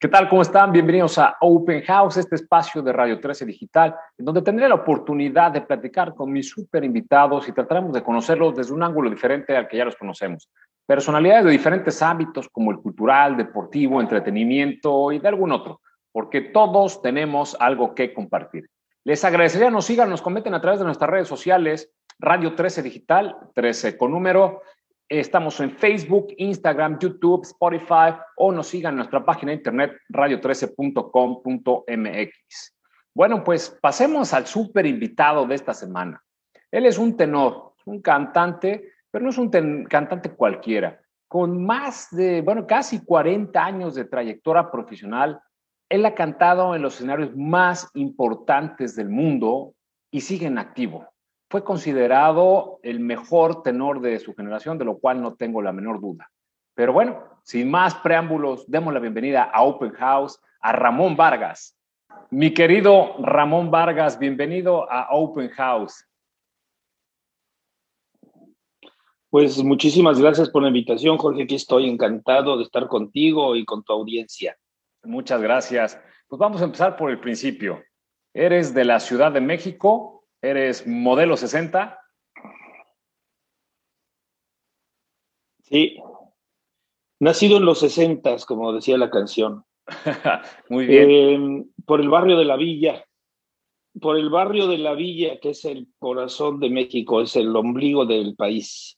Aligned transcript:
¿Qué 0.00 0.06
tal? 0.06 0.28
¿Cómo 0.28 0.42
están? 0.42 0.70
Bienvenidos 0.70 1.18
a 1.18 1.36
Open 1.40 1.82
House, 1.82 2.18
este 2.18 2.36
espacio 2.36 2.80
de 2.82 2.92
Radio 2.92 3.18
13 3.18 3.44
Digital, 3.44 3.96
en 4.16 4.26
donde 4.26 4.42
tendré 4.42 4.68
la 4.68 4.76
oportunidad 4.76 5.50
de 5.50 5.62
platicar 5.62 6.14
con 6.14 6.30
mis 6.30 6.48
super 6.48 6.84
invitados 6.84 7.48
y 7.48 7.52
trataremos 7.52 7.92
de 7.92 8.04
conocerlos 8.04 8.54
desde 8.54 8.72
un 8.72 8.84
ángulo 8.84 9.10
diferente 9.10 9.56
al 9.56 9.66
que 9.66 9.76
ya 9.76 9.84
los 9.84 9.96
conocemos. 9.96 10.48
Personalidades 10.86 11.46
de 11.46 11.50
diferentes 11.50 12.00
ámbitos 12.00 12.48
como 12.48 12.70
el 12.70 12.78
cultural, 12.78 13.36
deportivo, 13.36 14.00
entretenimiento 14.00 15.10
y 15.10 15.18
de 15.18 15.26
algún 15.26 15.50
otro, 15.50 15.80
porque 16.12 16.42
todos 16.42 17.02
tenemos 17.02 17.56
algo 17.58 17.92
que 17.96 18.14
compartir. 18.14 18.70
Les 19.02 19.24
agradecería 19.24 19.68
nos 19.68 19.86
sigan, 19.86 20.10
nos 20.10 20.22
comenten 20.22 20.54
a 20.54 20.60
través 20.60 20.78
de 20.78 20.86
nuestras 20.86 21.10
redes 21.10 21.26
sociales, 21.26 21.90
Radio 22.20 22.54
13 22.54 22.82
Digital, 22.84 23.36
13 23.52 23.98
con 23.98 24.12
número, 24.12 24.62
Estamos 25.10 25.58
en 25.60 25.70
Facebook, 25.70 26.34
Instagram, 26.36 26.98
YouTube, 26.98 27.40
Spotify 27.42 28.14
o 28.36 28.52
nos 28.52 28.66
sigan 28.66 28.92
en 28.92 28.98
nuestra 28.98 29.24
página 29.24 29.52
de 29.52 29.56
internet 29.56 29.92
radio13.com.mx. 30.10 32.76
Bueno, 33.14 33.42
pues 33.42 33.70
pasemos 33.80 34.34
al 34.34 34.46
súper 34.46 34.84
invitado 34.84 35.46
de 35.46 35.54
esta 35.54 35.72
semana. 35.72 36.22
Él 36.70 36.84
es 36.84 36.98
un 36.98 37.16
tenor, 37.16 37.72
un 37.86 38.02
cantante, 38.02 38.92
pero 39.10 39.24
no 39.24 39.30
es 39.30 39.38
un 39.38 39.50
cantante 39.84 40.32
cualquiera. 40.32 41.00
Con 41.26 41.64
más 41.64 42.08
de, 42.10 42.42
bueno, 42.42 42.66
casi 42.66 43.02
40 43.02 43.64
años 43.64 43.94
de 43.94 44.04
trayectoria 44.04 44.70
profesional, 44.70 45.40
él 45.88 46.04
ha 46.04 46.14
cantado 46.14 46.74
en 46.74 46.82
los 46.82 46.96
escenarios 46.96 47.34
más 47.34 47.90
importantes 47.94 48.94
del 48.94 49.08
mundo 49.08 49.72
y 50.10 50.20
sigue 50.20 50.48
en 50.48 50.58
activo 50.58 51.08
fue 51.50 51.64
considerado 51.64 52.78
el 52.82 53.00
mejor 53.00 53.62
tenor 53.62 54.00
de 54.00 54.18
su 54.18 54.34
generación, 54.34 54.78
de 54.78 54.84
lo 54.84 54.98
cual 54.98 55.22
no 55.22 55.34
tengo 55.34 55.62
la 55.62 55.72
menor 55.72 56.00
duda. 56.00 56.30
Pero 56.74 56.92
bueno, 56.92 57.24
sin 57.42 57.70
más 57.70 57.94
preámbulos, 57.96 58.70
demos 58.70 58.92
la 58.92 59.00
bienvenida 59.00 59.44
a 59.44 59.62
Open 59.62 59.92
House 59.92 60.38
a 60.60 60.72
Ramón 60.72 61.16
Vargas. 61.16 61.76
Mi 62.30 62.52
querido 62.52 63.16
Ramón 63.18 63.70
Vargas, 63.70 64.18
bienvenido 64.18 64.90
a 64.90 65.08
Open 65.10 65.48
House. 65.50 66.04
Pues 69.30 69.62
muchísimas 69.62 70.20
gracias 70.20 70.50
por 70.50 70.62
la 70.62 70.68
invitación, 70.68 71.18
Jorge. 71.18 71.42
Aquí 71.42 71.54
estoy 71.54 71.88
encantado 71.88 72.56
de 72.56 72.64
estar 72.64 72.86
contigo 72.88 73.56
y 73.56 73.64
con 73.64 73.82
tu 73.82 73.92
audiencia. 73.92 74.56
Muchas 75.04 75.40
gracias. 75.40 76.00
Pues 76.28 76.38
vamos 76.38 76.60
a 76.60 76.64
empezar 76.64 76.96
por 76.96 77.10
el 77.10 77.20
principio. 77.20 77.82
Eres 78.34 78.74
de 78.74 78.84
la 78.84 79.00
Ciudad 79.00 79.32
de 79.32 79.40
México, 79.40 80.17
¿Eres 80.40 80.86
modelo 80.86 81.36
60? 81.36 81.98
Sí. 85.62 86.00
Nacido 87.20 87.56
en 87.56 87.64
los 87.64 87.80
60, 87.80 88.36
como 88.46 88.72
decía 88.72 88.96
la 88.96 89.10
canción. 89.10 89.64
Muy 90.68 90.86
bien. 90.86 91.10
Em, 91.10 91.70
por 91.84 92.00
el 92.00 92.08
barrio 92.08 92.38
de 92.38 92.44
la 92.44 92.56
Villa. 92.56 93.04
Por 94.00 94.16
el 94.16 94.30
barrio 94.30 94.68
de 94.68 94.78
la 94.78 94.94
Villa, 94.94 95.40
que 95.40 95.50
es 95.50 95.64
el 95.64 95.88
corazón 95.98 96.60
de 96.60 96.70
México, 96.70 97.20
es 97.20 97.34
el 97.34 97.54
ombligo 97.56 98.06
del 98.06 98.36
país. 98.36 98.96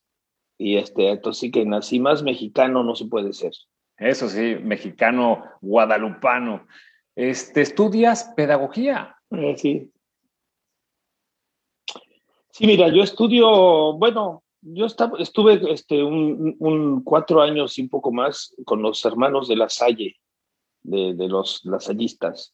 Y 0.58 0.76
este, 0.76 1.08
entonces 1.08 1.40
sí 1.40 1.50
que 1.50 1.64
nací 1.64 2.00
más 2.00 2.22
mexicano 2.22 2.84
no 2.84 2.94
se 2.94 3.06
puede 3.06 3.32
ser. 3.32 3.52
Eso 3.96 4.28
sí, 4.28 4.56
mexicano 4.62 5.42
guadalupano. 5.62 6.66
Este, 7.16 7.62
¿Estudias 7.62 8.32
pedagogía? 8.36 9.16
Eh, 9.30 9.56
sí. 9.56 9.90
Sí, 12.60 12.66
mira, 12.66 12.88
yo 12.88 13.02
estudio, 13.02 13.94
bueno, 13.94 14.42
yo 14.60 14.84
estuve 14.84 15.72
este, 15.72 16.02
un, 16.02 17.00
cuatro 17.02 17.40
años 17.40 17.78
y 17.78 17.80
un 17.80 17.88
poco 17.88 18.12
más 18.12 18.54
con 18.66 18.82
los 18.82 19.02
hermanos 19.06 19.48
de 19.48 19.56
la 19.56 19.70
Salle, 19.70 20.16
de, 20.82 21.26
los 21.26 21.64
lasallistas. 21.64 22.52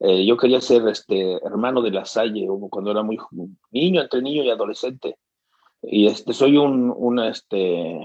Eh, 0.00 0.24
yo 0.24 0.38
quería 0.38 0.62
ser 0.62 0.88
este, 0.88 1.32
hermano 1.44 1.82
de 1.82 1.90
la 1.90 2.06
Salle 2.06 2.48
cuando 2.70 2.90
era 2.90 3.02
muy 3.02 3.18
niño, 3.70 4.00
entre 4.00 4.22
niño 4.22 4.44
y 4.44 4.48
adolescente. 4.48 5.16
Y 5.82 6.06
este, 6.06 6.32
soy 6.32 6.56
un, 6.56 7.18
este, 7.18 8.00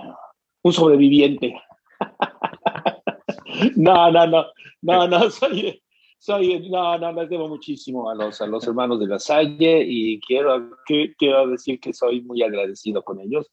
un 0.61 0.73
sobreviviente. 0.73 1.55
no, 3.77 4.11
no, 4.11 4.27
no, 4.27 4.45
no, 4.81 5.07
no, 5.07 5.29
soy, 5.29 5.81
soy, 6.23 6.69
no, 6.69 6.97
no, 6.97 7.11
les 7.11 7.29
debo 7.29 7.49
muchísimo 7.49 8.09
a 8.09 8.15
los, 8.15 8.39
a 8.39 8.47
los 8.47 8.65
hermanos 8.65 8.97
de 8.97 9.07
la 9.07 9.19
Salle 9.19 9.83
y 9.85 10.21
quiero, 10.21 10.77
que, 10.85 11.13
quiero 11.17 11.47
decir 11.47 11.81
que 11.81 11.91
soy 11.91 12.21
muy 12.21 12.41
agradecido 12.41 13.03
con 13.03 13.19
ellos. 13.19 13.51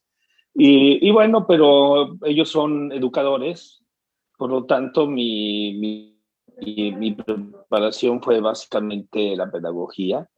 Y, 0.54 1.04
y, 1.04 1.10
bueno, 1.10 1.48
pero 1.48 2.16
ellos 2.24 2.48
son 2.48 2.92
educadores, 2.92 3.82
por 4.38 4.50
lo 4.50 4.66
tanto 4.66 5.08
mi, 5.08 5.74
mi, 5.80 6.92
mi, 6.92 7.12
preparación 7.12 8.22
fue 8.22 8.40
básicamente 8.40 9.34
la 9.34 9.50
pedagogía. 9.50 10.28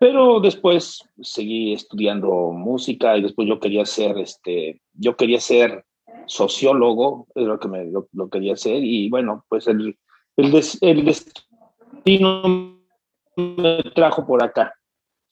Pero 0.00 0.40
después 0.40 1.08
seguí 1.20 1.72
estudiando 1.72 2.50
música 2.50 3.16
y 3.16 3.22
después 3.22 3.46
yo 3.46 3.60
quería 3.60 3.86
ser, 3.86 4.18
este, 4.18 4.82
yo 4.92 5.16
quería 5.16 5.38
ser 5.38 5.84
sociólogo, 6.26 7.28
es 7.36 7.44
lo 7.44 7.60
que 7.60 7.68
me, 7.68 7.84
lo, 7.84 8.08
lo 8.12 8.28
quería 8.28 8.56
ser 8.56 8.82
y 8.82 9.08
bueno, 9.08 9.44
pues 9.48 9.68
el, 9.68 9.96
el, 10.36 11.04
destino 11.04 12.80
me 13.36 13.82
trajo 13.94 14.26
por 14.26 14.42
acá. 14.42 14.74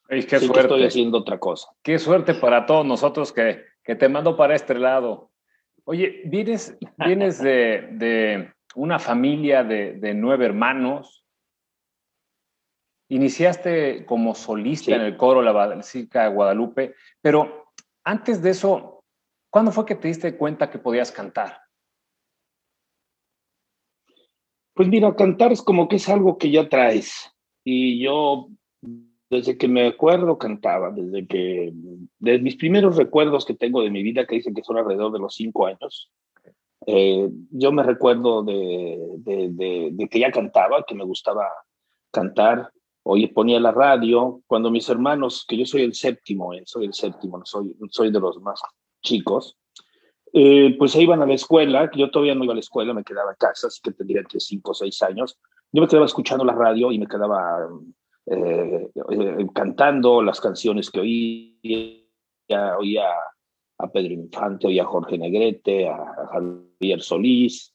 qué 0.08 0.22
suerte. 0.38 0.60
estoy 0.60 0.84
haciendo 0.84 1.18
otra 1.18 1.38
cosa. 1.38 1.68
Qué 1.82 1.98
suerte 1.98 2.34
para 2.34 2.66
todos 2.66 2.84
nosotros 2.84 3.32
que, 3.32 3.64
que 3.82 3.94
te 3.94 4.08
mando 4.08 4.36
para 4.36 4.54
este 4.54 4.74
lado. 4.74 5.30
Oye, 5.84 6.22
vienes, 6.26 6.76
vienes 6.98 7.40
de, 7.42 7.88
de 7.92 8.52
una 8.74 8.98
familia 8.98 9.64
de, 9.64 9.94
de, 9.94 10.14
nueve 10.14 10.46
hermanos. 10.46 11.24
Iniciaste 13.08 14.04
como 14.06 14.34
solista 14.34 14.94
en 14.94 15.00
el 15.00 15.16
coro 15.16 15.42
La 15.42 15.50
Basílica 15.50 16.22
de 16.24 16.34
Guadalupe, 16.34 16.94
pero 17.20 17.72
antes 18.04 18.40
de 18.40 18.50
eso, 18.50 19.02
¿cuándo 19.50 19.72
fue 19.72 19.84
que 19.84 19.96
te 19.96 20.06
diste 20.06 20.36
cuenta 20.36 20.70
que 20.70 20.78
podías 20.78 21.10
cantar? 21.10 21.60
Pues 24.80 24.88
mira, 24.88 25.14
cantar 25.14 25.52
es 25.52 25.60
como 25.60 25.88
que 25.88 25.96
es 25.96 26.08
algo 26.08 26.38
que 26.38 26.50
ya 26.50 26.70
traes. 26.70 27.30
Y 27.64 28.02
yo, 28.02 28.48
desde 29.28 29.58
que 29.58 29.68
me 29.68 29.86
acuerdo, 29.86 30.38
cantaba. 30.38 30.90
Desde 30.90 31.26
que, 31.26 31.70
de 32.18 32.38
mis 32.38 32.56
primeros 32.56 32.96
recuerdos 32.96 33.44
que 33.44 33.52
tengo 33.52 33.82
de 33.82 33.90
mi 33.90 34.02
vida, 34.02 34.26
que 34.26 34.36
dicen 34.36 34.54
que 34.54 34.64
son 34.64 34.78
alrededor 34.78 35.12
de 35.12 35.18
los 35.18 35.34
cinco 35.34 35.66
años, 35.66 36.10
eh, 36.86 37.28
yo 37.50 37.72
me 37.72 37.82
recuerdo 37.82 38.42
de, 38.42 38.96
de, 39.18 40.08
que 40.10 40.18
ya 40.18 40.30
cantaba, 40.30 40.82
que 40.88 40.94
me 40.94 41.04
gustaba 41.04 41.46
cantar. 42.10 42.72
Oye, 43.02 43.28
ponía 43.28 43.60
la 43.60 43.72
radio. 43.72 44.40
Cuando 44.46 44.70
mis 44.70 44.88
hermanos, 44.88 45.44
que 45.46 45.58
yo 45.58 45.66
soy 45.66 45.82
el 45.82 45.92
séptimo, 45.92 46.54
eh, 46.54 46.62
soy 46.64 46.86
el 46.86 46.94
séptimo, 46.94 47.38
soy, 47.44 47.76
soy 47.90 48.10
de 48.10 48.20
los 48.20 48.40
más 48.40 48.62
chicos, 49.02 49.58
eh, 50.32 50.76
pues 50.78 50.92
se 50.92 51.02
iban 51.02 51.20
a 51.22 51.26
la 51.26 51.34
escuela, 51.34 51.90
yo 51.94 52.10
todavía 52.10 52.34
no 52.34 52.44
iba 52.44 52.52
a 52.52 52.56
la 52.56 52.60
escuela, 52.60 52.94
me 52.94 53.02
quedaba 53.02 53.30
en 53.30 53.36
casa, 53.36 53.66
así 53.66 53.80
que 53.82 53.92
tendría 53.92 54.20
entre 54.20 54.38
5 54.38 54.70
o 54.70 54.74
6 54.74 55.02
años. 55.02 55.38
Yo 55.72 55.82
me 55.82 55.88
quedaba 55.88 56.06
escuchando 56.06 56.44
la 56.44 56.54
radio 56.54 56.92
y 56.92 56.98
me 56.98 57.06
quedaba 57.06 57.68
eh, 58.26 58.88
eh, 59.10 59.46
cantando 59.52 60.22
las 60.22 60.40
canciones 60.40 60.90
que 60.90 61.00
oía, 61.00 62.76
oía 62.78 63.08
a 63.78 63.90
Pedro 63.90 64.14
Infante, 64.14 64.68
oía 64.68 64.82
a 64.82 64.86
Jorge 64.86 65.18
Negrete, 65.18 65.88
a, 65.88 66.28
Javier 66.32 67.02
Solís, 67.02 67.74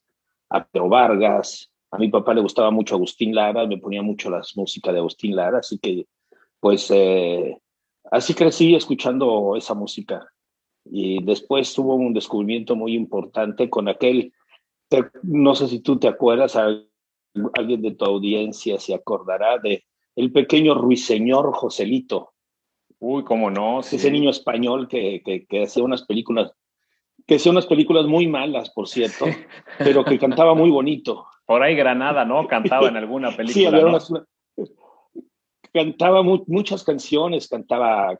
a 0.49 0.65
Pedro 0.65 0.89
Vargas. 0.89 1.71
A 1.91 1.97
mi 1.97 2.09
papá 2.09 2.33
le 2.33 2.41
gustaba 2.41 2.71
mucho 2.71 2.95
Agustín 2.95 3.35
Lara, 3.35 3.67
me 3.67 3.77
ponía 3.77 4.01
mucho 4.01 4.29
las 4.29 4.55
músicas 4.55 4.93
de 4.93 4.99
Agustín 4.99 5.35
Lara, 5.35 5.59
así 5.59 5.77
que 5.77 6.05
pues 6.59 6.91
así 8.11 8.33
crecí 8.33 8.75
escuchando 8.75 9.55
esa 9.55 9.73
música 9.73 10.27
y 10.85 11.23
después 11.23 11.73
tuvo 11.73 11.95
un 11.95 12.13
descubrimiento 12.13 12.75
muy 12.75 12.93
importante 12.93 13.69
con 13.69 13.87
aquel, 13.87 14.33
no 15.23 15.55
sé 15.55 15.67
si 15.67 15.79
tú 15.79 15.97
te 15.97 16.07
acuerdas, 16.07 16.55
alguien 16.55 17.81
de 17.81 17.91
tu 17.91 18.05
audiencia 18.05 18.79
se 18.79 18.93
acordará 18.93 19.57
de 19.57 19.83
el 20.15 20.31
pequeño 20.31 20.75
ruiseñor 20.75 21.51
Joselito. 21.53 22.33
Uy, 22.99 23.23
cómo 23.23 23.51
no. 23.51 23.81
Ese 23.81 24.09
niño 24.09 24.29
español 24.29 24.87
que, 24.87 25.21
que, 25.49 25.63
hacía 25.63 25.83
unas 25.83 26.03
películas, 26.03 26.53
que 27.27 27.35
hacía 27.35 27.51
unas 27.51 27.67
películas 27.67 28.05
muy 28.05 28.27
malas, 28.27 28.69
por 28.69 28.87
cierto, 28.87 29.25
pero 29.79 30.05
que 30.05 30.17
cantaba 30.17 30.55
muy 30.55 30.69
bonito. 30.69 31.27
Por 31.45 31.61
ahí 31.61 31.75
Granada, 31.75 32.23
¿no? 32.23 32.47
Cantaba 32.47 32.87
en 32.87 32.97
alguna 32.97 33.35
película. 33.35 33.53
Sí, 33.53 33.65
había 33.65 33.85
unas, 33.85 34.11
cantaba 35.75 36.23
muchas 36.23 36.85
canciones, 36.85 37.49
cantaba, 37.49 38.17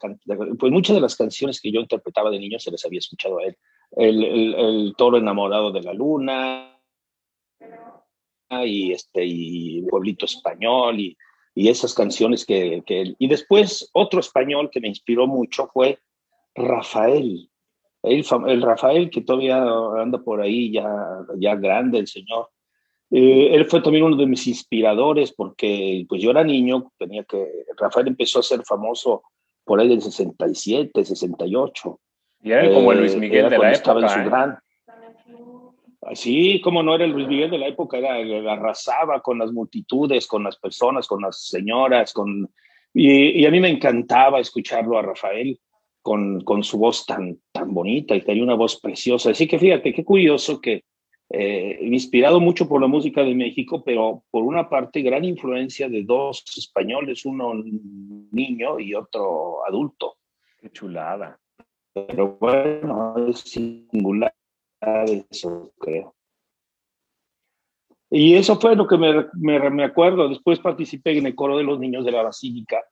pues 0.60 0.74
muchas 0.74 0.94
de 0.94 1.02
las 1.02 1.16
canciones 1.16 1.62
que 1.62 1.72
yo 1.72 1.80
interpretaba 1.80 2.30
de 2.30 2.38
niño 2.38 2.60
se 2.60 2.70
les 2.70 2.86
había 2.86 3.00
escuchado 3.00 3.40
a 3.40 3.46
él. 3.46 3.58
El, 3.96 4.94
toro 4.98 5.18
enamorado 5.18 5.72
de 5.72 5.82
la 5.82 5.94
luna 5.94 6.78
y 8.50 8.92
este 8.92 9.24
y 9.26 9.84
pueblito 9.84 10.26
español 10.26 11.00
y, 11.00 11.18
y 11.54 11.70
esas 11.70 11.94
canciones 11.94 12.46
que, 12.46 12.84
que, 12.86 13.16
y 13.18 13.28
después 13.30 13.90
otro 13.94 14.20
español 14.20 14.70
que 14.70 14.82
me 14.82 14.90
inspiró 14.90 15.26
mucho 15.26 15.70
fue 15.74 16.00
Rafael 16.56 17.50
el, 18.04 18.26
el 18.48 18.62
Rafael 18.62 19.10
que 19.10 19.22
todavía 19.22 19.64
anda 19.98 20.22
por 20.24 20.42
ahí 20.42 20.72
ya 20.72 20.88
ya 21.38 21.56
grande 21.56 22.00
el 22.00 22.08
señor 22.08 22.50
Eh, 23.18 23.56
él 23.56 23.66
fue 23.68 23.82
también 23.82 24.04
uno 24.04 24.18
de 24.18 24.26
mis 24.26 24.46
inspiradores 24.46 25.32
porque 25.32 26.06
pues 26.10 26.22
yo 26.22 26.32
era 26.32 26.44
niño, 26.44 26.92
tenía 26.98 27.24
que, 27.24 27.48
Rafael 27.78 28.08
empezó 28.08 28.40
a 28.40 28.44
ser 28.44 28.62
famoso 28.66 29.24
por 29.64 29.80
ahí 29.80 29.88
del 29.88 30.02
67, 30.02 31.06
68. 31.06 32.00
Y 32.44 32.52
era 32.52 32.74
como 32.74 32.92
el 32.92 33.00
Luis 33.00 33.16
Miguel 33.16 33.50
de 33.50 33.52
la 33.52 33.56
época. 33.56 33.72
Estaba 33.72 34.02
en 34.02 34.10
su 34.10 34.20
¿eh? 34.20 34.26
gran, 34.26 34.60
Sí, 36.12 36.60
como 36.62 36.84
no 36.84 36.94
era 36.94 37.06
el 37.06 37.12
Luis 37.12 37.30
Miguel 37.30 37.52
de 37.52 37.58
la 37.58 37.68
época, 37.68 37.98
era, 37.98 38.16
arrasaba 38.52 39.22
con 39.22 39.40
las 39.40 39.54
multitudes, 39.54 40.28
con 40.28 40.44
las 40.44 40.58
personas, 40.58 41.08
con 41.08 41.22
las 41.22 41.48
señoras, 41.48 42.12
con, 42.12 42.52
y, 42.94 43.46
a 43.46 43.50
mí 43.50 43.62
me 43.62 43.70
encantaba 43.70 44.42
escucharlo 44.42 44.98
a 44.98 45.04
Rafael 45.04 45.58
con, 46.02 46.42
con, 46.42 46.66
su 46.66 46.78
voz 46.78 47.06
tan, 47.06 47.40
tan 47.54 47.74
bonita 47.74 48.14
y 48.14 48.22
tenía 48.22 48.44
una 48.44 48.56
voz 48.56 48.78
preciosa. 48.82 49.30
Así 49.30 49.48
que 49.48 49.58
fíjate, 49.58 49.94
qué 49.94 50.04
curioso 50.04 50.60
que 50.60 50.84
eh, 51.30 51.80
inspirado 51.82 52.40
mucho 52.40 52.68
por 52.68 52.82
la 52.82 52.88
música 52.88 53.24
de 53.24 53.34
México, 53.34 53.84
pero 53.84 54.24
por 54.30 54.44
una 54.44 54.70
parte 54.70 55.02
gran 55.02 55.26
influencia 55.26 55.90
de 55.90 56.04
dos 56.04 56.44
españoles, 56.58 57.26
uno 57.26 57.54
niño 58.32 58.80
y 58.80 58.94
otro 58.94 59.66
adulto. 59.66 60.18
Qué 60.60 60.72
chulada. 60.72 61.40
Pero 61.94 62.38
bueno, 62.40 63.16
es 63.30 63.40
singular 63.40 64.34
eso, 65.08 65.72
creo. 65.80 66.14
Y 68.10 68.36
eso 68.36 68.60
fue 68.60 68.76
lo 68.76 68.88
que 68.88 68.98
me, 68.98 69.70
me, 69.72 69.84
acuerdo. 69.84 70.30
Después 70.30 70.60
participé 70.60 71.18
en 71.18 71.26
el 71.26 71.36
coro 71.36 71.58
de 71.58 71.64
los 71.64 71.80
niños 71.80 72.06
de 72.06 72.12
la 72.12 72.24
Basílica 72.24 72.84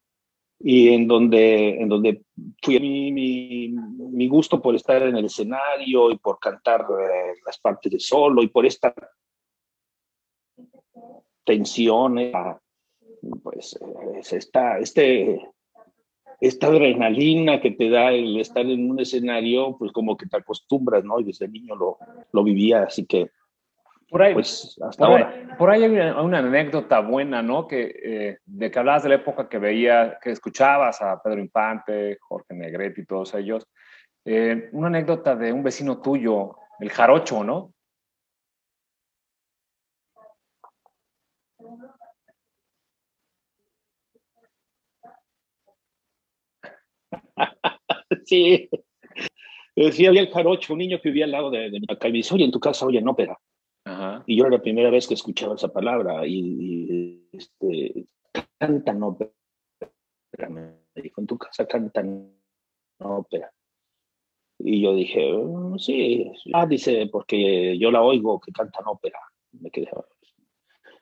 y 0.65 0.93
en 0.93 1.07
donde, 1.07 1.81
en 1.81 1.89
donde 1.89 2.23
fui 2.61 2.77
a 2.77 2.79
mi, 2.79 3.11
mi, 3.11 4.27
gusto 4.29 4.61
por 4.61 4.73
estar 4.75 5.03
en 5.03 5.17
el 5.17 5.25
escenario 5.25 6.09
y 6.09 6.17
por 6.17 6.39
cantar 6.39 6.81
eh, 6.81 7.33
las 7.45 7.59
partes 7.59 7.91
de 7.91 7.99
solo 7.99 8.41
y 8.41 8.47
por 8.47 8.65
esta 8.65 8.95
tensión, 11.43 12.17
eh, 12.17 12.31
pues 13.43 13.77
es 14.15 14.31
esta, 14.31 14.79
este, 14.79 15.41
esta 16.39 16.67
adrenalina 16.67 17.59
que 17.59 17.71
te 17.71 17.89
da 17.89 18.13
el 18.13 18.39
estar 18.39 18.65
en 18.65 18.89
un 18.89 19.01
escenario, 19.01 19.75
pues 19.77 19.91
como 19.91 20.15
que 20.15 20.27
te 20.27 20.37
acostumbras, 20.37 21.03
¿no? 21.03 21.19
Y 21.19 21.25
desde 21.25 21.49
niño 21.49 21.75
lo, 21.75 21.97
lo 22.31 22.43
vivía, 22.43 22.83
así 22.83 23.05
que 23.05 23.31
por 24.13 24.21
ahí, 24.21 24.35
pues 24.35 24.79
hasta 24.79 25.07
ahora. 25.07 25.55
por 25.57 25.71
ahí 25.71 25.83
hay 25.83 25.89
una, 25.89 26.37
anécdota 26.37 26.99
buena, 26.99 27.41
¿no? 27.41 27.67
Que, 27.67 27.81
eh, 28.03 28.37
de 28.45 28.69
que 28.69 28.77
hablabas 28.77 29.01
de 29.01 29.09
la 29.09 29.15
época 29.15 29.49
que 29.49 29.57
veía, 29.57 30.19
que 30.21 30.29
escuchabas 30.29 31.01
a 31.01 31.19
Pedro 31.19 31.41
Infante, 31.41 32.19
Jorge 32.21 32.53
Negrete 32.53 33.01
y 33.01 33.05
todos 33.07 33.33
ellos. 33.33 33.67
Eh, 34.23 34.69
una 34.73 34.85
anécdota 34.85 35.35
de 35.35 35.51
un 35.51 35.63
vecino 35.63 35.99
tuyo, 35.99 36.57
el 36.79 36.91
Jarocho, 36.91 37.43
¿no? 37.43 37.73
sí. 48.25 48.69
Sí, 49.91 50.05
había 50.05 50.21
el 50.21 50.29
jarocho, 50.29 50.73
un 50.73 50.79
niño 50.79 51.01
que 51.01 51.09
vivía 51.09 51.25
al 51.25 51.31
lado 51.31 51.49
de, 51.49 51.71
de 51.71 51.79
mi 51.79 52.21
y 52.21 52.43
en 52.43 52.51
tu 52.51 52.59
casa 52.59 52.85
oyen 52.85 53.07
ópera. 53.07 53.35
Y 54.25 54.37
yo 54.37 54.45
era 54.45 54.57
la 54.57 54.61
primera 54.61 54.89
vez 54.89 55.07
que 55.07 55.13
escuchaba 55.13 55.55
esa 55.55 55.71
palabra 55.71 56.25
y, 56.25 57.27
este, 57.31 58.05
cantan 58.57 59.03
ópera. 59.03 59.31
Me 60.49 60.73
dijo, 60.95 61.21
en 61.21 61.27
tu 61.27 61.37
casa 61.37 61.65
cantan 61.65 62.33
ópera. 62.99 63.51
Y 64.59 64.81
yo 64.81 64.95
dije, 64.95 65.33
mm, 65.33 65.77
sí, 65.77 66.31
ah, 66.53 66.65
dice, 66.65 67.07
porque 67.11 67.77
yo 67.77 67.91
la 67.91 68.01
oigo 68.01 68.39
que 68.39 68.51
cantan 68.51 68.83
ópera. 68.87 69.19
Me 69.51 69.69
quedé. 69.69 69.89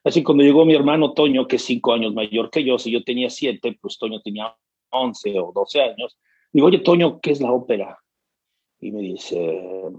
Así 0.04 0.24
cuando 0.24 0.44
llegó 0.44 0.66
mi 0.66 0.74
hermano 0.74 1.14
Toño, 1.14 1.48
que 1.48 1.58
es 1.58 1.64
cinco 1.64 1.94
años 1.94 2.14
mayor 2.14 2.50
que 2.50 2.64
yo, 2.64 2.80
si 2.80 2.92
yo 2.92 3.04
tenía 3.04 3.30
siete, 3.30 3.78
pues 3.80 4.00
Toño 4.00 4.20
tenía 4.22 4.56
once 4.90 5.40
o 5.40 5.52
doce 5.54 5.82
años, 5.82 6.18
Digo, 6.54 6.68
oye, 6.68 6.80
Toño, 6.80 7.22
¿qué 7.22 7.32
es 7.32 7.40
la 7.40 7.52
ópera? 7.52 7.98
Y 8.80 8.92
me 8.92 9.02
dice, 9.02 9.90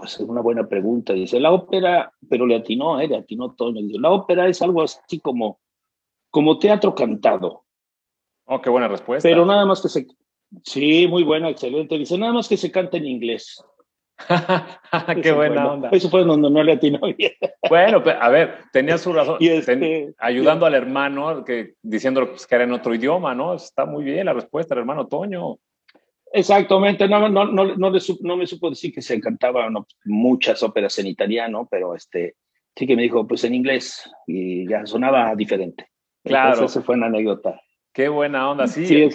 pues 0.00 0.14
es 0.14 0.20
una 0.20 0.40
buena 0.40 0.66
pregunta. 0.66 1.12
Dice, 1.12 1.38
la 1.38 1.52
ópera, 1.52 2.12
pero 2.28 2.46
le 2.46 2.56
atinó, 2.56 3.00
¿eh? 3.00 3.06
Le 3.06 3.16
atinó 3.16 3.54
Toño. 3.54 3.80
Dice, 3.82 4.00
la 4.00 4.10
ópera 4.10 4.48
es 4.48 4.60
algo 4.62 4.82
así 4.82 5.20
como, 5.20 5.60
como 6.30 6.58
teatro 6.58 6.94
cantado. 6.94 7.64
Oh, 8.46 8.60
qué 8.60 8.70
buena 8.70 8.88
respuesta. 8.88 9.28
Pero 9.28 9.44
nada 9.46 9.64
más 9.64 9.80
que 9.80 9.88
se... 9.88 10.06
Sí, 10.64 11.06
muy 11.06 11.22
buena, 11.22 11.48
excelente. 11.48 11.96
Dice, 11.96 12.18
nada 12.18 12.32
más 12.32 12.48
que 12.48 12.56
se 12.56 12.72
canta 12.72 12.96
en 12.96 13.06
inglés. 13.06 13.62
Qué 15.22 15.32
buena 15.32 15.72
onda. 15.72 15.88
Eso 15.92 16.10
fue 16.10 16.24
donde 16.24 16.50
no 16.50 16.62
le 16.62 16.72
atinó 16.72 17.00
bien. 17.16 17.32
bueno, 17.68 18.02
a 18.20 18.28
ver, 18.28 18.64
tenía 18.72 18.98
su 18.98 19.12
razón. 19.12 19.36
Y 19.40 19.48
este, 19.48 20.12
ayudando 20.18 20.66
al 20.66 20.74
hermano, 20.74 21.44
que, 21.44 21.74
diciendo 21.82 22.28
pues, 22.28 22.46
que 22.46 22.54
era 22.54 22.64
en 22.64 22.72
otro 22.72 22.94
idioma, 22.94 23.34
¿no? 23.34 23.54
Está 23.54 23.86
muy 23.86 24.04
bien 24.04 24.26
la 24.26 24.32
respuesta, 24.32 24.74
el 24.74 24.80
hermano 24.80 25.06
Toño. 25.06 25.56
Exactamente, 26.32 27.08
no, 27.08 27.28
no, 27.28 27.46
no, 27.46 27.64
no, 27.76 27.90
no 28.20 28.36
me 28.36 28.46
supo 28.46 28.70
decir 28.70 28.94
que 28.94 29.02
se 29.02 29.14
encantaban 29.14 29.74
muchas 30.04 30.62
óperas 30.62 30.98
en 30.98 31.08
italiano, 31.08 31.66
pero 31.70 31.94
este, 31.94 32.36
sí 32.76 32.86
que 32.86 32.96
me 32.96 33.02
dijo, 33.02 33.26
pues 33.26 33.44
en 33.44 33.54
inglés, 33.54 34.08
y 34.26 34.68
ya 34.68 34.86
sonaba 34.86 35.34
diferente. 35.34 35.88
Claro. 36.22 36.66
Esa 36.66 36.82
fue 36.82 36.94
una 36.94 37.06
anécdota. 37.06 37.60
Qué 37.92 38.08
buena 38.08 38.48
onda, 38.48 38.68
sí. 38.68 38.86
sí 38.86 39.08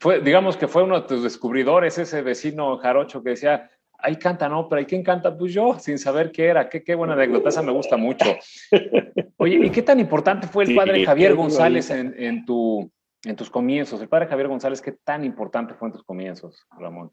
fue, 0.00 0.20
digamos 0.20 0.56
que 0.56 0.68
fue 0.68 0.82
uno 0.82 1.00
de 1.00 1.08
tus 1.08 1.22
descubridores, 1.22 1.98
ese 1.98 2.22
vecino 2.22 2.76
jarocho 2.78 3.22
que 3.22 3.30
decía, 3.30 3.70
ahí 3.98 4.16
cantan 4.16 4.52
ópera. 4.52 4.82
¿Y 4.82 4.86
quién 4.86 5.02
canta? 5.02 5.36
Pues 5.36 5.52
yo, 5.52 5.78
sin 5.78 5.98
saber 5.98 6.30
qué 6.30 6.46
era. 6.46 6.68
Qué, 6.68 6.82
qué 6.82 6.94
buena 6.94 7.14
anécdota, 7.14 7.48
esa 7.48 7.62
me 7.62 7.72
gusta 7.72 7.96
mucho. 7.96 8.26
Oye, 9.38 9.66
¿y 9.66 9.70
qué 9.70 9.82
tan 9.82 10.00
importante 10.00 10.46
fue 10.46 10.64
el 10.64 10.74
padre 10.74 11.04
Javier 11.04 11.34
González 11.34 11.90
en, 11.90 12.14
en, 12.18 12.44
tu, 12.44 12.90
en 13.24 13.36
tus 13.36 13.50
comienzos? 13.50 14.00
El 14.00 14.08
padre 14.08 14.26
Javier 14.26 14.48
González, 14.48 14.80
¿qué 14.80 14.92
tan 14.92 15.24
importante 15.24 15.74
fue 15.74 15.88
en 15.88 15.92
tus 15.92 16.04
comienzos, 16.04 16.66
Ramón? 16.78 17.10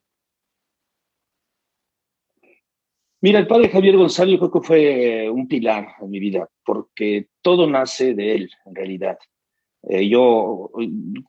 Mira, 3.22 3.40
el 3.40 3.48
padre 3.48 3.70
Javier 3.70 3.98
González 3.98 4.34
yo 4.34 4.40
creo 4.40 4.62
que 4.62 4.68
fue 4.68 5.30
un 5.30 5.48
pilar 5.48 5.96
en 6.00 6.10
mi 6.10 6.20
vida, 6.20 6.48
porque 6.64 7.30
todo 7.42 7.68
nace 7.68 8.14
de 8.14 8.36
él, 8.36 8.52
en 8.66 8.76
realidad. 8.76 9.18
Eh, 9.84 10.08
yo, 10.08 10.72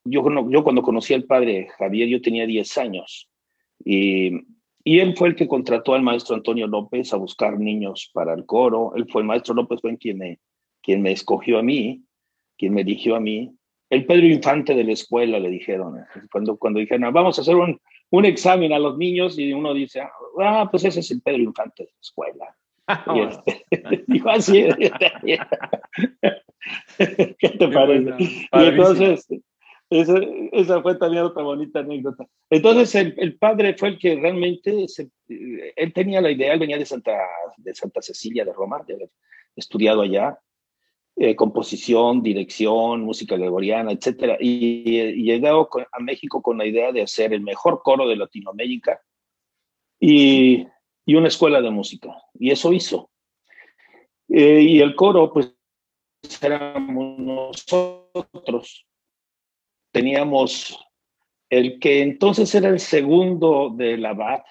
yo, 0.04 0.22
cuando 0.62 0.82
conocí 0.82 1.14
al 1.14 1.24
padre 1.24 1.68
Javier, 1.78 2.08
yo 2.08 2.20
tenía 2.20 2.46
10 2.46 2.78
años 2.78 3.28
y 3.84 4.32
y 4.88 5.00
él 5.00 5.16
fue 5.16 5.26
el 5.26 5.34
que 5.34 5.48
contrató 5.48 5.94
al 5.94 6.02
maestro 6.04 6.36
Antonio 6.36 6.68
López 6.68 7.12
a 7.12 7.16
buscar 7.16 7.58
niños 7.58 8.08
para 8.14 8.34
el 8.34 8.46
coro. 8.46 8.92
Él 8.94 9.08
fue 9.10 9.22
el 9.22 9.26
maestro 9.26 9.52
López, 9.52 9.80
fue 9.80 9.98
quien 9.98 10.18
me, 10.18 10.38
quien 10.80 11.02
me 11.02 11.10
escogió 11.10 11.58
a 11.58 11.62
mí, 11.64 12.04
quien 12.56 12.72
me 12.72 12.82
eligió 12.82 13.16
a 13.16 13.20
mí. 13.20 13.52
El 13.88 14.04
Pedro 14.06 14.26
Infante 14.26 14.74
de 14.74 14.84
la 14.84 14.92
escuela, 14.92 15.38
le 15.38 15.48
dijeron. 15.48 16.04
Cuando, 16.30 16.56
cuando 16.56 16.80
dijeron, 16.80 17.04
ah, 17.04 17.10
vamos 17.10 17.38
a 17.38 17.42
hacer 17.42 17.54
un, 17.54 17.80
un 18.10 18.24
examen 18.24 18.72
a 18.72 18.78
los 18.78 18.96
niños, 18.98 19.38
y 19.38 19.52
uno 19.52 19.74
dice, 19.74 20.02
ah, 20.40 20.68
pues 20.70 20.84
ese 20.84 21.00
es 21.00 21.10
el 21.10 21.22
Pedro 21.22 21.42
Infante 21.42 21.84
de 21.84 21.90
la 21.90 22.00
escuela. 22.00 22.56
y 23.14 23.20
este, 23.20 23.66
dijo 24.06 24.30
así. 24.30 24.64
¿Qué 26.98 27.48
te 27.48 27.68
parece? 27.68 28.14
y 28.18 28.48
entonces, 28.52 29.28
esa, 29.90 30.18
esa, 30.52 30.82
fue 30.82 30.96
también 30.96 31.24
otra 31.24 31.42
bonita 31.42 31.80
anécdota. 31.80 32.26
Entonces, 32.50 32.94
el, 32.94 33.14
el, 33.18 33.36
padre 33.36 33.74
fue 33.74 33.90
el 33.90 33.98
que 33.98 34.16
realmente, 34.16 34.88
se, 34.88 35.10
él 35.28 35.92
tenía 35.92 36.20
la 36.20 36.30
idea, 36.30 36.52
él 36.52 36.60
venía 36.60 36.78
de 36.78 36.86
Santa, 36.86 37.16
de 37.56 37.74
Santa 37.74 38.02
Cecilia 38.02 38.44
de 38.44 38.52
Roma, 38.52 38.82
de 38.86 38.94
haber 38.94 39.10
estudiado 39.54 40.02
allá, 40.02 40.38
eh, 41.16 41.34
composición, 41.34 42.22
dirección, 42.22 43.02
música 43.02 43.36
gregoriana, 43.36 43.92
etc. 43.92 44.36
Y, 44.40 44.98
y, 44.98 45.22
llegó 45.24 45.68
a 45.90 46.00
México 46.00 46.42
con 46.42 46.58
la 46.58 46.66
idea 46.66 46.92
de 46.92 47.02
hacer 47.02 47.32
el 47.32 47.40
mejor 47.40 47.80
coro 47.82 48.06
de 48.06 48.16
Latinoamérica 48.16 49.00
y, 49.98 50.66
y 51.06 51.14
una 51.14 51.28
escuela 51.28 51.60
de 51.60 51.70
música. 51.70 52.14
Y 52.34 52.50
eso 52.50 52.72
hizo. 52.72 53.10
Eh, 54.28 54.60
y 54.60 54.80
el 54.80 54.94
coro, 54.94 55.32
pues, 55.32 55.54
éramos 56.42 57.18
nosotros 57.18 58.86
teníamos 59.96 60.78
el 61.48 61.78
que 61.80 62.02
entonces 62.02 62.54
era 62.54 62.68
el 62.68 62.80
segundo 62.80 63.70
del 63.74 64.04
abad, 64.04 64.42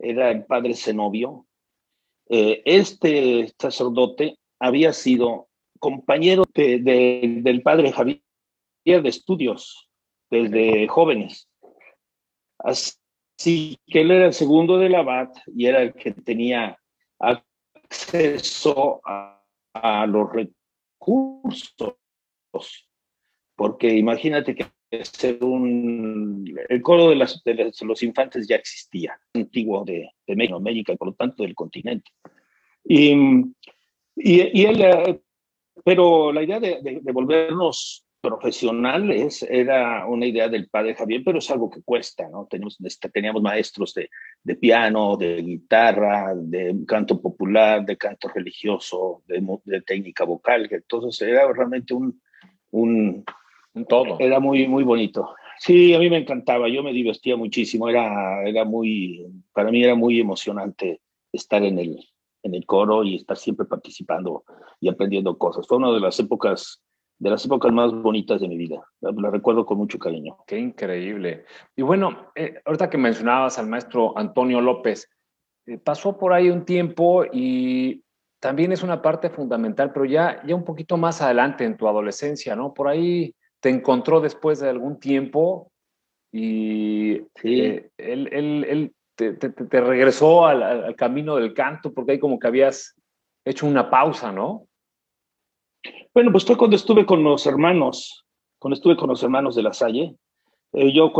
era 0.00 0.32
el 0.32 0.44
padre 0.46 0.74
Zenobio. 0.74 1.46
Eh, 2.28 2.60
este 2.64 3.54
sacerdote 3.56 4.40
había 4.58 4.92
sido 4.92 5.48
compañero 5.82 6.44
del 6.54 7.60
padre 7.62 7.90
Javier 7.90 8.22
de 8.84 9.08
estudios 9.08 9.90
desde 10.30 10.86
jóvenes. 10.86 11.48
Así 12.58 13.76
que 13.88 14.02
él 14.02 14.12
era 14.12 14.26
el 14.26 14.32
segundo 14.32 14.78
del 14.78 14.94
abad 14.94 15.30
y 15.48 15.66
era 15.66 15.82
el 15.82 15.92
que 15.92 16.12
tenía 16.12 16.78
acceso 17.18 19.00
a 19.04 20.06
los 20.06 20.32
recursos 20.32 21.96
porque 23.56 23.88
imagínate 23.88 24.54
que 24.54 24.66
ser 25.04 25.42
un, 25.42 26.44
el 26.68 26.82
coro 26.82 27.10
de, 27.10 27.16
los 27.16 28.02
infantes 28.02 28.46
ya 28.46 28.56
existía, 28.56 29.18
antiguo 29.34 29.84
de, 29.84 30.10
de 30.26 30.54
América 30.54 30.92
y 30.92 30.96
por 30.96 31.08
lo 31.08 31.14
tanto 31.14 31.42
del 31.42 31.54
continente. 31.54 32.10
Y, 32.84 33.14
Y, 34.14 34.64
él, 34.66 34.82
eh, 34.82 35.20
pero 35.84 36.32
la 36.32 36.42
idea 36.42 36.60
de, 36.60 37.00
volvernos 37.12 38.04
profesionales 38.20 39.42
era 39.42 40.06
una 40.06 40.26
idea 40.26 40.48
del 40.48 40.68
padre 40.68 40.94
Javier, 40.94 41.22
pero 41.24 41.38
es 41.38 41.50
algo 41.50 41.68
que 41.68 41.82
cuesta, 41.82 42.28
¿no? 42.28 42.46
Teníamos, 42.48 42.78
teníamos 43.12 43.42
maestros 43.42 43.94
de, 43.94 44.10
de 44.44 44.54
piano, 44.54 45.16
de 45.16 45.42
guitarra, 45.42 46.32
de 46.36 46.76
canto 46.86 47.20
popular, 47.20 47.84
de 47.84 47.96
canto 47.96 48.28
religioso, 48.28 49.22
de, 49.26 49.44
de 49.64 49.82
técnica 49.82 50.24
vocal, 50.24 50.68
entonces 50.70 51.20
era 51.28 51.52
realmente 51.52 51.94
un, 51.94 52.20
un, 52.70 53.24
un 53.74 53.84
todo. 53.86 54.18
Era 54.20 54.38
muy, 54.38 54.68
muy 54.68 54.84
bonito. 54.84 55.34
Sí, 55.58 55.94
a 55.94 55.98
mí 55.98 56.08
me 56.10 56.18
encantaba, 56.18 56.68
yo 56.68 56.82
me 56.82 56.92
divertía 56.92 57.36
muchísimo, 57.36 57.88
era, 57.88 58.46
era 58.48 58.64
muy, 58.64 59.26
para 59.52 59.70
mí 59.70 59.82
era 59.82 59.94
muy 59.94 60.20
emocionante 60.20 61.00
estar 61.32 61.62
en 61.64 61.78
el, 61.78 61.98
en 62.42 62.54
el 62.54 62.66
coro 62.66 63.04
y 63.04 63.16
estar 63.16 63.36
siempre 63.36 63.66
participando 63.66 64.44
y 64.80 64.88
aprendiendo 64.88 65.36
cosas. 65.38 65.66
Fue 65.66 65.78
una 65.78 65.92
de 65.92 66.00
las 66.00 66.18
épocas, 66.18 66.82
de 67.18 67.30
las 67.30 67.44
épocas 67.44 67.72
más 67.72 67.92
bonitas 67.92 68.40
de 68.40 68.48
mi 68.48 68.56
vida. 68.56 68.84
La, 69.00 69.30
recuerdo 69.30 69.64
con 69.64 69.78
mucho 69.78 69.98
cariño. 69.98 70.36
Qué 70.46 70.58
increíble. 70.58 71.44
Y 71.76 71.82
bueno, 71.82 72.32
eh, 72.34 72.54
ahorita 72.64 72.90
que 72.90 72.98
mencionabas 72.98 73.58
al 73.58 73.68
maestro 73.68 74.16
Antonio 74.18 74.60
López, 74.60 75.08
eh, 75.66 75.78
pasó 75.78 76.18
por 76.18 76.32
ahí 76.32 76.50
un 76.50 76.64
tiempo 76.64 77.24
y 77.32 78.02
también 78.40 78.72
es 78.72 78.82
una 78.82 79.00
parte 79.00 79.30
fundamental, 79.30 79.92
pero 79.92 80.04
ya, 80.04 80.42
ya 80.44 80.56
un 80.56 80.64
poquito 80.64 80.96
más 80.96 81.22
adelante 81.22 81.64
en 81.64 81.76
tu 81.76 81.86
adolescencia, 81.86 82.56
¿no? 82.56 82.74
Por 82.74 82.88
ahí 82.88 83.34
te 83.60 83.68
encontró 83.68 84.20
después 84.20 84.58
de 84.58 84.68
algún 84.68 84.98
tiempo 84.98 85.70
y 86.32 87.12
eh, 87.44 87.90
él, 87.98 88.28
él, 88.32 88.64
él 88.68 88.94
te, 89.32 89.50
te, 89.50 89.80
regresó 89.80 90.46
al, 90.46 90.62
al, 90.62 90.96
camino 90.96 91.36
del 91.36 91.54
canto 91.54 91.92
porque 91.92 92.12
ahí 92.12 92.18
como 92.18 92.38
que 92.38 92.48
habías 92.48 92.94
hecho 93.44 93.66
una 93.66 93.88
pausa, 93.88 94.32
¿no? 94.32 94.66
Bueno, 96.14 96.30
pues 96.30 96.44
fue 96.44 96.56
cuando 96.56 96.76
estuve 96.76 97.06
con 97.06 97.22
los 97.24 97.46
hermanos, 97.46 98.26
cuando 98.58 98.74
estuve 98.74 98.96
con 98.96 99.08
los 99.08 99.22
hermanos 99.22 99.56
de 99.56 99.62
la 99.62 99.72
Salle. 99.72 100.14
Eh, 100.74 100.92
yo 100.92 101.12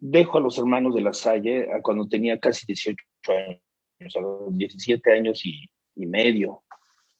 dejo 0.00 0.38
a 0.38 0.40
los 0.40 0.58
hermanos 0.58 0.94
de 0.94 1.00
la 1.00 1.12
Salle 1.12 1.68
cuando 1.82 2.08
tenía 2.08 2.38
casi 2.38 2.66
18 2.66 2.96
años, 3.28 4.16
a 4.16 4.20
los 4.20 4.56
17 4.56 5.12
años 5.12 5.44
y, 5.46 5.68
y 5.96 6.06
medio. 6.06 6.62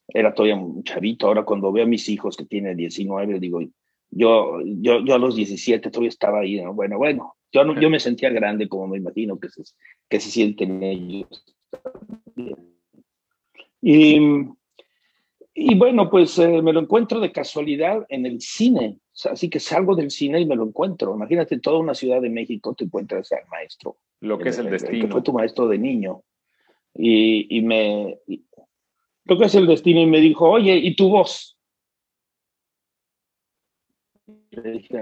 Era 0.09 0.35
todavía 0.35 0.57
un 0.57 0.83
chavito. 0.85 1.27
Ahora 1.27 1.45
cuando 1.45 1.73
veo 1.73 1.85
a 1.85 1.89
mis 1.89 2.09
hijos 2.09 2.37
que 2.37 2.45
tienen 2.45 2.77
19, 2.77 3.41
digo, 3.41 3.61
yo, 4.11 4.61
yo, 4.65 5.01
yo 5.01 5.15
a 5.15 5.19
los 5.19 5.35
17 5.35 5.91
todavía 5.91 6.09
estaba 6.09 6.41
ahí, 6.41 6.61
bueno, 6.67 6.99
bueno, 6.99 7.37
yo, 7.55 7.65
no, 7.65 7.81
yo 7.81 7.89
me 7.89 8.01
sentía 8.01 8.31
grande 8.31 8.69
como 8.69 8.89
me 8.89 8.99
imagino 8.99 9.39
que 9.39 9.49
se, 9.49 9.63
que 10.09 10.19
se 10.19 10.29
sienten 10.29 10.83
ellos. 10.83 11.45
Y, 13.81 14.19
y 15.55 15.75
bueno, 15.77 16.11
pues 16.11 16.37
eh, 16.39 16.61
me 16.63 16.73
lo 16.73 16.81
encuentro 16.81 17.21
de 17.21 17.31
casualidad 17.31 18.05
en 18.09 18.27
el 18.27 18.41
cine, 18.41 18.99
así 19.31 19.49
que 19.49 19.61
salgo 19.61 19.95
del 19.95 20.11
cine 20.11 20.41
y 20.41 20.47
me 20.47 20.57
lo 20.57 20.65
encuentro. 20.65 21.15
Imagínate, 21.15 21.61
toda 21.61 21.79
una 21.79 21.95
ciudad 21.95 22.21
de 22.21 22.31
México 22.31 22.75
te 22.75 22.85
encuentras 22.85 23.31
al 23.31 23.47
maestro. 23.49 23.99
Lo 24.21 24.37
que 24.37 24.49
es 24.49 24.59
el, 24.59 24.71
destino. 24.71 25.07
que 25.07 25.13
fue 25.13 25.23
tu 25.23 25.33
maestro 25.33 25.69
de 25.69 25.79
niño. 25.79 26.25
Y, 26.93 27.57
y 27.57 27.63
me... 27.63 28.19
lo 29.25 29.39
que 29.39 29.45
es 29.45 29.55
el 29.55 29.69
destino 29.69 30.01
y 30.01 30.07
me 30.07 30.21
dijo, 30.21 30.51
oye, 30.51 30.77
¿y 30.77 30.97
tu 30.97 31.09
voz? 31.09 31.57
Le 34.51 34.73
dije, 34.73 34.99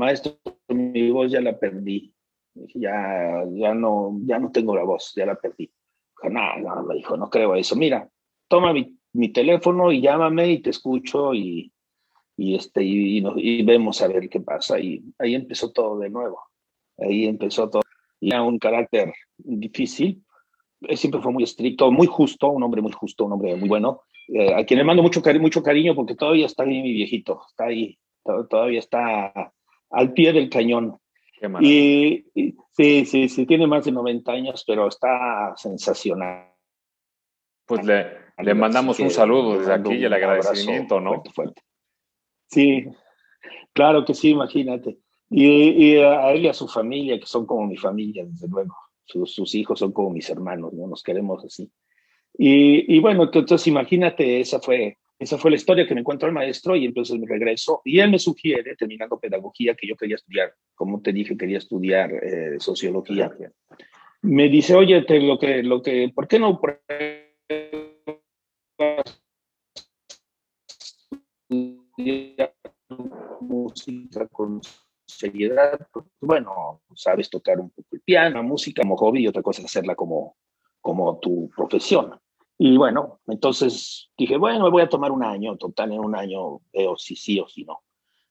maestro, 0.00 0.38
mi 0.68 1.10
voz 1.10 1.30
ya 1.30 1.40
la 1.40 1.58
perdí. 1.58 2.12
ya, 2.74 3.44
ya, 3.52 3.74
no, 3.74 4.18
ya 4.24 4.38
no 4.38 4.50
tengo 4.50 4.74
la 4.74 4.82
voz, 4.82 5.12
ya 5.14 5.26
la 5.26 5.36
perdí. 5.36 5.70
No, 6.24 6.58
no, 6.58 6.82
me 6.84 6.96
dijo, 6.96 7.16
no 7.16 7.30
creo 7.30 7.54
eso. 7.54 7.76
Mira, 7.76 8.08
toma 8.48 8.72
mi, 8.72 8.98
mi 9.12 9.28
teléfono 9.32 9.92
y 9.92 10.00
llámame 10.00 10.50
y 10.50 10.58
te 10.60 10.70
escucho 10.70 11.34
y, 11.34 11.72
y, 12.36 12.54
este, 12.54 12.82
y, 12.82 13.22
y, 13.36 13.62
vemos 13.62 14.02
a 14.02 14.08
ver 14.08 14.28
qué 14.28 14.40
pasa. 14.40 14.78
Y 14.78 15.02
ahí 15.18 15.34
empezó 15.34 15.70
todo 15.72 15.98
de 15.98 16.10
nuevo. 16.10 16.40
Ahí 16.98 17.26
empezó 17.26 17.70
todo. 17.70 17.82
Y 18.20 18.30
era 18.30 18.42
un 18.42 18.58
carácter 18.58 19.12
difícil. 19.38 20.24
Siempre 20.94 21.20
fue 21.20 21.32
muy 21.32 21.44
estricto, 21.44 21.90
muy 21.90 22.06
justo, 22.06 22.50
un 22.50 22.62
hombre 22.62 22.82
muy 22.82 22.92
justo, 22.92 23.24
un 23.26 23.32
hombre 23.32 23.56
muy 23.56 23.68
bueno. 23.68 24.02
Eh, 24.28 24.54
a 24.54 24.64
quien 24.64 24.78
le 24.78 24.84
mando 24.84 25.02
mucho, 25.02 25.22
cari 25.22 25.38
mucho 25.38 25.62
cariño 25.62 25.94
porque 25.94 26.14
todavía 26.14 26.46
está 26.46 26.62
ahí 26.62 26.82
mi 26.82 26.92
viejito, 26.92 27.42
está 27.48 27.64
ahí, 27.64 27.98
todavía 28.48 28.78
está 28.78 29.52
al 29.90 30.12
pie 30.12 30.32
del 30.32 30.48
cañón. 30.48 30.98
Y, 31.60 32.24
sí, 32.72 33.04
sí, 33.06 33.28
sí, 33.28 33.46
tiene 33.46 33.66
más 33.66 33.84
de 33.84 33.92
90 33.92 34.32
años, 34.32 34.64
pero 34.66 34.88
está 34.88 35.54
sensacional. 35.56 36.52
Pues 37.66 37.84
le, 37.84 38.06
le 38.38 38.54
mandamos 38.54 38.98
un 39.00 39.10
saludo 39.10 39.58
desde 39.58 39.72
aquí 39.72 39.94
y 39.94 40.04
el 40.04 40.12
agradecimiento, 40.12 41.00
¿no? 41.00 41.22
Sí, 42.48 42.84
claro 43.72 44.04
que 44.04 44.14
sí, 44.14 44.30
imagínate. 44.30 44.98
Y, 45.30 45.46
y, 45.46 45.96
a 45.98 46.32
él 46.32 46.44
y 46.44 46.48
a 46.48 46.54
su 46.54 46.66
familia, 46.66 47.18
que 47.18 47.26
son 47.26 47.46
como 47.46 47.66
mi 47.66 47.76
familia, 47.76 48.24
desde 48.26 48.48
luego. 48.48 48.76
Sus, 49.04 49.32
sus 49.32 49.54
hijos 49.54 49.78
son 49.78 49.92
como 49.92 50.10
mis 50.10 50.28
hermanos, 50.28 50.72
¿no? 50.72 50.86
Nos 50.88 51.02
queremos 51.02 51.44
así. 51.44 51.70
Y, 52.36 52.96
y, 52.96 53.00
bueno, 53.00 53.24
entonces 53.24 53.66
imagínate, 53.66 54.40
esa 54.40 54.60
fue, 54.60 54.98
esa 55.20 55.36
fue 55.36 55.50
la 55.50 55.58
historia 55.58 55.86
que 55.86 55.94
me 55.94 56.00
encuentro 56.00 56.26
al 56.26 56.34
maestro 56.34 56.74
y 56.74 56.86
entonces 56.86 57.18
me 57.18 57.26
regreso 57.26 57.82
y 57.84 58.00
él 58.00 58.10
me 58.10 58.18
sugiere, 58.18 58.74
terminando 58.74 59.20
pedagogía, 59.20 59.74
que 59.74 59.86
yo 59.86 59.94
quería 59.94 60.16
estudiar, 60.16 60.54
como 60.74 61.02
te 61.02 61.12
dije, 61.12 61.36
quería 61.36 61.58
estudiar 61.58 62.10
eh, 62.10 62.58
sociología. 62.58 63.30
Me 64.22 64.48
dice, 64.48 64.74
oye, 64.74 65.02
te, 65.02 65.20
lo 65.20 65.38
que, 65.38 65.62
lo 65.62 65.82
que, 65.82 66.10
¿por 66.14 66.26
qué 66.26 66.38
no 66.38 66.58
música 73.42 74.26
con 74.28 74.62
seriedad? 75.06 75.86
Bueno, 76.18 76.80
sabes 76.94 77.28
tocar 77.28 77.60
un 77.60 77.68
poco 77.68 77.88
el 77.92 78.00
piano, 78.00 78.42
música 78.42 78.80
como 78.80 78.96
hobby 78.96 79.24
y 79.24 79.28
otra 79.28 79.42
cosa 79.42 79.60
es 79.60 79.66
hacerla 79.66 79.94
como, 79.94 80.38
como 80.80 81.18
tu 81.18 81.50
profesión. 81.54 82.18
Y 82.62 82.76
bueno, 82.76 83.20
entonces 83.26 84.10
dije, 84.18 84.36
bueno, 84.36 84.64
me 84.64 84.68
voy 84.68 84.82
a 84.82 84.88
tomar 84.90 85.10
un 85.12 85.24
año, 85.24 85.56
total, 85.56 85.92
en 85.92 86.00
un 86.00 86.14
año 86.14 86.60
veo 86.74 86.94
si 86.98 87.16
sí 87.16 87.40
o 87.40 87.48
si 87.48 87.64
no. 87.64 87.80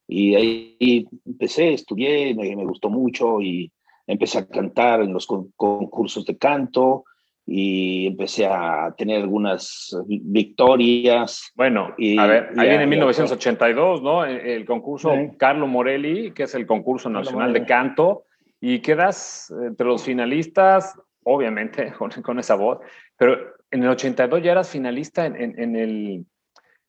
Y 0.07 0.35
ahí 0.35 1.07
empecé, 1.25 1.73
estudié, 1.73 2.35
me, 2.35 2.55
me 2.55 2.63
gustó 2.63 2.91
mucho 2.91 3.41
y 3.41 3.71
empecé 4.05 4.37
a 4.37 4.47
cantar 4.47 5.01
en 5.01 5.13
los 5.13 5.25
concursos 5.25 6.27
de 6.27 6.37
canto 6.37 7.05
y 7.43 8.05
empecé 8.05 8.45
a 8.45 8.93
tener 8.95 9.23
algunas 9.23 9.97
victorias. 10.05 11.51
Bueno, 11.55 11.95
y, 11.97 12.19
a 12.19 12.27
ver, 12.27 12.49
ahí 12.55 12.69
viene 12.69 12.85
1982, 12.85 14.03
¿no? 14.03 14.25
El, 14.25 14.63
concurso 14.63 15.11
Carlo 15.39 15.65
Morelli, 15.65 16.33
que 16.33 16.43
es 16.43 16.53
el 16.53 16.67
concurso 16.67 17.09
nacional 17.09 17.51
de 17.51 17.65
canto, 17.65 18.25
y 18.61 18.77
quedas 18.77 19.51
entre 19.65 19.87
los 19.87 20.03
finalistas 20.03 20.95
obviamente, 21.23 21.93
con, 22.23 22.39
esa 22.39 22.55
voz, 22.55 22.79
pero 23.17 23.37
en 23.71 23.83
el 23.83 23.89
82 23.89 24.43
ya 24.43 24.51
eras 24.51 24.69
finalista 24.69 25.25
en, 25.25 25.75
el, 25.75 26.25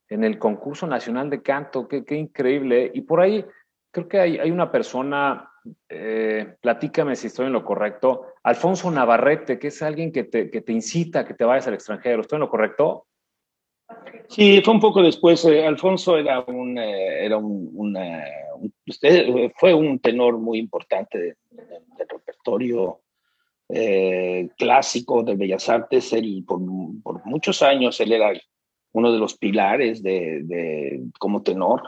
en 0.09 0.25
el 0.25 0.39
concurso 0.39 0.87
nacional 0.87 1.31
de 1.31 1.43
canto, 1.43 1.87
qué, 1.89 2.05
increíble. 2.15 2.91
Y 2.95 3.03
por 3.03 3.21
ahí 3.21 3.45
creo 3.91 4.09
que 4.09 4.21
hay, 4.21 4.51
una 4.51 4.71
persona, 4.71 5.51
eh, 5.89 6.57
platícame 6.61 7.17
si 7.17 7.27
estoy 7.27 7.47
en 7.47 7.53
lo 7.53 7.65
correcto, 7.65 8.27
Alfonso 8.43 8.91
Navarrete, 8.91 9.59
que 9.59 9.69
es 9.69 9.83
alguien 9.83 10.13
que 10.13 10.25
te, 10.25 10.51
que 10.51 10.63
te 10.63 10.73
incita 10.73 11.21
a 11.21 11.25
que 11.25 11.35
te 11.35 11.45
vayas 11.45 11.67
al 11.67 11.75
extranjero, 11.75 12.23
¿estoy 12.23 12.37
en 12.37 12.41
lo 12.41 12.51
correcto? 12.51 13.07
Sí, 14.29 14.63
fue 14.65 14.75
un 14.75 14.81
poco 14.81 15.03
después. 15.03 15.45
Eh, 15.45 15.67
Alfonso 15.67 16.17
era 16.17 16.41
un, 16.41 16.79
eh, 16.79 17.25
era 17.25 17.37
un, 17.37 17.97
usted 18.87 19.51
fue 19.57 19.75
un 19.75 19.99
tenor 19.99 20.39
muy 20.39 20.59
importante 20.59 21.37
del 21.51 22.09
repertorio 22.09 23.01
eh, 23.73 24.49
clásico 24.57 25.23
de 25.23 25.37
Bellas 25.37 25.69
Artes. 25.69 26.13
Él, 26.13 26.45
por, 26.47 26.61
muchos 27.25 27.63
años, 27.63 28.01
él 28.01 28.13
era 28.13 28.33
uno 28.93 29.13
de 29.13 29.19
los 29.19 29.37
pilares 29.37 30.03
de, 30.03 31.03
como 31.19 31.43
tenor. 31.43 31.83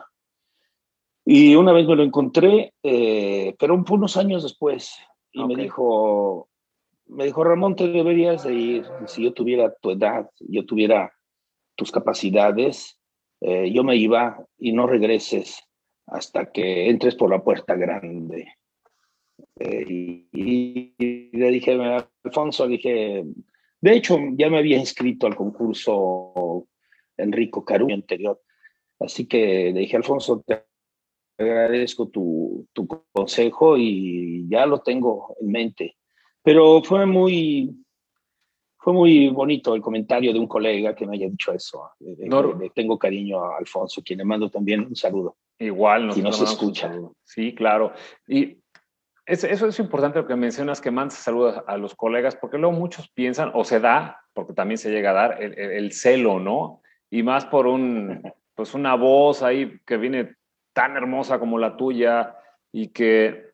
Y 1.25 1.55
una 1.55 1.73
vez 1.73 1.87
me 1.87 1.97
lo 1.97 2.03
encontré, 2.03 2.75
eh, 2.83 3.55
pero 3.59 3.83
fue 3.85 3.97
unos 3.97 4.17
años 4.17 4.43
después, 4.43 4.99
y 5.33 5.45
me 5.45 5.55
dijo, 5.55 6.49
me 7.07 7.25
dijo, 7.25 7.45
Ramón, 7.45 7.77
te 7.77 7.89
deberías 7.89 8.43
de 8.45 8.55
ir. 8.55 8.87
Si 9.07 9.23
yo 9.23 9.33
tuviera 9.33 9.73
tu 9.81 9.93
edad, 9.93 10.29
yo 10.41 10.67
tuviera 10.67 11.13
tus 11.77 11.93
capacidades, 11.93 12.99
eh, 13.41 13.71
yo 13.73 13.85
me 13.85 13.97
iba 13.97 14.45
y 14.59 14.73
no 14.73 14.87
regreses 14.87 15.63
hasta 16.07 16.51
que 16.51 16.89
entres 16.89 17.15
por 17.15 17.31
la 17.31 17.43
puerta 17.43 17.75
grande. 17.75 18.53
Eh, 19.65 20.27
y, 20.33 20.95
le 21.33 21.51
dije 21.51 21.73
a 21.81 22.09
Alfonso, 22.25 22.67
dije, 22.67 23.25
de 23.81 23.97
hecho 23.97 24.19
ya 24.33 24.51
me 24.51 24.59
había 24.59 24.77
inscrito 24.77 25.27
al 25.27 25.37
concurso 25.37 26.67
Enrico 27.17 27.65
Caruño 27.65 27.95
anterior, 27.95 28.41
así 28.99 29.27
que 29.27 29.71
le 29.73 29.81
dije, 29.81 29.97
Alfonso, 29.97 30.43
te 30.45 30.65
agradezco 31.39 32.09
tu, 32.09 32.67
tu 32.73 32.87
consejo 33.13 33.77
y 33.79 34.49
ya 34.49 34.67
lo 34.67 34.81
tengo 34.81 35.37
en 35.41 35.53
mente. 35.53 35.97
Pero 36.43 36.83
fue 36.83 37.07
muy, 37.07 37.71
fue 38.79 38.93
muy 38.93 39.29
bonito 39.29 39.75
el 39.77 39.81
comentario 39.81 40.33
de 40.33 40.41
un 40.41 40.49
colega 40.49 40.95
que 40.95 41.07
me 41.07 41.17
haya 41.17 41.29
dicho 41.29 41.53
eso. 41.53 41.91
Le, 42.01 42.71
tengo 42.71 42.99
cariño 42.99 43.45
a 43.45 43.59
Alfonso, 43.59 44.03
quien 44.05 44.19
le 44.19 44.25
mando 44.25 44.51
también 44.51 44.87
un 44.87 44.97
saludo. 44.97 45.37
Igual, 45.59 46.09
no 46.09 46.33
se 46.33 46.45
escucha. 46.45 46.93
Sí, 47.23 47.55
claro. 47.55 47.93
Y 48.27 48.62
eso, 49.27 49.67
es 49.67 49.79
importante 49.79 50.19
lo 50.19 50.27
que 50.27 50.37
mencionas, 50.37 50.81
que 50.81 50.91
mandes 50.91 51.19
saludos 51.19 51.63
a 51.67 51.77
los 51.77 51.95
colegas, 51.95 52.37
porque 52.37 52.59
luego 52.59 52.75
muchos 52.75 53.09
piensan, 53.11 53.53
o 53.55 53.65
se 53.65 53.79
da, 53.79 54.21
porque 54.33 54.53
también 54.53 54.79
se 54.79 54.91
llega 54.91 55.11
a 55.11 55.15
dar, 55.15 55.43
el, 55.43 55.93
celo, 55.93 56.41
¿no? 56.41 56.83
Y 57.11 57.23
más 57.23 57.45
por 57.47 57.67
un, 57.67 58.23
pues 58.55 58.75
una 58.75 58.95
voz 58.95 59.43
ahí 59.43 59.79
que 59.87 59.97
viene 59.97 60.35
tan 60.73 60.97
hermosa 60.97 61.39
como 61.39 61.59
la 61.59 61.77
tuya 61.77 62.37
y 62.73 62.89
que 62.89 63.53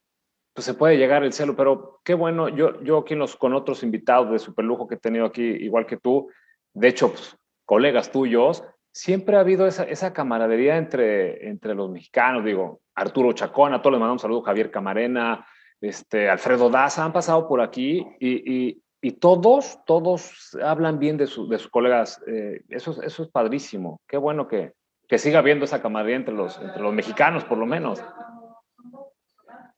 pues 0.55 0.65
se 0.65 0.75
puede 0.75 0.97
llegar 0.97 1.23
el 1.23 1.33
celo, 1.33 1.55
pero 1.55 2.01
qué 2.03 2.15
bueno, 2.15 2.49
yo, 2.49 2.83
yo 2.83 2.99
aquí 2.99 3.15
los, 3.15 3.37
con 3.37 3.55
otros 3.55 3.85
invitados 3.85 4.31
de 4.33 4.41
superlujo 4.41 4.89
que 4.89 4.97
he 4.97 4.99
tenido 4.99 5.27
aquí, 5.27 5.43
igual 5.43 5.87
que 5.87 5.99
tú, 5.99 6.29
de 6.73 6.89
hecho, 6.89 7.11
pues, 7.11 7.37
colegas 7.65 8.11
tuyos, 8.11 8.65
siempre 8.91 9.37
ha 9.37 9.41
habido 9.41 9.69
esa, 9.69 9.85
esa, 9.85 10.13
camaradería 10.13 10.77
entre, 10.77 11.49
entre 11.49 11.77
los 11.77 11.91
mexicanos, 11.91 12.45
digo, 12.45 12.81
Arturo 12.97 13.33
Chacona, 13.35 13.81
todos 13.81 13.93
les 13.93 14.01
mandamos 14.01 14.21
un 14.21 14.29
saludo, 14.29 14.43
Javier 14.43 14.73
Camarena, 14.73 15.47
este, 15.81 16.29
Alfredo 16.29 16.71
Daza, 16.71 17.05
han 17.05 17.13
pasado 17.13 17.49
por 17.49 17.61
aquí 17.61 18.07
y, 18.21 18.69
y, 18.69 18.83
y 19.01 19.13
todos, 19.13 19.79
todos 19.87 20.57
hablan 20.63 20.99
bien 20.99 21.17
de, 21.17 21.25
de 21.25 21.59
sus 21.59 21.69
colegas. 21.69 22.21
Eh, 22.27 22.63
eso, 22.69 23.01
eso 23.03 23.23
es 23.23 23.29
padrísimo. 23.31 24.01
Qué 24.09 24.17
bueno 24.17 24.49
que, 24.49 24.73
que 25.09 25.19
siga 25.19 25.39
habiendo 25.39 25.65
esa 25.65 25.81
camaradería 25.81 26.17
entre 26.17 26.35
los, 26.35 26.59
entre 26.61 26.83
los 26.83 26.93
mexicanos, 26.93 27.45
por 27.45 27.59
lo 27.59 27.67
menos. 27.67 28.03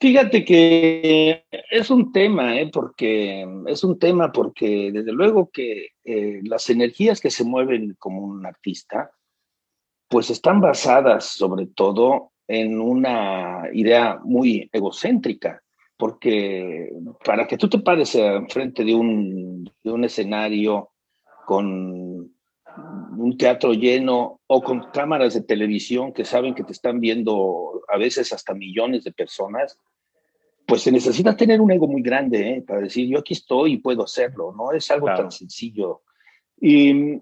Fíjate 0.00 0.46
que 0.46 1.44
es 1.70 1.90
un 1.90 2.10
tema, 2.10 2.58
¿eh? 2.58 2.70
porque 2.72 3.46
es 3.66 3.84
un 3.84 3.98
tema 3.98 4.32
porque 4.32 4.90
desde 4.90 5.12
luego 5.12 5.50
que 5.50 5.88
eh, 6.04 6.40
las 6.42 6.70
energías 6.70 7.20
que 7.20 7.30
se 7.30 7.44
mueven 7.44 7.96
como 7.98 8.22
un 8.22 8.46
artista, 8.46 9.10
pues 10.08 10.30
están 10.30 10.62
basadas 10.62 11.26
sobre 11.26 11.66
todo 11.66 12.32
en 12.48 12.80
una 12.80 13.64
idea 13.74 14.18
muy 14.24 14.70
egocéntrica, 14.72 15.62
porque 16.00 16.90
para 17.22 17.46
que 17.46 17.58
tú 17.58 17.68
te 17.68 17.78
pares 17.78 18.14
enfrente 18.14 18.84
de 18.84 18.94
un, 18.94 19.70
de 19.84 19.90
un 19.92 20.04
escenario 20.04 20.90
con 21.46 22.32
un 23.18 23.36
teatro 23.36 23.74
lleno 23.74 24.40
o 24.46 24.62
con 24.62 24.90
cámaras 24.92 25.34
de 25.34 25.42
televisión 25.42 26.12
que 26.12 26.24
saben 26.24 26.54
que 26.54 26.64
te 26.64 26.72
están 26.72 27.00
viendo 27.00 27.82
a 27.88 27.98
veces 27.98 28.32
hasta 28.32 28.54
millones 28.54 29.04
de 29.04 29.12
personas, 29.12 29.78
pues 30.66 30.82
se 30.82 30.90
necesita 30.90 31.36
tener 31.36 31.60
un 31.60 31.70
ego 31.70 31.86
muy 31.86 32.00
grande 32.00 32.50
¿eh? 32.50 32.64
para 32.66 32.80
decir, 32.80 33.06
yo 33.06 33.18
aquí 33.18 33.34
estoy 33.34 33.74
y 33.74 33.78
puedo 33.78 34.04
hacerlo, 34.04 34.54
no 34.56 34.72
es 34.72 34.90
algo 34.90 35.06
tan 35.08 35.30
sencillo. 35.30 36.02
Y 36.58 37.18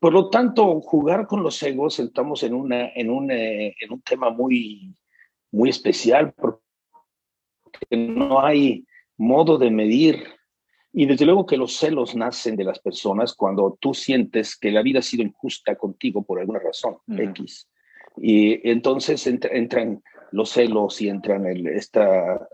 por 0.00 0.12
lo 0.12 0.28
tanto, 0.28 0.80
jugar 0.80 1.26
con 1.26 1.42
los 1.42 1.62
egos, 1.62 2.00
estamos 2.00 2.42
en, 2.42 2.54
una, 2.54 2.88
en, 2.94 3.10
un, 3.10 3.30
eh, 3.30 3.74
en 3.80 3.92
un 3.92 4.00
tema 4.00 4.30
muy, 4.30 4.94
muy 5.52 5.70
especial, 5.70 6.32
porque 6.32 6.67
no 7.90 8.44
hay 8.44 8.86
modo 9.16 9.58
de 9.58 9.70
medir. 9.70 10.24
Y 10.92 11.06
desde 11.06 11.26
luego 11.26 11.46
que 11.46 11.56
los 11.56 11.76
celos 11.76 12.16
nacen 12.16 12.56
de 12.56 12.64
las 12.64 12.78
personas 12.78 13.34
cuando 13.34 13.76
tú 13.80 13.94
sientes 13.94 14.56
que 14.56 14.70
la 14.70 14.82
vida 14.82 15.00
ha 15.00 15.02
sido 15.02 15.22
injusta 15.22 15.76
contigo 15.76 16.24
por 16.24 16.40
alguna 16.40 16.60
razón, 16.60 16.96
X. 17.06 17.68
Y 18.16 18.68
entonces 18.68 19.26
entran 19.26 20.02
los 20.32 20.50
celos 20.50 21.00
y 21.00 21.08
entran 21.08 21.46
el, 21.46 21.66
esta 21.68 22.48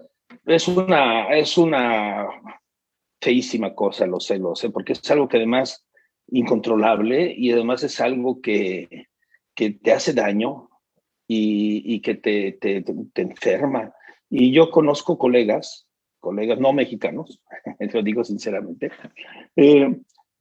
es 0.46 0.68
una, 0.68 1.34
es 1.36 1.56
una 1.56 2.28
feísima 3.20 3.74
cosa 3.74 4.06
los 4.06 4.26
celos, 4.26 4.62
¿eh? 4.64 4.70
porque 4.70 4.92
es 4.92 5.10
algo 5.10 5.28
que 5.28 5.38
además 5.38 5.86
incontrolable 6.28 7.34
y 7.36 7.52
además 7.52 7.82
es 7.82 8.00
algo 8.00 8.40
que, 8.40 9.08
que 9.54 9.70
te 9.70 9.92
hace 9.92 10.12
daño 10.12 10.68
y, 11.26 11.94
y 11.94 12.00
que 12.00 12.16
te, 12.16 12.52
te, 12.52 12.82
te, 12.82 13.22
enferma. 13.22 13.94
Y 14.36 14.50
yo 14.50 14.72
conozco 14.72 15.16
colegas, 15.16 15.86
colegas 16.18 16.58
no 16.58 16.72
mexicanos, 16.72 17.40
lo 17.78 18.02
digo 18.02 18.24
sinceramente, 18.24 18.90
eh, 19.54 19.96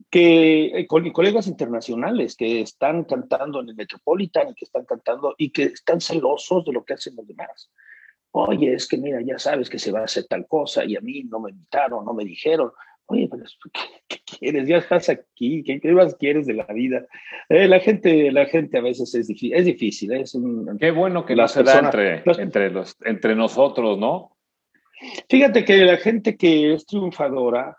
que 0.09 0.79
eh, 0.79 0.87
colegas 0.87 1.45
internacionales 1.45 2.35
que 2.35 2.61
están 2.61 3.03
cantando 3.03 3.61
en 3.61 3.69
el 3.69 3.75
Metropolitan, 3.75 4.55
que 4.55 4.65
están 4.65 4.85
cantando 4.85 5.35
y 5.37 5.51
que 5.51 5.65
están 5.65 6.01
celosos 6.01 6.65
de 6.65 6.73
lo 6.73 6.83
que 6.83 6.95
hacen 6.95 7.15
los 7.15 7.27
demás 7.27 7.69
oye, 8.33 8.73
es 8.73 8.87
que 8.87 8.97
mira, 8.97 9.21
ya 9.21 9.37
sabes 9.37 9.69
que 9.69 9.79
se 9.79 9.91
va 9.91 10.01
a 10.01 10.05
hacer 10.05 10.25
tal 10.25 10.47
cosa 10.47 10.83
y 10.83 10.95
a 10.95 11.01
mí 11.01 11.23
no 11.23 11.39
me 11.39 11.51
invitaron, 11.51 12.03
no 12.03 12.13
me 12.13 12.25
dijeron. 12.25 12.71
Oye, 13.07 13.27
pero 13.29 13.43
¿qué, 14.07 14.17
quieres? 14.25 14.67
Ya 14.67 14.77
estás 14.77 15.09
aquí, 15.09 15.63
¿qué, 15.63 15.91
más 15.91 16.15
quieres 16.15 16.47
de 16.47 16.53
la 16.53 16.65
vida? 16.65 17.05
Eh, 17.49 17.67
la, 17.67 17.79
gente, 17.79 18.31
la 18.31 18.45
gente 18.45 18.77
a 18.77 18.81
veces 18.81 19.13
es 19.13 19.27
difícil, 19.27 19.53
es 19.53 19.65
difícil. 19.65 20.13
¿eh? 20.13 20.21
Es 20.21 20.35
un, 20.35 20.77
qué 20.79 20.91
bueno 20.91 21.25
que 21.25 21.35
la 21.35 21.47
se 21.47 21.63
da 21.63 21.79
entre, 21.79 22.23
entre, 22.41 22.69
los, 22.69 22.95
entre 23.03 23.35
nosotros, 23.35 23.99
¿no? 23.99 24.37
Fíjate 25.29 25.65
que 25.65 25.77
la 25.83 25.97
gente 25.97 26.37
que 26.37 26.73
es 26.73 26.85
triunfadora 26.85 27.77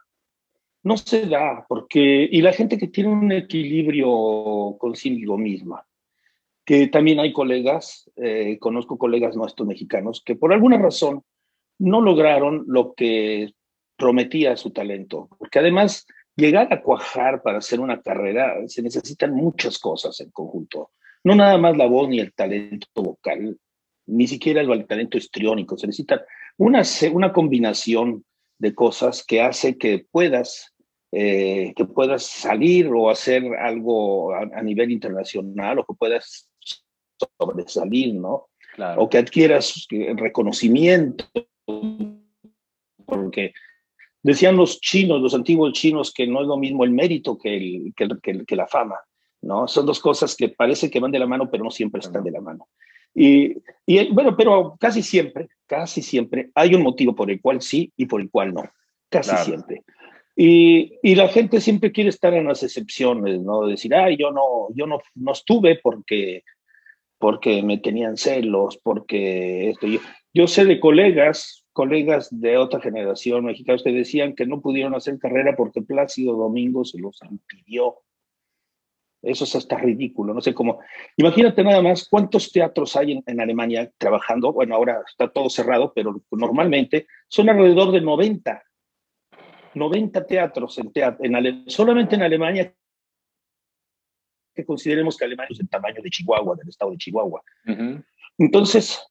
no 0.82 0.98
se 0.98 1.26
da, 1.26 1.64
porque, 1.66 2.28
y 2.30 2.42
la 2.42 2.52
gente 2.52 2.76
que 2.76 2.88
tiene 2.88 3.10
un 3.10 3.32
equilibrio 3.32 4.76
consigo 4.78 5.38
misma, 5.38 5.86
que 6.64 6.88
también 6.88 7.20
hay 7.20 7.32
colegas, 7.32 8.10
eh, 8.16 8.58
conozco 8.58 8.98
colegas 8.98 9.34
nuestros 9.36 9.66
mexicanos, 9.66 10.22
que 10.24 10.36
por 10.36 10.52
alguna 10.52 10.78
razón 10.78 11.22
no 11.78 12.02
lograron 12.02 12.64
lo 12.66 12.92
que 12.94 13.54
prometía 13.96 14.56
su 14.56 14.70
talento, 14.70 15.28
porque 15.38 15.58
además 15.58 16.06
llegar 16.36 16.72
a 16.72 16.82
cuajar 16.82 17.42
para 17.42 17.58
hacer 17.58 17.80
una 17.80 18.02
carrera 18.02 18.56
se 18.66 18.82
necesitan 18.82 19.34
muchas 19.34 19.78
cosas 19.78 20.20
en 20.20 20.30
conjunto, 20.30 20.90
no 21.22 21.34
nada 21.34 21.58
más 21.58 21.76
la 21.76 21.86
voz 21.86 22.08
ni 22.08 22.20
el 22.20 22.32
talento 22.34 22.86
vocal, 22.94 23.58
ni 24.06 24.26
siquiera 24.26 24.60
el, 24.60 24.86
talento 24.86 25.16
histriónico, 25.16 25.78
se 25.78 25.86
necesita 25.86 26.24
una, 26.58 26.82
una 27.12 27.32
combinación 27.32 28.24
de 28.58 28.74
cosas 28.74 29.24
que 29.24 29.40
hace 29.40 29.78
que 29.78 30.06
puedas 30.10 30.74
eh, 31.16 31.72
que 31.76 31.84
puedas 31.84 32.24
salir 32.24 32.88
o 32.88 33.08
hacer 33.08 33.44
algo 33.60 34.34
a, 34.34 34.40
a, 34.40 34.62
nivel 34.64 34.90
internacional 34.90 35.78
o 35.78 35.84
que 35.84 35.94
puedas 35.94 36.50
sobresalir, 37.38 38.14
¿no? 38.14 38.48
O 38.96 39.08
que 39.08 39.18
adquieras 39.18 39.86
reconocimiento, 40.16 41.26
porque 43.06 43.52
decían 44.24 44.56
los 44.56 44.80
chinos, 44.80 45.20
los 45.20 45.34
antiguos 45.34 45.74
chinos, 45.74 46.12
que 46.12 46.26
no 46.26 46.40
es 46.40 46.48
lo 46.48 46.56
mismo 46.56 46.82
el 46.82 46.90
mérito 46.90 47.38
que, 47.38 47.56
el, 47.56 47.94
que, 47.94 48.44
que, 48.44 48.56
la 48.56 48.66
fama, 48.66 48.96
¿no? 49.42 49.68
Son 49.68 49.84
dos 49.84 50.00
cosas 50.00 50.34
que 50.34 50.48
parece 50.48 50.90
que 50.90 50.98
van 50.98 51.12
de 51.12 51.18
la 51.18 51.26
mano, 51.26 51.48
pero 51.50 51.62
no 51.62 51.70
siempre 51.70 52.00
están 52.00 52.24
de 52.24 52.30
la 52.30 52.40
mano. 52.40 52.66
Y, 53.14 53.54
y, 53.86 54.10
bueno, 54.12 54.34
pero 54.36 54.76
casi 54.80 55.02
siempre, 55.02 55.48
casi 55.66 56.02
siempre 56.02 56.50
hay 56.54 56.74
un 56.74 56.82
motivo 56.82 57.14
por 57.14 57.30
el 57.30 57.40
cual 57.40 57.60
sí 57.60 57.92
y 57.96 58.06
por 58.06 58.20
el 58.20 58.30
cual 58.30 58.54
no, 58.54 58.64
casi 59.10 59.36
siempre. 59.44 59.84
Y, 60.34 60.98
y, 61.02 61.14
la 61.14 61.28
gente 61.28 61.60
siempre 61.60 61.92
quiere 61.92 62.10
estar 62.10 62.32
en 62.34 62.48
las 62.48 62.62
excepciones, 62.62 63.40
¿no? 63.40 63.66
Decir, 63.66 63.94
ay, 63.94 64.16
yo 64.16 64.32
no, 64.32 64.68
yo 64.74 64.86
no, 64.86 65.00
no 65.14 65.32
estuve 65.32 65.78
porque 65.80 66.42
porque 67.18 67.62
me 67.62 67.78
tenían 67.78 68.16
celos, 68.16 68.78
porque 68.82 69.70
esto. 69.70 69.86
Yo, 69.86 70.00
yo 70.32 70.46
sé 70.46 70.64
de 70.64 70.80
colegas, 70.80 71.63
colegas 71.74 72.28
de 72.30 72.56
otra 72.56 72.80
generación 72.80 73.44
mexicanos 73.44 73.82
que 73.82 73.92
decían 73.92 74.34
que 74.34 74.46
no 74.46 74.62
pudieron 74.62 74.94
hacer 74.94 75.18
carrera 75.18 75.56
porque 75.56 75.82
Plácido 75.82 76.34
Domingo 76.34 76.84
se 76.84 76.98
los 76.98 77.20
impidió. 77.28 77.96
Eso 79.20 79.44
es 79.44 79.56
hasta 79.56 79.76
ridículo, 79.76 80.32
no 80.32 80.40
sé 80.40 80.54
cómo. 80.54 80.78
Imagínate 81.16 81.64
nada 81.64 81.82
más 81.82 82.08
cuántos 82.08 82.52
teatros 82.52 82.94
hay 82.94 83.20
en, 83.26 83.40
Alemania 83.40 83.90
trabajando. 83.98 84.52
Bueno, 84.52 84.76
ahora 84.76 85.02
está 85.06 85.28
todo 85.28 85.50
cerrado, 85.50 85.92
pero 85.94 86.22
normalmente 86.30 87.06
son 87.28 87.48
alrededor 87.48 87.90
de 87.90 88.00
90. 88.00 88.62
90 89.74 90.26
teatros 90.26 90.78
en 90.78 90.92
teatro, 90.92 91.24
en 91.24 91.68
solamente 91.68 92.14
en 92.14 92.22
Alemania 92.22 92.72
que 94.54 94.64
consideremos 94.64 95.16
que 95.16 95.24
Alemania 95.24 95.50
es 95.52 95.58
el 95.58 95.68
tamaño 95.68 96.00
de 96.00 96.10
Chihuahua, 96.10 96.54
del 96.54 96.68
estado 96.68 96.92
de 96.92 96.98
Chihuahua. 96.98 97.42
Entonces, 98.38 99.04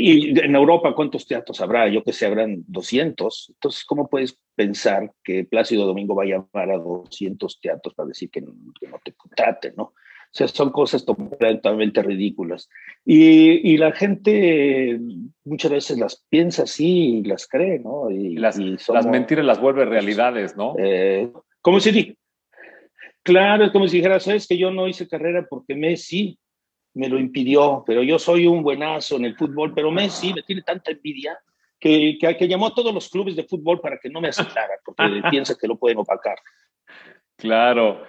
y 0.00 0.38
en 0.38 0.54
Europa, 0.54 0.94
¿cuántos 0.94 1.26
teatros 1.26 1.60
habrá? 1.60 1.88
Yo 1.88 2.04
que 2.04 2.12
sé, 2.12 2.24
habrán 2.24 2.62
200. 2.68 3.46
Entonces, 3.54 3.84
¿cómo 3.84 4.08
puedes 4.08 4.38
pensar 4.54 5.10
que 5.24 5.44
Plácido 5.44 5.86
Domingo 5.86 6.14
va 6.14 6.22
a 6.22 6.26
llamar 6.26 6.70
a 6.70 6.78
200 6.78 7.60
teatros 7.60 7.94
para 7.94 8.06
decir 8.06 8.30
que 8.30 8.40
no, 8.40 8.54
te 9.02 9.12
contraten, 9.14 9.74
no? 9.76 9.82
O 9.82 10.30
sea, 10.30 10.46
son 10.46 10.70
cosas 10.70 11.04
totalmente 11.04 12.00
ridículas. 12.00 12.68
Y, 13.04 13.72
y, 13.72 13.76
la 13.76 13.90
gente 13.90 15.00
muchas 15.44 15.72
veces 15.72 15.98
las 15.98 16.24
piensa 16.28 16.62
así 16.62 17.18
y 17.18 17.24
las 17.24 17.48
cree, 17.48 17.80
¿no? 17.80 18.08
Y, 18.08 18.36
las, 18.36 18.56
las 18.56 19.06
mentiras 19.06 19.44
las 19.44 19.60
vuelve 19.60 19.84
realidades, 19.84 20.56
¿no? 20.56 20.76
Eh, 20.78 21.28
como 21.60 21.80
si 21.80 22.16
Claro, 23.24 23.64
es 23.64 23.72
como 23.72 23.88
si 23.88 23.96
dijera, 23.96 24.20
sabes 24.20 24.46
que 24.46 24.56
yo 24.56 24.70
no 24.70 24.86
hice 24.86 25.08
carrera 25.08 25.44
porque 25.50 25.74
Messi 25.74 26.38
me 26.98 27.08
lo 27.08 27.18
impidió, 27.18 27.84
pero 27.86 28.02
yo 28.02 28.18
soy 28.18 28.46
un 28.46 28.62
buenazo 28.62 29.16
en 29.16 29.24
el 29.24 29.36
fútbol, 29.36 29.72
pero 29.72 29.92
Messi 29.92 30.34
me 30.34 30.42
tiene 30.42 30.62
tanta 30.62 30.90
envidia 30.90 31.38
que, 31.78 32.18
que, 32.18 32.48
llamó 32.48 32.66
a 32.66 32.74
todos 32.74 32.92
los 32.92 33.08
clubes 33.08 33.36
de 33.36 33.44
fútbol 33.44 33.80
para 33.80 33.98
que 33.98 34.10
no 34.10 34.20
me 34.20 34.28
aceptaran, 34.28 34.78
porque 34.84 35.02
piensa 35.30 35.56
que 35.56 35.68
lo 35.68 35.76
pueden 35.76 35.98
opacar. 35.98 36.36
Claro. 37.36 38.02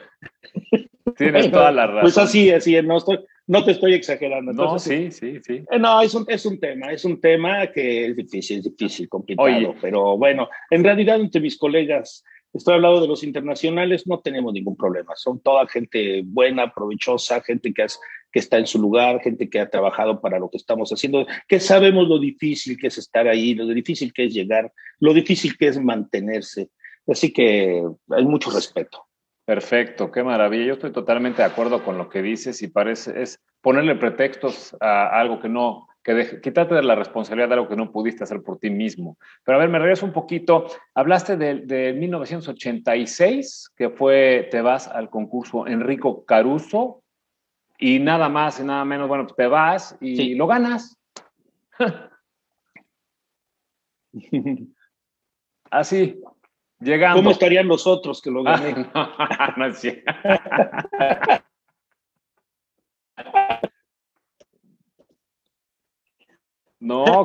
Tienes 1.15 1.51
toda 1.51 1.71
la 1.71 1.85
razón. 1.85 2.01
Pues 2.01 2.17
así, 2.17 2.49
así, 2.49 2.81
no, 2.81 2.97
estoy, 2.97 3.19
no 3.45 3.63
te 3.63 3.71
estoy 3.71 3.93
exagerando. 3.93 4.53
no, 4.53 4.79
sí, 4.79 5.11
sí, 5.11 5.39
sí. 5.43 5.63
Eh, 5.69 5.77
no, 5.79 6.01
es 6.01 6.15
un, 6.15 6.25
es 6.27 6.43
un 6.47 6.59
tema, 6.59 6.91
es 6.91 7.05
un 7.05 7.21
tema 7.21 7.67
que 7.67 8.07
es 8.07 8.15
difícil, 8.15 8.57
es 8.57 8.63
difícil, 8.63 9.07
complicado, 9.07 9.75
pero 9.79 10.17
bueno, 10.17 10.49
en 10.71 10.83
realidad 10.83 11.19
entre 11.19 11.41
mis 11.41 11.59
colegas, 11.59 12.23
estoy 12.53 12.75
hablando 12.75 13.01
de 13.01 13.07
los 13.07 13.23
internacionales, 13.23 14.07
no 14.07 14.19
tenemos 14.19 14.53
ningún 14.53 14.75
problema. 14.75 15.13
Son 15.15 15.39
toda 15.39 15.67
gente 15.67 16.23
buena, 16.25 16.73
provechosa, 16.73 17.41
gente 17.41 17.73
que, 17.73 17.85
que 18.31 18.39
está 18.39 18.57
en 18.57 18.67
su 18.67 18.79
lugar, 18.79 19.21
gente 19.21 19.49
que 19.49 19.59
ha 19.59 19.69
trabajado 19.69 20.21
para 20.21 20.39
lo 20.39 20.49
que 20.49 20.57
estamos 20.57 20.91
haciendo, 20.91 21.25
que 21.47 21.59
sabemos 21.59 22.07
lo 22.07 22.19
difícil 22.19 22.77
que 22.77 22.87
es 22.87 22.97
estar 22.97 23.27
ahí, 23.27 23.53
lo 23.53 23.65
difícil 23.67 24.13
que 24.13 24.25
es 24.25 24.33
llegar, 24.33 24.71
lo 24.99 25.13
difícil 25.13 25.57
que 25.57 25.67
es 25.67 25.79
mantenerse. 25.79 26.69
Así 27.07 27.33
que 27.33 27.83
hay 28.09 28.25
mucho 28.25 28.51
respeto. 28.51 29.05
Perfecto, 29.45 30.11
qué 30.11 30.23
maravilla. 30.23 30.65
Yo 30.65 30.73
estoy 30.73 30.91
totalmente 30.91 31.41
de 31.41 31.47
acuerdo 31.47 31.83
con 31.83 31.97
lo 31.97 32.07
que 32.07 32.21
dices 32.21 32.61
y 32.61 32.67
parece 32.67 33.19
es 33.21 33.41
ponerle 33.61 33.95
pretextos 33.95 34.77
a 34.79 35.19
algo 35.19 35.39
que 35.39 35.49
no, 35.49 35.88
que 36.09 36.15
de, 36.15 36.41
quítate 36.41 36.73
de 36.73 36.81
la 36.81 36.95
responsabilidad 36.95 37.49
de 37.49 37.53
algo 37.53 37.69
que 37.69 37.75
no 37.75 37.91
pudiste 37.91 38.23
hacer 38.23 38.41
por 38.41 38.57
ti 38.57 38.71
mismo. 38.71 39.19
Pero 39.43 39.57
a 39.57 39.61
ver, 39.61 39.69
me 39.69 39.77
regreso 39.77 40.07
un 40.07 40.11
poquito. 40.11 40.65
Hablaste 40.95 41.37
de, 41.37 41.65
de 41.67 41.93
1986, 41.93 43.73
que 43.75 43.91
fue, 43.91 44.47
te 44.49 44.61
vas 44.61 44.87
al 44.87 45.11
concurso 45.11 45.67
Enrico 45.67 46.25
Caruso 46.25 47.03
y 47.77 47.99
nada 47.99 48.27
más 48.27 48.59
y 48.59 48.63
nada 48.63 48.83
menos, 48.85 49.07
bueno, 49.07 49.27
te 49.27 49.45
vas 49.45 49.95
y 50.01 50.33
lo 50.33 50.47
ganas. 50.47 50.97
Así, 55.69 56.19
Llegando. 56.79 57.17
¿Cómo 57.17 57.31
estarían 57.31 57.67
los 57.67 57.85
otros 57.85 58.19
que 58.19 58.31
lo 58.31 58.41
gané? 58.45 58.73
no, 58.73 59.65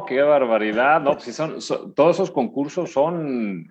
qué 0.06 0.22
barbaridad. 0.22 1.00
No, 1.00 1.18
si 1.18 1.32
son, 1.32 1.58
todos 1.94 2.16
esos 2.16 2.30
concursos 2.30 2.92
son. 2.92 3.68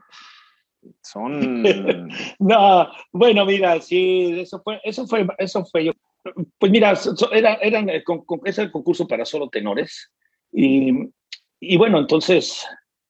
Son. 1.01 1.63
no, 2.39 2.87
bueno, 3.11 3.45
mira, 3.45 3.79
sí, 3.81 4.39
eso 4.39 4.61
fue, 4.63 4.79
eso 4.83 5.07
fue, 5.07 5.27
eso 5.37 5.65
fue 5.65 5.85
yo. 5.85 5.91
Pues 6.57 6.71
mira, 6.71 6.93
era, 7.31 7.55
eran, 7.55 7.89
es 7.89 8.57
el 8.57 8.71
concurso 8.71 9.07
para 9.07 9.25
solo 9.25 9.49
tenores. 9.49 10.11
Y, 10.51 10.91
y 11.59 11.77
bueno, 11.77 11.99
entonces, 11.99 12.65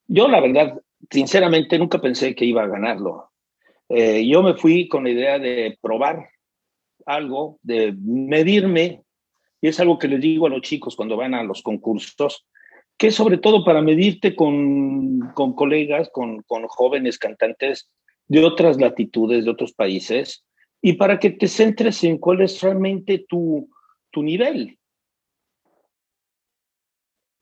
yo 0.07 0.27
la 0.27 0.39
verdad 0.39 0.79
sinceramente 1.09 1.77
nunca 1.77 1.99
pensé 1.99 2.35
que 2.35 2.45
iba 2.45 2.63
a 2.63 2.67
ganarlo. 2.67 3.29
Eh, 3.89 4.27
yo 4.27 4.41
me 4.41 4.55
fui 4.55 4.87
con 4.87 5.03
la 5.03 5.11
idea 5.11 5.39
de 5.39 5.77
probar 5.81 6.29
algo, 7.05 7.59
de 7.61 7.93
medirme, 7.99 9.03
y 9.61 9.67
es 9.67 9.79
algo 9.79 9.99
que 9.99 10.07
les 10.07 10.21
digo 10.21 10.47
a 10.47 10.49
los 10.49 10.61
chicos 10.61 10.95
cuando 10.95 11.17
van 11.17 11.33
a 11.33 11.43
los 11.43 11.61
concursos, 11.61 12.47
que 13.03 13.11
sobre 13.11 13.37
todo 13.37 13.65
para 13.65 13.81
medirte 13.81 14.33
con, 14.33 15.19
con 15.33 15.51
colegas, 15.55 16.09
con, 16.09 16.41
con 16.43 16.65
jóvenes 16.69 17.19
cantantes 17.19 17.91
de 18.29 18.45
otras 18.45 18.79
latitudes, 18.79 19.43
de 19.43 19.51
otros 19.51 19.73
países, 19.73 20.45
y 20.81 20.93
para 20.93 21.19
que 21.19 21.31
te 21.31 21.49
centres 21.49 22.01
en 22.05 22.17
cuál 22.17 22.39
es 22.39 22.61
realmente 22.61 23.25
tu, 23.27 23.69
tu 24.09 24.23
nivel 24.23 24.79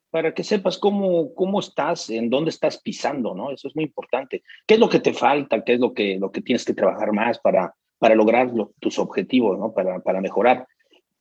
para 0.09 0.33
que 0.33 0.43
sepas 0.43 0.79
cómo, 0.79 1.35
cómo 1.35 1.59
estás, 1.59 2.09
en 2.09 2.31
dónde 2.31 2.49
estás 2.49 2.81
pisando, 2.81 3.35
¿no? 3.35 3.51
Eso 3.51 3.67
es 3.67 3.75
muy 3.75 3.85
importante. 3.85 4.41
¿Qué 4.65 4.73
es 4.73 4.79
lo 4.79 4.89
que 4.89 4.99
te 4.99 5.13
falta? 5.13 5.63
¿Qué 5.63 5.73
es 5.75 5.79
lo 5.79 5.93
que, 5.93 6.17
lo 6.17 6.31
que 6.31 6.41
tienes 6.41 6.65
que 6.65 6.73
trabajar 6.73 7.13
más 7.13 7.37
para, 7.37 7.75
para 7.99 8.15
lograr 8.15 8.51
tus 8.79 8.97
objetivos, 8.97 9.59
¿no? 9.59 9.71
Para, 9.71 9.99
para 9.99 10.21
mejorar. 10.21 10.67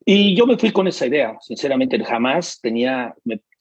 Y 0.02 0.34
yo 0.34 0.46
me 0.46 0.56
fui 0.56 0.72
con 0.72 0.88
esa 0.88 1.06
idea, 1.06 1.36
sinceramente, 1.40 2.02
jamás 2.02 2.58
tenía, 2.60 3.14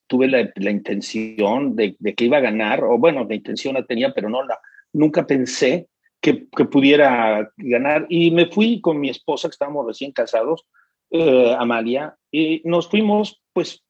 tuve 0.10 0.28
la, 0.28 0.52
la 0.56 0.72
intención 0.72 1.76
de, 1.76 1.96
de, 2.00 2.16
que 2.16 2.26
iba 2.26 2.38
a 2.38 2.42
ganar, 2.42 2.84
o 2.84 2.98
bueno, 2.98 3.26
la 3.30 3.36
intención 3.36 3.76
la 3.76 3.86
tenía, 3.86 4.12
pero 4.14 4.28
no 4.28 4.44
la, 4.44 4.60
nunca 4.92 5.26
pensé 5.26 5.88
que, 6.20 6.48
que 6.50 6.66
pudiera 6.66 7.50
ganar. 7.56 8.06
Y 8.10 8.32
me 8.32 8.48
fui 8.48 8.82
con 8.82 9.00
mi 9.00 9.10
esposa, 9.10 9.48
que 9.48 9.54
estábamos 9.54 9.86
recién 9.86 10.12
casados, 10.12 10.66
eh, 11.12 11.56
Amalia, 11.58 12.16
y 12.32 12.62
nos 12.66 12.90
fuimos, 12.90 13.42
pues, 13.54 13.84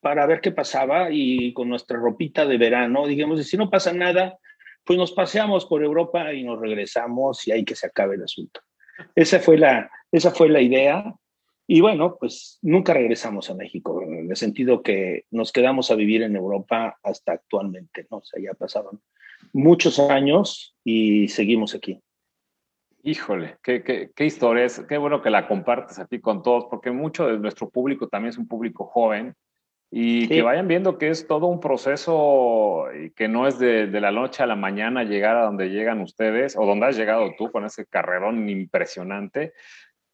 para 0.00 0.26
ver 0.26 0.40
qué 0.40 0.50
pasaba 0.50 1.10
y 1.12 1.52
con 1.52 1.68
nuestra 1.68 1.96
ropita 1.98 2.44
de 2.44 2.58
verano, 2.58 3.06
digamos, 3.06 3.46
si 3.46 3.56
no 3.56 3.70
pasa 3.70 3.92
nada, 3.92 4.36
pues 4.84 4.98
nos 4.98 5.12
paseamos 5.12 5.66
por 5.66 5.84
Europa 5.84 6.32
y 6.32 6.42
nos 6.42 6.58
regresamos 6.58 7.46
y 7.46 7.52
hay 7.52 7.64
que 7.64 7.76
se 7.76 7.86
acabe 7.86 8.16
el 8.16 8.24
asunto. 8.24 8.60
Esa 9.14 9.38
fue 9.38 9.58
la, 9.58 9.90
esa 10.10 10.32
fue 10.32 10.48
la 10.48 10.60
idea. 10.60 11.14
Y 11.66 11.80
bueno, 11.80 12.16
pues 12.18 12.58
nunca 12.62 12.92
regresamos 12.92 13.48
a 13.50 13.54
México, 13.54 14.02
en 14.02 14.30
el 14.30 14.36
sentido 14.36 14.82
que 14.82 15.24
nos 15.30 15.52
quedamos 15.52 15.90
a 15.90 15.94
vivir 15.94 16.22
en 16.22 16.36
Europa 16.36 16.98
hasta 17.02 17.32
actualmente, 17.32 18.06
¿no? 18.10 18.18
O 18.18 18.24
sea, 18.24 18.42
ya 18.42 18.52
pasaron 18.54 19.00
muchos 19.52 19.98
años 19.98 20.76
y 20.84 21.28
seguimos 21.28 21.74
aquí. 21.74 22.00
Híjole, 23.04 23.58
qué, 23.62 23.82
qué, 23.82 24.10
qué 24.14 24.24
historia 24.24 24.64
es, 24.64 24.80
qué 24.88 24.96
bueno 24.96 25.22
que 25.22 25.30
la 25.30 25.48
compartes 25.48 25.98
aquí 25.98 26.20
con 26.20 26.42
todos, 26.42 26.66
porque 26.70 26.90
mucho 26.90 27.26
de 27.26 27.38
nuestro 27.38 27.68
público 27.68 28.08
también 28.08 28.30
es 28.30 28.38
un 28.38 28.46
público 28.46 28.86
joven 28.86 29.34
y 29.94 30.26
que 30.26 30.40
vayan 30.40 30.68
viendo 30.68 30.96
que 30.96 31.10
es 31.10 31.26
todo 31.26 31.48
un 31.48 31.60
proceso 31.60 32.86
y 32.98 33.10
que 33.10 33.28
no 33.28 33.46
es 33.46 33.58
de, 33.58 33.88
de, 33.88 34.00
la 34.00 34.10
noche 34.10 34.42
a 34.42 34.46
la 34.46 34.56
mañana 34.56 35.04
llegar 35.04 35.36
a 35.36 35.44
donde 35.44 35.68
llegan 35.68 36.00
ustedes 36.00 36.56
o 36.56 36.64
donde 36.64 36.86
has 36.86 36.96
llegado 36.96 37.34
tú 37.36 37.52
con 37.52 37.66
ese 37.66 37.84
carrerón 37.84 38.48
impresionante. 38.48 39.52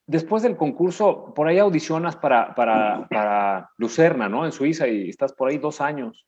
Después 0.09 0.41
del 0.41 0.57
concurso, 0.57 1.35
por 1.35 1.47
ahí 1.47 1.59
audicionas 1.59 2.15
para, 2.15 2.55
para, 2.55 3.07
para 3.07 3.69
Lucerna, 3.77 4.27
¿no? 4.27 4.43
En 4.43 4.51
Suiza 4.51 4.87
y 4.87 5.07
estás 5.07 5.33
por 5.33 5.49
ahí 5.49 5.59
dos 5.59 5.81
años. 5.81 6.25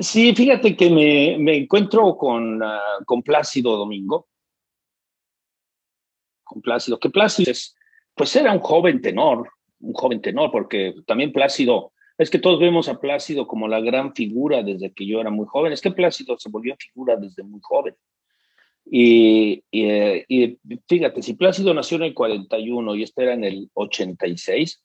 Sí, 0.00 0.34
fíjate 0.34 0.76
que 0.76 0.90
me, 0.90 1.36
me 1.38 1.56
encuentro 1.58 2.16
con, 2.16 2.60
uh, 2.60 3.04
con 3.06 3.22
Plácido 3.22 3.76
Domingo. 3.76 4.26
Con 6.42 6.60
Plácido, 6.60 6.98
que 6.98 7.08
Plácido 7.08 7.52
es, 7.52 7.76
pues 8.16 8.34
era 8.34 8.52
un 8.52 8.58
joven 8.58 9.00
tenor, 9.00 9.48
un 9.78 9.92
joven 9.92 10.20
tenor, 10.20 10.50
porque 10.50 10.96
también 11.06 11.32
Plácido 11.32 11.92
es 12.18 12.28
que 12.28 12.40
todos 12.40 12.58
vemos 12.58 12.88
a 12.88 12.98
Plácido 12.98 13.46
como 13.46 13.68
la 13.68 13.78
gran 13.78 14.12
figura 14.12 14.64
desde 14.64 14.92
que 14.92 15.06
yo 15.06 15.20
era 15.20 15.30
muy 15.30 15.46
joven. 15.46 15.72
Es 15.72 15.80
que 15.80 15.92
Plácido 15.92 16.36
se 16.36 16.50
volvió 16.50 16.74
figura 16.80 17.14
desde 17.14 17.44
muy 17.44 17.60
joven. 17.62 17.94
Y, 18.86 19.62
y, 19.70 20.58
fíjate, 20.86 21.22
si 21.22 21.34
Plácido 21.34 21.72
nació 21.72 21.96
en 21.96 22.04
el 22.04 22.14
41 22.14 22.94
y 22.94 23.02
este 23.02 23.22
era 23.22 23.34
en 23.34 23.44
el 23.44 23.70
86, 23.74 24.82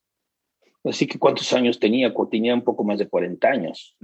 así 0.85 1.07
que 1.07 1.19
¿cuántos 1.19 1.51
años 1.53 1.79
tenía? 1.79 2.13
Tenía 2.31 2.55
un 2.55 2.63
poco 2.63 2.83
más 2.83 2.97
de 2.99 3.09
40 3.09 3.47
años. 3.47 3.97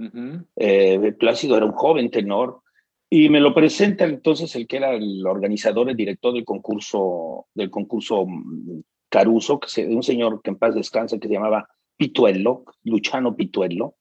eh, 0.56 1.12
Plácido 1.18 1.56
era 1.56 1.66
un 1.66 1.72
joven 1.72 2.10
tenor 2.10 2.60
y 3.08 3.28
me 3.28 3.40
lo 3.40 3.54
presenta 3.54 4.04
entonces 4.04 4.54
el 4.56 4.66
que 4.66 4.78
era 4.78 4.94
el 4.94 5.26
organizador, 5.26 5.88
el 5.88 5.96
director 5.96 6.34
del 6.34 6.44
concurso, 6.44 7.46
del 7.54 7.70
concurso 7.70 8.26
mm, 8.26 8.80
Caruso, 9.08 9.60
que 9.60 9.68
se, 9.68 9.86
un 9.86 10.02
señor 10.02 10.42
que 10.42 10.50
en 10.50 10.58
paz 10.58 10.74
descansa, 10.74 11.18
que 11.18 11.28
se 11.28 11.34
llamaba 11.34 11.68
Pituello, 11.96 12.64
Luciano 12.82 13.36
Pituello, 13.36 13.94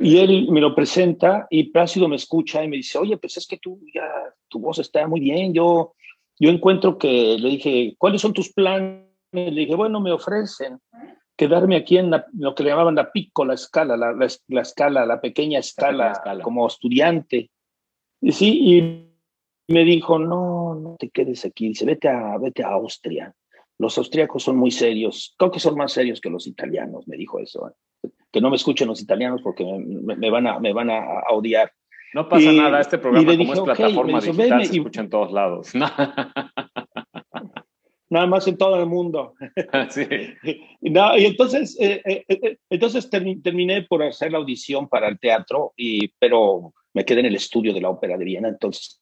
y 0.00 0.18
él 0.18 0.48
me 0.50 0.60
lo 0.60 0.74
presenta 0.74 1.46
y 1.50 1.64
Plácido 1.64 2.08
me 2.08 2.16
escucha 2.16 2.64
y 2.64 2.68
me 2.68 2.78
dice, 2.78 2.98
oye, 2.98 3.18
pues 3.18 3.36
es 3.36 3.46
que 3.46 3.58
tú 3.58 3.80
ya, 3.94 4.10
tu 4.48 4.58
voz 4.58 4.78
está 4.78 5.06
muy 5.06 5.20
bien, 5.20 5.52
yo, 5.52 5.94
yo 6.38 6.50
encuentro 6.50 6.96
que, 6.96 7.36
le 7.38 7.50
dije, 7.50 7.94
¿cuáles 7.98 8.22
son 8.22 8.32
tus 8.32 8.52
planes? 8.52 9.04
Le 9.32 9.50
dije, 9.50 9.74
bueno, 9.74 10.00
me 10.00 10.10
ofrecen 10.10 10.80
quedarme 11.36 11.76
aquí 11.76 11.98
en 11.98 12.10
lo 12.32 12.54
que 12.54 12.64
le 12.64 12.70
llamaban 12.70 12.94
la 12.94 13.12
piccola 13.12 13.54
escala, 13.54 13.96
la, 13.96 14.12
la, 14.12 14.26
la 14.48 14.60
escala, 14.62 15.06
la 15.06 15.20
pequeña 15.20 15.58
escala, 15.58 16.12
escala, 16.12 16.42
como 16.42 16.66
estudiante. 16.66 17.50
Y 18.20 18.32
sí, 18.32 18.58
y 18.62 19.72
me 19.72 19.84
dijo, 19.84 20.18
no, 20.18 20.74
no 20.74 20.96
te 20.98 21.10
quedes 21.10 21.44
aquí, 21.44 21.68
dice, 21.68 21.84
vete 21.84 22.08
a, 22.08 22.38
vete 22.38 22.64
a 22.64 22.70
Austria 22.70 23.34
los 23.80 23.96
austríacos 23.96 24.42
son 24.42 24.58
muy 24.58 24.70
serios, 24.70 25.34
creo 25.38 25.50
que 25.50 25.58
son 25.58 25.74
más 25.74 25.92
serios 25.92 26.20
que 26.20 26.28
los 26.28 26.46
italianos, 26.46 27.08
me 27.08 27.16
dijo 27.16 27.38
eso. 27.38 27.72
Que 28.32 28.40
no 28.40 28.50
me 28.50 28.56
escuchen 28.56 28.88
los 28.88 29.00
italianos 29.02 29.42
porque 29.42 29.64
me, 29.64 30.16
me 30.16 30.30
van, 30.30 30.46
a, 30.46 30.58
me 30.58 30.72
van 30.72 30.90
a, 30.90 31.22
odiar. 31.30 31.72
No 32.14 32.28
pasa 32.28 32.52
nada, 32.52 32.80
este 32.80 32.98
programa 32.98 33.36
como 33.36 33.52
es 33.52 33.60
plataforma 33.60 34.18
okay, 34.18 34.32
digital 34.32 34.64
se 34.64 34.76
escucha 34.76 35.00
en 35.00 35.10
todos 35.10 35.32
lados. 35.32 35.72
Nada 38.12 38.26
más 38.26 38.48
en 38.48 38.58
todo 38.58 38.80
el 38.80 38.86
mundo. 38.86 39.34
Sí. 39.90 40.06
No, 40.80 41.16
y 41.16 41.26
entonces, 41.26 41.76
eh, 41.80 42.02
eh, 42.04 42.24
eh, 42.28 42.58
entonces 42.68 43.08
terminé 43.08 43.82
por 43.82 44.02
hacer 44.02 44.32
la 44.32 44.38
audición 44.38 44.88
para 44.88 45.06
el 45.08 45.20
teatro, 45.20 45.72
y, 45.76 46.08
pero 46.18 46.74
me 46.92 47.04
quedé 47.04 47.20
en 47.20 47.26
el 47.26 47.36
estudio 47.36 47.72
de 47.72 47.80
la 47.80 47.90
Ópera 47.90 48.16
de 48.16 48.24
Viena, 48.24 48.48
entonces 48.48 49.00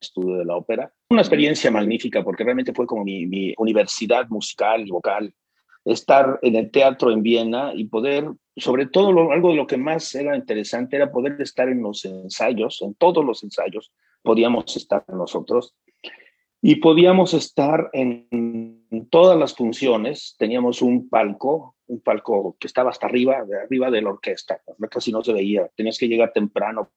estudio 0.00 0.36
de 0.36 0.44
la 0.44 0.56
ópera. 0.56 0.92
Una 1.10 1.22
experiencia 1.22 1.72
magnífica 1.72 2.22
porque 2.22 2.44
realmente 2.44 2.72
fue 2.72 2.86
como 2.86 3.02
mi, 3.02 3.26
mi 3.26 3.52
universidad 3.58 4.28
musical 4.28 4.86
y 4.86 4.90
vocal. 4.90 5.34
estar 5.84 6.38
en 6.40 6.54
el 6.54 6.70
teatro 6.70 7.10
en 7.10 7.20
Viena 7.20 7.72
y 7.74 7.86
poder, 7.86 8.30
sobre 8.56 8.86
todo 8.86 9.32
algo 9.32 9.48
de 9.48 9.56
lo 9.56 9.66
que 9.66 9.76
más 9.76 10.14
era 10.14 10.36
interesante 10.36 10.94
era 10.94 11.10
poder 11.10 11.40
estar 11.40 11.68
en 11.68 11.82
los 11.82 12.04
ensayos, 12.04 12.80
en 12.82 12.94
todos 12.94 13.24
los 13.24 13.42
ensayos 13.42 13.92
podíamos 14.22 14.76
estar 14.76 15.02
nosotros 15.08 15.74
y 16.62 16.76
podíamos 16.76 17.34
estar 17.34 17.90
en 17.92 18.86
todas 19.10 19.36
las 19.36 19.56
funciones. 19.56 20.36
Teníamos 20.38 20.80
un 20.80 21.08
palco, 21.08 21.74
un 21.88 22.00
palco 22.02 22.56
que 22.60 22.68
estaba 22.68 22.90
hasta 22.90 23.06
arriba, 23.06 23.44
de 23.44 23.62
arriba 23.62 23.90
de 23.90 24.02
la 24.02 24.10
orquesta, 24.10 24.60
casi 24.88 25.10
no 25.10 25.24
se 25.24 25.32
veía, 25.32 25.68
tenías 25.74 25.98
que 25.98 26.06
llegar 26.06 26.32
temprano 26.32 26.92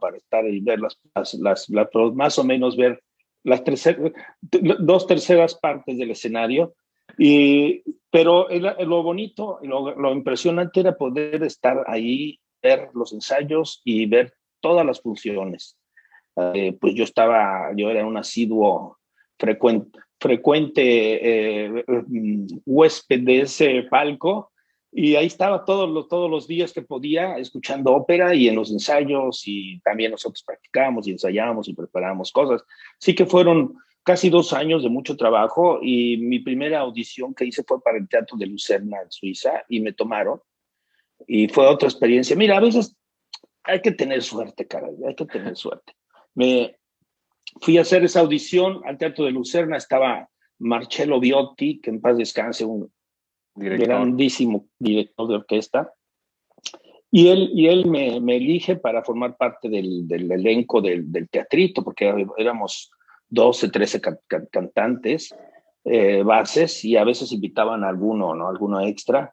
para 0.00 0.16
estar 0.16 0.46
y 0.46 0.60
ver 0.60 0.80
las, 0.80 0.98
las, 1.14 1.68
las, 1.68 2.00
más 2.14 2.38
o 2.38 2.44
menos 2.44 2.76
ver 2.76 3.02
las 3.44 3.62
dos 4.80 5.06
terceras 5.06 5.54
partes 5.54 5.98
del 5.98 6.10
escenario 6.10 6.74
y, 7.16 7.82
pero 8.10 8.48
lo 8.50 9.02
bonito, 9.02 9.58
lo, 9.62 9.94
lo 9.94 10.12
impresionante 10.12 10.80
era 10.80 10.96
poder 10.96 11.42
estar 11.42 11.84
ahí, 11.86 12.38
ver 12.62 12.88
los 12.94 13.12
ensayos 13.12 13.80
y 13.84 14.06
ver 14.06 14.34
todas 14.60 14.84
las 14.84 15.00
funciones. 15.00 15.76
Eh, 16.54 16.76
pues 16.80 16.94
yo 16.94 17.04
estaba, 17.04 17.72
yo 17.76 17.90
era 17.90 18.06
un 18.06 18.16
asiduo 18.16 18.98
frecuente, 19.38 19.98
frecuente 20.20 20.82
eh, 21.64 21.84
mm, 21.86 22.46
huésped 22.64 23.20
de 23.20 23.40
ese 23.40 23.82
palco 23.90 24.52
y 24.90 25.16
ahí 25.16 25.26
estaba 25.26 25.64
todos 25.64 25.88
los, 25.88 26.08
todos 26.08 26.30
los 26.30 26.46
días 26.46 26.72
que 26.72 26.82
podía 26.82 27.36
escuchando 27.36 27.92
ópera 27.92 28.34
y 28.34 28.48
en 28.48 28.56
los 28.56 28.70
ensayos 28.70 29.42
y 29.46 29.80
también 29.80 30.12
nosotros 30.12 30.42
practicábamos 30.42 31.06
y 31.06 31.12
ensayábamos 31.12 31.68
y 31.68 31.74
preparábamos 31.74 32.32
cosas. 32.32 32.64
Sí 32.98 33.14
que 33.14 33.26
fueron 33.26 33.76
casi 34.02 34.30
dos 34.30 34.54
años 34.54 34.82
de 34.82 34.88
mucho 34.88 35.16
trabajo 35.16 35.80
y 35.82 36.16
mi 36.16 36.38
primera 36.38 36.80
audición 36.80 37.34
que 37.34 37.44
hice 37.44 37.62
fue 37.64 37.82
para 37.82 37.98
el 37.98 38.08
Teatro 38.08 38.38
de 38.38 38.46
Lucerna 38.46 39.02
en 39.02 39.10
Suiza 39.10 39.64
y 39.68 39.80
me 39.80 39.92
tomaron 39.92 40.40
y 41.26 41.48
fue 41.48 41.66
otra 41.66 41.88
experiencia. 41.88 42.34
Mira, 42.34 42.56
a 42.56 42.60
veces 42.60 42.96
hay 43.64 43.82
que 43.82 43.92
tener 43.92 44.22
suerte, 44.22 44.66
caray, 44.66 44.94
hay 45.06 45.14
que 45.14 45.26
tener 45.26 45.54
suerte. 45.56 45.92
Me 46.34 46.78
fui 47.60 47.76
a 47.76 47.82
hacer 47.82 48.04
esa 48.04 48.20
audición 48.20 48.80
al 48.86 48.96
Teatro 48.96 49.26
de 49.26 49.32
Lucerna, 49.32 49.76
estaba 49.76 50.30
Marcello 50.58 51.20
Biotti, 51.20 51.80
que 51.80 51.90
en 51.90 52.00
paz 52.00 52.16
descanse, 52.16 52.64
un 52.64 52.90
grandísimo 53.58 54.66
director 54.78 55.28
de 55.28 55.34
orquesta, 55.34 55.92
y 57.10 57.28
él, 57.28 57.50
y 57.54 57.68
él 57.68 57.86
me, 57.86 58.16
elige 58.36 58.76
para 58.76 59.02
formar 59.02 59.36
parte 59.36 59.68
del, 59.68 60.06
elenco 60.10 60.80
del, 60.80 61.28
teatrito, 61.30 61.82
porque 61.82 62.26
éramos 62.36 62.90
12, 63.30 63.70
13 63.70 64.00
cantantes, 64.50 65.34
eh, 65.84 66.22
bases, 66.22 66.84
y 66.84 66.96
a 66.96 67.04
veces 67.04 67.32
invitaban 67.32 67.82
a 67.82 67.88
alguno, 67.88 68.34
¿no? 68.34 68.48
Alguno 68.48 68.80
extra. 68.80 69.32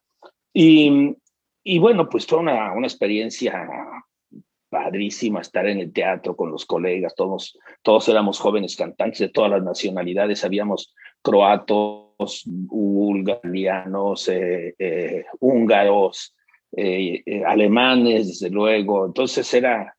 Y, 0.53 1.15
y 1.63 1.79
bueno, 1.79 2.07
pues 2.07 2.25
fue 2.25 2.39
una, 2.39 2.71
una 2.71 2.87
experiencia 2.87 3.67
padrísima 4.69 5.41
estar 5.41 5.67
en 5.67 5.79
el 5.79 5.93
teatro 5.93 6.35
con 6.35 6.51
los 6.51 6.65
colegas, 6.65 7.15
todos, 7.15 7.57
todos 7.81 8.09
éramos 8.09 8.39
jóvenes 8.39 8.75
cantantes 8.75 9.19
de 9.19 9.29
todas 9.29 9.51
las 9.51 9.63
nacionalidades, 9.63 10.43
habíamos 10.43 10.93
croatos, 11.25 12.43
bulgarianos, 12.45 14.29
eh, 14.29 14.75
eh, 14.77 15.25
húngaros, 15.39 16.35
alemanes, 17.45 18.27
desde 18.27 18.49
luego. 18.49 19.05
Entonces 19.05 19.51
era, 19.53 19.95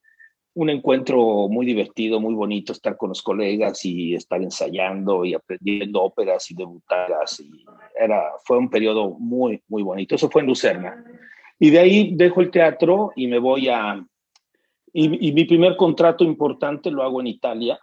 un 0.57 0.71
encuentro 0.71 1.49
muy 1.49 1.67
divertido, 1.67 2.19
muy 2.19 2.35
bonito 2.35 2.73
estar 2.73 2.97
con 2.97 3.11
los 3.11 3.23
colegas 3.23 3.85
y 3.85 4.15
estar 4.15 4.43
ensayando 4.43 5.23
y 5.27 5.35
aprendiendo 5.35 6.03
óperas 6.03 6.51
y 6.51 6.55
debutadas. 6.55 7.41
Y 7.41 7.67
era, 7.95 8.33
fue 8.43 8.57
un 8.57 8.71
periodo 8.71 9.11
muy, 9.11 9.63
muy 9.69 9.83
bonito. 9.83 10.15
Eso 10.15 10.31
fue 10.31 10.41
en 10.41 10.49
Lucerna. 10.49 11.05
Y 11.59 11.69
de 11.69 11.79
ahí 11.79 12.15
dejo 12.15 12.41
el 12.41 12.51
teatro 12.51 13.13
y 13.15 13.27
me 13.27 13.39
voy 13.39 13.69
a... 13.69 14.03
Y, 14.95 15.31
mi 15.33 15.45
primer 15.45 15.77
contrato 15.77 16.25
importante 16.25 16.91
lo 16.91 17.03
hago 17.03 17.21
en 17.21 17.27
Italia, 17.27 17.79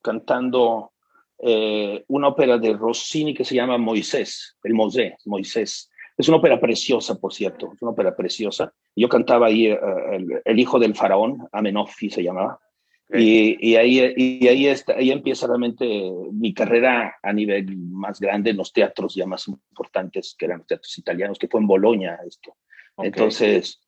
cantando 0.00 0.92
eh, 1.38 2.04
una 2.08 2.28
ópera 2.28 2.58
de 2.58 2.72
Rossini 2.72 3.34
que 3.34 3.44
se 3.44 3.54
llama 3.54 3.78
Moisés, 3.78 4.56
el 4.62 4.74
Mosé, 4.74 5.16
Moisés. 5.26 5.90
Es 6.16 6.28
una 6.28 6.38
ópera 6.38 6.60
preciosa, 6.60 7.16
por 7.16 7.34
cierto, 7.34 7.72
es 7.74 7.82
una 7.82 7.90
ópera 7.90 8.14
preciosa. 8.14 8.72
Yo 8.94 9.08
cantaba 9.08 9.48
ahí 9.48 9.66
eh, 9.66 9.78
el, 10.44 10.58
hijo 10.58 10.78
del 10.78 10.94
faraón, 10.94 11.48
Amenofis 11.52 12.14
se 12.14 12.22
llamaba. 12.22 12.60
Y, 13.12 13.76
ahí, 13.76 14.12
y 14.16 14.48
ahí, 14.48 14.66
está, 14.66 14.94
ahí 14.94 15.10
empieza 15.10 15.46
realmente 15.46 15.86
mi 16.32 16.54
carrera 16.54 17.14
a 17.22 17.32
nivel 17.32 17.76
más 17.76 18.18
grande 18.18 18.50
en 18.50 18.56
los 18.56 18.72
teatros 18.72 19.14
ya 19.14 19.26
más 19.26 19.46
importantes, 19.46 20.34
que 20.36 20.46
eran 20.46 20.58
los 20.58 20.66
teatros 20.66 20.98
italianos, 20.98 21.38
que 21.38 21.46
fue 21.46 21.60
en 21.60 21.66
Bolonia 21.66 22.18
esto. 22.26 22.56
Entonces, 22.96 23.80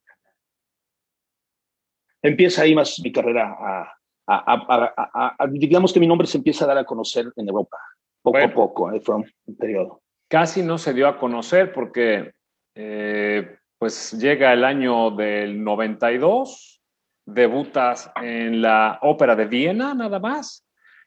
empieza 2.23 2.63
ahí 2.63 2.75
más 2.75 3.01
mi 3.01 3.11
carrera 3.11 3.57
a, 3.59 3.96
a, 4.27 5.37
digamos 5.51 5.93
que 5.93 6.01
mi 6.01 6.07
nombre 6.07 6.27
se 6.27 6.39
empieza 6.39 6.65
a 6.65 6.69
dar 6.69 6.79
a 6.79 6.85
conocer 6.85 7.33
en 7.37 7.49
Europa, 7.49 7.79
poco 8.23 8.39
a 8.39 8.53
poco, 8.53 8.93
eh, 8.93 9.01
fue 9.01 9.17
un 9.17 9.57
periodo. 9.57 10.03
Casi 10.29 10.62
no 10.62 10.79
se 10.79 10.93
dio 10.93 11.07
a 11.07 11.19
conocer 11.19 11.73
porque 11.73 12.33
eh, 12.75 13.59
pues 13.79 14.12
llega 14.12 14.53
el 14.53 14.65
año 14.65 15.11
del 15.12 15.62
92, 15.62 16.83
debutas 17.25 18.11
en 18.23 18.62
la 18.62 18.99
Ópera 19.03 19.37
de 19.37 19.47
Viena 19.47 19.95
nada 19.95 20.19
más, 20.19 20.67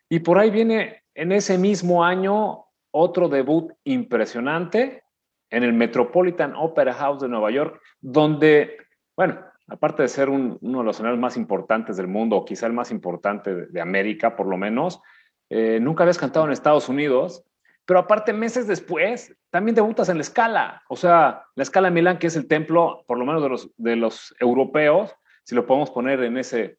y 0.10 0.19
por 0.19 0.39
ahí 0.39 0.49
viene 0.49 1.03
en 1.13 1.32
ese 1.32 1.58
mismo 1.58 2.03
año 2.03 2.65
otro 2.91 3.29
debut 3.29 3.71
impresionante 3.84 5.03
en 5.51 5.63
el 5.63 5.73
Metropolitan 5.73 6.55
Opera 6.55 6.93
House 6.93 7.21
de 7.21 7.27
Nueva 7.27 7.51
York, 7.51 7.82
donde, 7.99 8.77
bueno, 9.15 9.39
aparte 9.69 10.03
de 10.03 10.08
ser 10.08 10.29
uno 10.29 10.58
de 10.62 10.84
los 10.84 10.95
escenarios 10.95 11.19
más 11.19 11.38
importantes 11.38 11.97
del 11.97 12.08
mundo, 12.08 12.38
o 12.38 12.45
quizá 12.45 12.67
el 12.67 12.73
más 12.73 12.91
importante 12.91 13.67
de, 13.67 13.82
América, 13.82 14.36
por 14.36 14.47
lo 14.47 14.58
menos, 14.58 15.01
eh, 15.49 15.79
nunca 15.82 16.03
habías 16.03 16.17
cantado 16.17 16.45
en 16.45 16.51
Estados 16.51 16.89
Unidos 16.89 17.43
pero 17.89 18.01
aparte, 18.01 18.34
meses 18.34 18.67
después, 18.67 19.36
también 19.49 19.73
debutas 19.73 20.10
en 20.10 20.17
la 20.17 20.21
escala. 20.21 20.84
O 20.89 20.95
sea, 20.95 21.45
la 21.55 21.63
escala 21.63 21.88
de 21.88 21.95
Milán, 21.95 22.19
que 22.19 22.27
es 22.27 22.36
el 22.36 22.47
templo, 22.47 23.03
por 23.08 23.17
lo 23.17 23.25
menos 23.25 23.41
de 23.41 23.49
los, 23.49 23.71
de 23.77 23.95
los 23.95 24.36
europeos, 24.39 25.15
si 25.41 25.55
lo 25.55 25.65
podemos 25.65 25.89
poner 25.89 26.21
en 26.21 26.38
ese, 26.38 26.77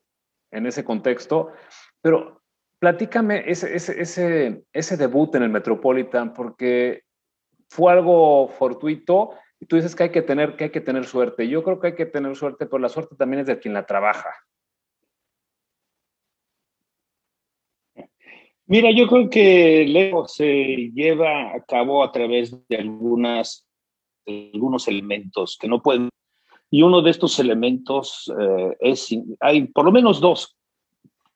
en 0.53 0.67
ese 0.67 0.85
contexto. 0.85 1.51
Pero 2.01 2.41
platícame 2.79 3.43
ese, 3.45 3.75
ese, 3.75 4.01
ese, 4.01 4.63
ese 4.73 4.97
debut 4.97 5.35
en 5.35 5.43
el 5.43 5.49
Metropolitan, 5.49 6.33
porque 6.33 7.03
fue 7.69 7.91
algo 7.91 8.47
fortuito 8.47 9.31
y 9.61 9.67
tú 9.67 9.77
dices 9.77 9.95
que 9.95 10.05
hay 10.05 10.11
que 10.11 10.23
tener, 10.23 10.57
que 10.57 10.65
hay 10.65 10.71
que 10.71 10.81
tener 10.81 11.05
suerte. 11.05 11.47
Yo 11.47 11.63
creo 11.63 11.79
que 11.79 11.89
hay 11.89 11.95
que 11.95 12.07
tener 12.07 12.35
suerte, 12.35 12.65
pero 12.65 12.79
la 12.79 12.89
suerte 12.89 13.15
también 13.15 13.43
es 13.43 13.47
de 13.47 13.59
quien 13.59 13.75
la 13.75 13.85
trabaja. 13.85 14.31
Mira, 18.67 18.91
yo 18.91 19.07
creo 19.07 19.29
que 19.29 19.85
Leo 19.87 20.27
se 20.27 20.91
lleva 20.95 21.55
a 21.55 21.63
cabo 21.65 22.03
a 22.03 22.11
través 22.11 22.57
de 22.69 22.77
algunas, 22.77 23.69
algunos 24.27 24.89
elementos 24.89 25.59
que 25.61 25.69
no 25.69 25.83
pueden. 25.83 26.09
Y 26.71 26.83
uno 26.83 27.03
de 27.03 27.11
estos 27.11 27.39
elementos 27.39 28.33
eh, 28.41 28.77
es, 28.81 29.09
hay 29.41 29.67
por 29.67 29.85
lo 29.85 29.93
menos 29.93 30.21
dos, 30.21 30.57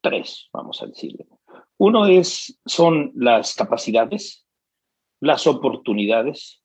tres, 0.01 0.49
vamos 0.53 0.81
a 0.81 0.87
decirle. 0.87 1.27
Uno 1.77 2.07
es, 2.07 2.59
son 2.65 3.13
las 3.17 3.55
capacidades, 3.55 4.47
las 5.21 5.47
oportunidades 5.47 6.63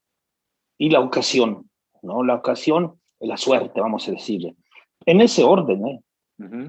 y 0.79 0.89
la 0.89 1.01
ocasión, 1.01 1.69
¿no? 2.01 2.23
La 2.23 2.35
ocasión, 2.35 2.99
la 3.19 3.37
suerte, 3.37 3.81
vamos 3.81 4.07
a 4.07 4.11
decirle. 4.11 4.55
En 5.05 5.21
ese 5.21 5.43
orden, 5.43 5.85
¿eh? 5.85 5.99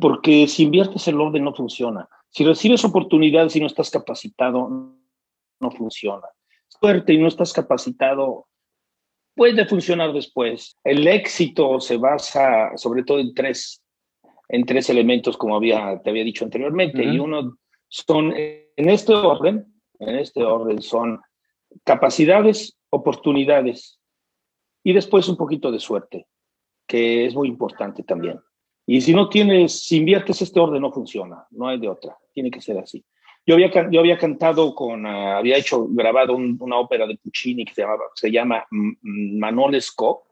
Porque 0.01 0.49
si 0.49 0.65
inviertes 0.65 1.07
el 1.07 1.21
orden 1.21 1.45
no 1.45 1.55
funciona. 1.55 2.09
Si 2.29 2.45
recibes 2.45 2.85
oportunidades 2.85 3.55
y 3.55 3.61
no 3.61 3.67
estás 3.67 3.89
capacitado, 3.89 4.69
no 5.61 5.71
funciona. 5.71 6.27
Suerte 6.67 7.13
y 7.13 7.19
no 7.19 7.29
estás 7.29 7.53
capacitado, 7.53 8.49
puede 9.37 9.65
funcionar 9.67 10.13
después. 10.13 10.77
El 10.83 11.07
éxito 11.07 11.79
se 11.79 11.97
basa 11.99 12.77
sobre 12.77 13.05
todo 13.05 13.21
en 13.21 13.33
tres, 13.33 13.81
en 14.49 14.65
tres 14.65 14.91
elementos, 14.91 15.37
como 15.37 15.55
había, 15.55 16.01
te 16.03 16.11
había 16.11 16.25
dicho 16.25 16.45
anteriormente, 16.45 17.05
y 17.05 17.21
uno 17.21 17.57
son, 17.87 18.35
en 18.35 18.89
este 18.89 19.15
orden, 19.15 19.73
en 20.01 20.17
este 20.17 20.43
orden 20.43 20.83
son 20.83 21.21
capacidades, 21.85 22.77
oportunidades 22.91 24.00
y 24.83 24.93
después 24.93 25.29
un 25.29 25.37
poquito 25.37 25.71
de 25.71 25.79
suerte, 25.79 26.27
que 26.87 27.27
es 27.27 27.35
muy 27.35 27.49
importante 27.49 28.03
también. 28.03 28.41
Y 28.87 29.01
si 29.01 29.15
no 29.15 29.29
tienes, 29.29 29.85
si 29.85 29.99
inviertes 29.99 30.43
este 30.43 30.59
orden, 30.59 30.83
no 30.83 30.93
funciona, 30.93 31.47
no 31.51 31.69
hay 31.69 31.79
de 31.79 31.89
otra, 31.89 32.17
tiene 32.33 32.51
que 32.51 32.61
ser 32.61 32.79
así. 32.79 33.05
Yo 33.47 33.55
había, 33.55 33.71
yo 33.91 34.01
había 34.01 34.19
cantado 34.19 34.75
con, 34.75 35.07
ah, 35.07 35.39
había 35.39 35.57
hecho, 35.57 35.87
grabado 35.89 36.35
una 36.37 36.77
ópera 36.79 37.07
de 37.07 37.17
Puccini 37.17 37.65
que 37.65 37.75
se, 37.75 37.83
llamaba, 37.83 38.05
se 38.15 38.31
llama 38.31 38.67
Manolesco, 38.71 40.25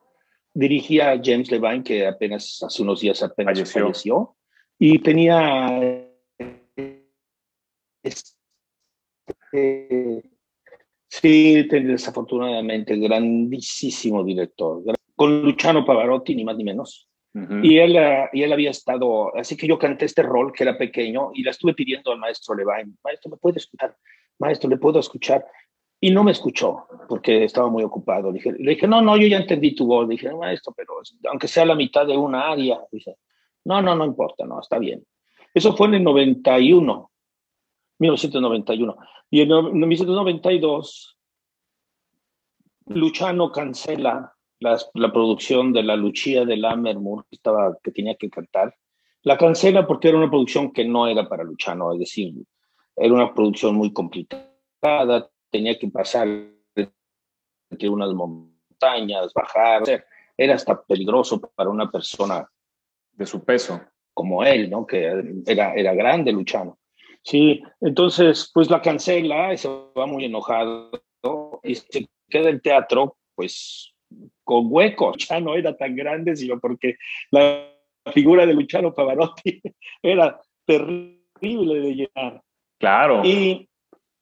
dirigía 0.52 1.10
a 1.10 1.20
James 1.22 1.50
Levine, 1.50 1.82
que 1.82 2.06
apenas 2.06 2.62
hace 2.62 2.82
unos 2.82 3.00
días 3.00 3.22
apenas 3.22 3.72
falleció, 3.72 4.36
y 4.78 4.98
tenía 4.98 6.08
este, 8.02 8.38
Sí, 11.08 11.62
desafortunadamente, 11.62 12.96
grandísimo 12.96 14.22
director, 14.22 14.82
con 15.16 15.42
Luciano 15.42 15.84
Pavarotti, 15.84 16.34
ni 16.34 16.44
más 16.44 16.56
ni 16.56 16.64
menos. 16.64 17.08
y, 17.62 17.78
él, 17.78 17.96
eh, 17.96 18.28
y 18.32 18.42
él 18.42 18.52
había 18.52 18.70
estado, 18.70 19.34
así 19.36 19.56
que 19.56 19.66
yo 19.66 19.78
canté 19.78 20.06
este 20.06 20.22
rol 20.22 20.52
que 20.52 20.64
era 20.64 20.76
pequeño 20.76 21.30
y 21.34 21.44
la 21.44 21.52
estuve 21.52 21.72
pidiendo 21.72 22.10
al 22.10 22.18
maestro 22.18 22.54
Levine, 22.54 22.96
maestro, 23.04 23.30
¿me 23.30 23.36
puede 23.36 23.58
escuchar? 23.58 23.96
Maestro, 24.38 24.68
¿le 24.68 24.76
puedo 24.76 24.98
escuchar? 24.98 25.44
Y 26.00 26.10
no 26.10 26.22
me 26.22 26.32
escuchó 26.32 26.86
porque 27.08 27.44
estaba 27.44 27.68
muy 27.68 27.82
ocupado. 27.82 28.30
Le 28.30 28.34
dije, 28.34 28.52
le 28.52 28.70
dije 28.70 28.86
no, 28.86 29.02
no, 29.02 29.16
yo 29.16 29.26
ya 29.26 29.38
entendí 29.38 29.74
tu 29.74 29.86
voz. 29.86 30.06
Le 30.06 30.12
dije, 30.12 30.32
maestro, 30.32 30.72
pero 30.76 30.94
aunque 31.28 31.48
sea 31.48 31.64
la 31.64 31.74
mitad 31.74 32.06
de 32.06 32.16
una 32.16 32.52
área. 32.52 32.78
Dice, 32.92 33.16
no, 33.64 33.82
no, 33.82 33.96
no 33.96 34.04
importa, 34.04 34.44
no, 34.46 34.60
está 34.60 34.78
bien. 34.78 35.04
Eso 35.52 35.76
fue 35.76 35.88
en 35.88 35.94
el 35.94 36.04
91, 36.04 37.10
1991. 37.98 38.96
Y 39.30 39.42
en 39.42 39.48
1992, 39.48 41.18
Luciano 42.86 43.52
cancela 43.52 44.34
la, 44.60 44.78
la 44.94 45.12
producción 45.12 45.72
de 45.72 45.82
la 45.82 45.96
Lucia 45.96 46.44
de 46.44 46.56
Lammermoor 46.56 47.26
que, 47.28 47.36
estaba, 47.36 47.76
que 47.82 47.92
tenía 47.92 48.16
que 48.16 48.30
cantar. 48.30 48.74
La 49.22 49.36
cancela 49.36 49.86
porque 49.86 50.08
era 50.08 50.18
una 50.18 50.30
producción 50.30 50.72
que 50.72 50.84
no 50.84 51.06
era 51.06 51.28
para 51.28 51.44
Luciano, 51.44 51.92
es 51.92 51.98
decir, 51.98 52.34
era 52.96 53.12
una 53.12 53.34
producción 53.34 53.74
muy 53.74 53.92
complicada, 53.92 55.28
tenía 55.50 55.78
que 55.78 55.88
pasar 55.88 56.26
entre 57.70 57.88
unas 57.88 58.12
montañas, 58.12 59.32
bajar, 59.34 59.82
era 60.36 60.54
hasta 60.54 60.82
peligroso 60.82 61.40
para 61.40 61.68
una 61.68 61.90
persona 61.90 62.48
de 63.12 63.26
su 63.26 63.44
peso 63.44 63.80
como 64.14 64.44
él, 64.44 64.70
¿no? 64.70 64.86
Que 64.86 65.42
era, 65.46 65.74
era 65.74 65.94
grande 65.94 66.32
Luciano. 66.32 66.78
Sí, 67.28 67.60
entonces 67.82 68.50
pues 68.54 68.70
la 68.70 68.80
cancela 68.80 69.52
y 69.52 69.58
se 69.58 69.68
va 69.68 70.06
muy 70.06 70.24
enojado 70.24 70.90
y 71.62 71.74
se 71.74 72.08
queda 72.26 72.48
el 72.48 72.62
teatro 72.62 73.18
pues 73.34 73.92
con 74.44 74.68
huecos. 74.70 75.16
Ya 75.28 75.38
no 75.38 75.54
era 75.54 75.76
tan 75.76 75.94
grande, 75.94 76.34
sino 76.36 76.58
porque 76.58 76.96
la 77.30 77.70
figura 78.14 78.46
de 78.46 78.54
Luciano 78.54 78.94
Pavarotti 78.94 79.60
era 80.02 80.40
terrible 80.64 81.80
de 81.80 81.94
llenar. 81.94 82.42
Claro. 82.78 83.22
Y 83.22 83.68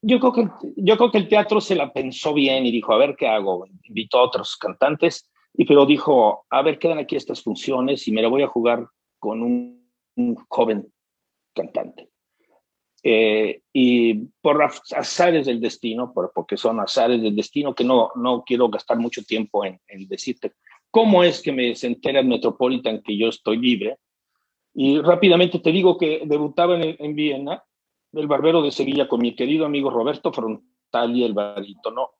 yo 0.01 0.19
creo, 0.19 0.33
que, 0.33 0.47
yo 0.75 0.97
creo 0.97 1.09
que 1.09 1.17
el 1.19 1.29
teatro 1.29 1.61
se 1.61 1.75
la 1.75 1.93
pensó 1.93 2.33
bien 2.33 2.65
y 2.65 2.71
dijo, 2.71 2.93
a 2.93 2.97
ver 2.97 3.15
qué 3.15 3.29
hago. 3.29 3.65
Invitó 3.83 4.19
a 4.19 4.23
otros 4.23 4.57
cantantes, 4.57 5.29
y 5.53 5.63
pero 5.63 5.85
dijo, 5.85 6.45
a 6.49 6.61
ver, 6.61 6.77
quedan 6.77 6.99
aquí 6.99 7.15
estas 7.15 7.41
funciones 7.41 8.05
y 8.07 8.11
me 8.11 8.21
la 8.21 8.27
voy 8.27 8.43
a 8.43 8.47
jugar 8.47 8.85
con 9.17 9.41
un, 9.41 9.77
joven 10.49 10.91
cantante. 11.53 12.09
Eh, 13.03 13.61
y 13.71 14.15
por 14.41 14.61
azares 14.63 15.45
del 15.45 15.61
destino, 15.61 16.11
por, 16.13 16.31
porque 16.33 16.57
son 16.57 16.79
azares 16.79 17.21
del 17.21 17.35
destino, 17.35 17.75
que 17.75 17.83
no, 17.83 18.11
no 18.15 18.43
quiero 18.45 18.69
gastar 18.69 18.97
mucho 18.97 19.23
tiempo 19.23 19.63
en, 19.63 19.79
en 19.87 20.07
decirte 20.07 20.53
cómo 20.89 21.23
es 21.23 21.41
que 21.41 21.51
me 21.51 21.75
se 21.75 21.87
entera 21.87 22.19
el 22.19 22.27
Metropolitan 22.27 23.01
que 23.01 23.17
yo 23.17 23.29
estoy 23.29 23.57
libre. 23.57 23.97
Y 24.73 24.99
rápidamente 24.99 25.59
te 25.59 25.71
digo 25.71 25.97
que 25.97 26.23
debutaba 26.25 26.75
en, 26.75 26.95
en 26.99 27.15
Viena 27.15 27.63
el 28.13 28.27
Barbero 28.27 28.61
de 28.61 28.71
Sevilla 28.71 29.07
con 29.07 29.21
mi 29.21 29.35
querido 29.35 29.65
amigo 29.65 29.89
Roberto 29.89 30.31
Frontali, 30.31 31.23
el 31.23 31.33
barítono. 31.33 32.11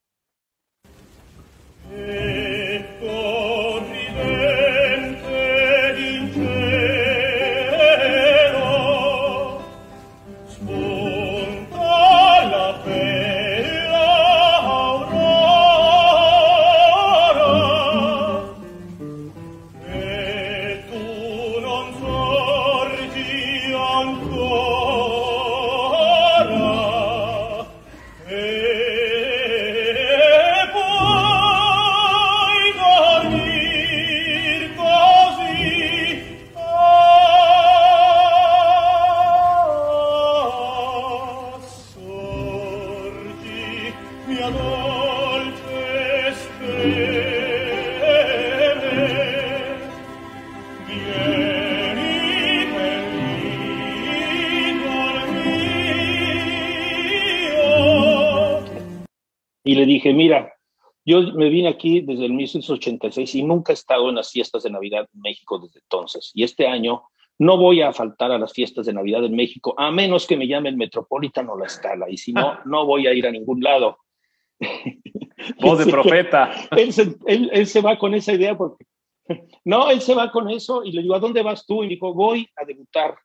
Le 59.76 59.86
dije, 59.86 60.14
mira, 60.14 60.54
yo 61.08 61.22
me 61.34 61.50
vine 61.50 61.70
aquí 61.70 62.02
desde 62.02 62.26
el 62.26 62.34
1986 62.34 63.36
y 63.36 63.44
nunca 63.44 63.72
he 63.72 63.76
estado 63.76 64.10
en 64.10 64.16
las 64.16 64.30
fiestas 64.30 64.64
de 64.64 64.72
Navidad 64.72 65.08
en 65.14 65.22
México 65.22 65.58
desde 65.58 65.80
entonces. 65.80 66.32
Y 66.34 66.44
este 66.44 66.68
año 66.68 67.04
no 67.40 67.58
voy 67.58 67.82
a 67.82 67.94
faltar 67.94 68.32
a 68.32 68.38
las 68.38 68.52
fiestas 68.52 68.88
de 68.88 68.94
Navidad 68.94 69.24
en 69.24 69.34
México, 69.34 69.74
a 69.78 69.90
menos 69.90 70.28
que 70.28 70.36
me 70.36 70.48
llame 70.48 70.68
el 70.68 70.76
Metropolitan 70.76 71.50
o 71.50 71.58
la 71.58 71.68
Escala. 71.68 72.10
Y 72.10 72.18
si 72.18 72.34
no, 72.34 72.60
no 72.66 72.86
voy 72.86 73.08
a 73.08 73.14
ir 73.14 73.26
a 73.26 73.32
ningún 73.32 73.62
lado. 73.62 74.00
Voz 75.62 75.80
de 75.80 75.90
profeta. 75.90 76.52
Él 76.72 76.92
se, 76.92 77.16
él, 77.26 77.68
se, 77.68 77.82
va 77.82 77.98
con 77.98 78.14
esa 78.14 78.34
idea 78.34 78.58
porque... 78.58 78.86
No, 79.64 79.90
él 79.90 80.02
se 80.02 80.14
va 80.14 80.32
con 80.32 80.50
eso 80.50 80.84
y 80.84 80.92
le 80.92 81.02
digo, 81.04 81.16
¿a 81.16 81.20
dónde 81.20 81.42
vas 81.42 81.66
tú? 81.66 81.84
Y 81.84 81.90
dijo, 81.90 82.14
voy 82.14 82.50
a 82.56 82.66
debutar 82.66 83.16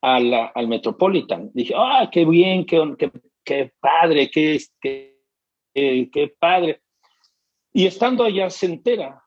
al 0.00 0.68
Metropolitan. 0.68 1.50
Dije, 1.54 1.74
ah, 1.76 2.08
qué 2.10 2.24
bien, 2.24 2.66
qué, 2.66 2.94
qué, 2.98 3.10
qué 3.44 3.72
padre, 3.80 4.28
qué, 4.28 4.60
qué 4.80 5.11
qué 5.74 6.34
padre. 6.38 6.82
Y 7.72 7.86
estando 7.86 8.24
allá 8.24 8.50
se 8.50 8.66
entera 8.66 9.22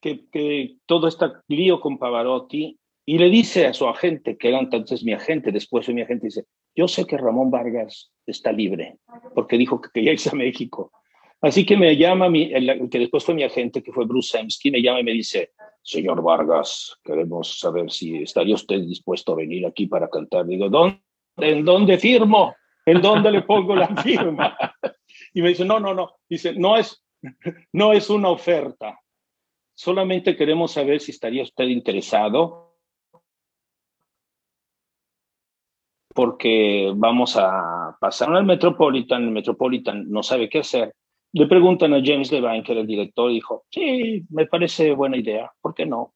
que, 0.00 0.28
que 0.30 0.76
todo 0.86 1.08
está 1.08 1.42
lío 1.48 1.80
con 1.80 1.98
Pavarotti 1.98 2.78
y 3.06 3.18
le 3.18 3.30
dice 3.30 3.66
a 3.66 3.72
su 3.72 3.86
agente, 3.86 4.36
que 4.36 4.48
era 4.48 4.58
entonces 4.58 5.04
mi 5.04 5.12
agente, 5.12 5.52
después 5.52 5.86
fue 5.86 5.94
mi 5.94 6.02
agente, 6.02 6.26
dice, 6.26 6.46
yo 6.74 6.88
sé 6.88 7.06
que 7.06 7.16
Ramón 7.16 7.50
Vargas 7.50 8.12
está 8.26 8.52
libre, 8.52 8.98
porque 9.34 9.56
dijo 9.56 9.80
que 9.80 9.90
quería 9.94 10.12
irse 10.12 10.30
a 10.30 10.34
México. 10.34 10.92
Así 11.40 11.64
que 11.64 11.76
me 11.76 11.96
llama, 11.96 12.28
mi, 12.28 12.52
el, 12.52 12.88
que 12.90 12.98
después 12.98 13.24
fue 13.24 13.34
mi 13.34 13.44
agente, 13.44 13.82
que 13.82 13.92
fue 13.92 14.06
Bruce 14.06 14.36
Semsky, 14.36 14.70
me 14.70 14.82
llama 14.82 15.00
y 15.00 15.04
me 15.04 15.12
dice, 15.12 15.52
señor 15.82 16.22
Vargas, 16.22 16.96
queremos 17.04 17.60
saber 17.60 17.90
si 17.90 18.22
estaría 18.22 18.56
usted 18.56 18.80
dispuesto 18.80 19.32
a 19.32 19.36
venir 19.36 19.64
aquí 19.66 19.86
para 19.86 20.08
cantar. 20.08 20.44
Digo, 20.46 20.68
¿dónde, 20.68 21.00
¿en 21.36 21.64
dónde 21.64 21.98
firmo? 21.98 22.54
¿En 22.84 23.00
dónde 23.00 23.30
le 23.30 23.42
pongo 23.42 23.76
la 23.76 23.88
firma? 24.02 24.56
Y 25.36 25.42
me 25.42 25.50
dice, 25.50 25.66
no, 25.66 25.78
no, 25.78 25.92
no. 25.92 26.14
Dice, 26.30 26.54
no 26.54 26.78
es, 26.78 27.04
no 27.74 27.92
es 27.92 28.08
una 28.08 28.30
oferta. 28.30 28.98
Solamente 29.74 30.34
queremos 30.34 30.72
saber 30.72 30.98
si 30.98 31.10
estaría 31.10 31.42
usted 31.42 31.64
interesado 31.64 32.78
porque 36.14 36.90
vamos 36.96 37.36
a 37.36 37.94
pasar 38.00 38.34
al 38.34 38.46
Metropolitan, 38.46 39.24
el 39.24 39.30
Metropolitan 39.32 40.10
no 40.10 40.22
sabe 40.22 40.48
qué 40.48 40.60
hacer. 40.60 40.94
Le 41.34 41.46
preguntan 41.46 41.92
a 41.92 42.00
James 42.02 42.32
Levine, 42.32 42.62
que 42.62 42.72
era 42.72 42.80
el 42.80 42.86
director, 42.86 43.30
dijo, 43.30 43.66
sí, 43.68 44.24
me 44.30 44.46
parece 44.46 44.94
buena 44.94 45.18
idea, 45.18 45.52
¿por 45.60 45.74
qué 45.74 45.84
no? 45.84 46.14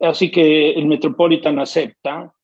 Así 0.00 0.32
que 0.32 0.72
el 0.72 0.86
Metropolitan 0.86 1.60
acepta 1.60 2.34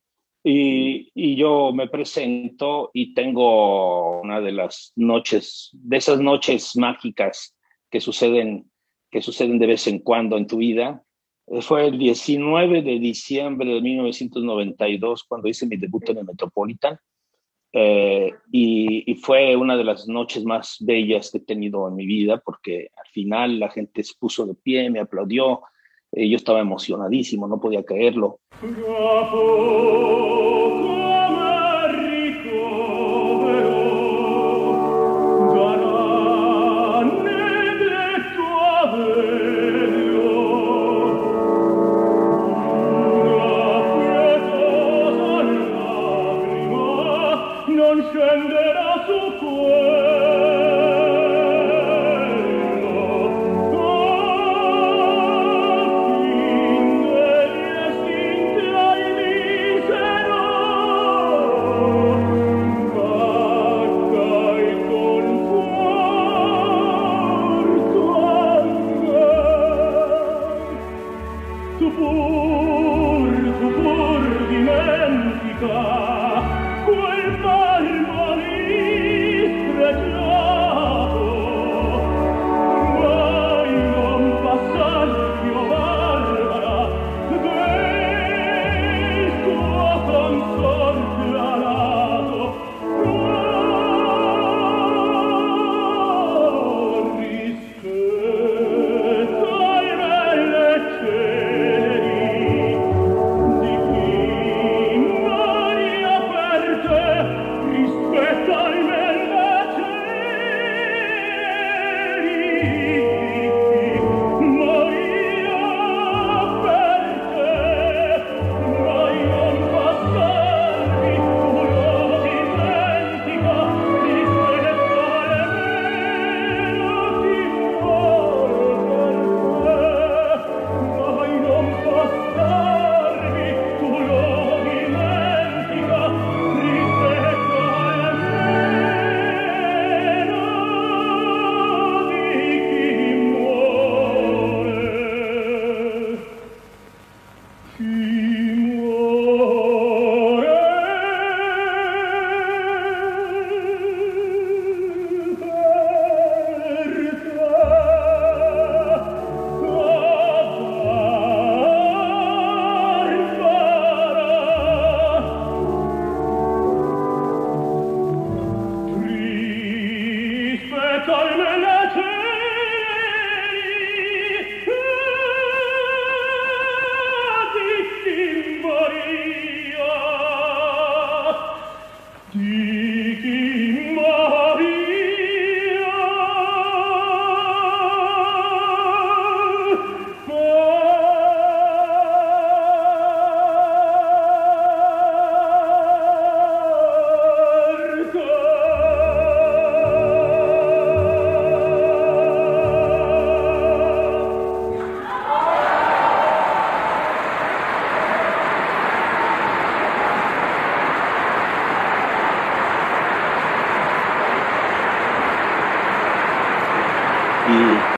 y, 0.46 1.36
yo 1.36 1.72
me 1.72 1.88
presento 1.88 2.90
y 2.92 3.14
tengo 3.14 4.20
una 4.20 4.42
de 4.42 4.52
las 4.52 4.92
noches, 4.94 5.70
de 5.72 5.96
esas 5.96 6.20
noches 6.20 6.76
mágicas 6.76 7.56
que 7.90 8.00
suceden, 8.00 8.70
que 9.10 9.22
suceden 9.22 9.58
de 9.58 9.66
vez 9.66 9.86
en 9.86 10.00
cuando 10.00 10.36
en 10.36 10.46
tu 10.46 10.58
vida. 10.58 11.02
Fue 11.60 11.86
el 11.86 11.98
19 11.98 12.82
de 12.82 12.98
diciembre 12.98 13.74
de 13.74 13.80
1992 13.80 15.24
cuando 15.24 15.48
hice 15.48 15.66
mi 15.66 15.76
debut 15.76 16.10
en 16.10 16.18
el 16.18 16.24
Metropolitan. 16.26 16.98
Eh, 17.72 18.32
y, 18.52 19.10
y, 19.10 19.14
fue 19.16 19.56
una 19.56 19.76
de 19.76 19.84
las 19.84 20.06
noches 20.06 20.44
más 20.44 20.76
bellas 20.80 21.30
que 21.30 21.38
he 21.38 21.40
tenido 21.40 21.88
en 21.88 21.96
mi 21.96 22.06
vida 22.06 22.40
porque 22.44 22.90
al 22.96 23.10
final 23.12 23.58
la 23.58 23.70
gente 23.70 24.04
se 24.04 24.14
puso 24.16 24.46
de 24.46 24.54
pie, 24.54 24.90
me 24.90 25.00
aplaudió, 25.00 25.54
eh, 25.54 25.73
yo 26.16 26.36
estaba 26.36 26.60
emocionadísimo, 26.60 27.46
no 27.48 27.60
podía 27.60 27.82
creerlo. 27.84 28.38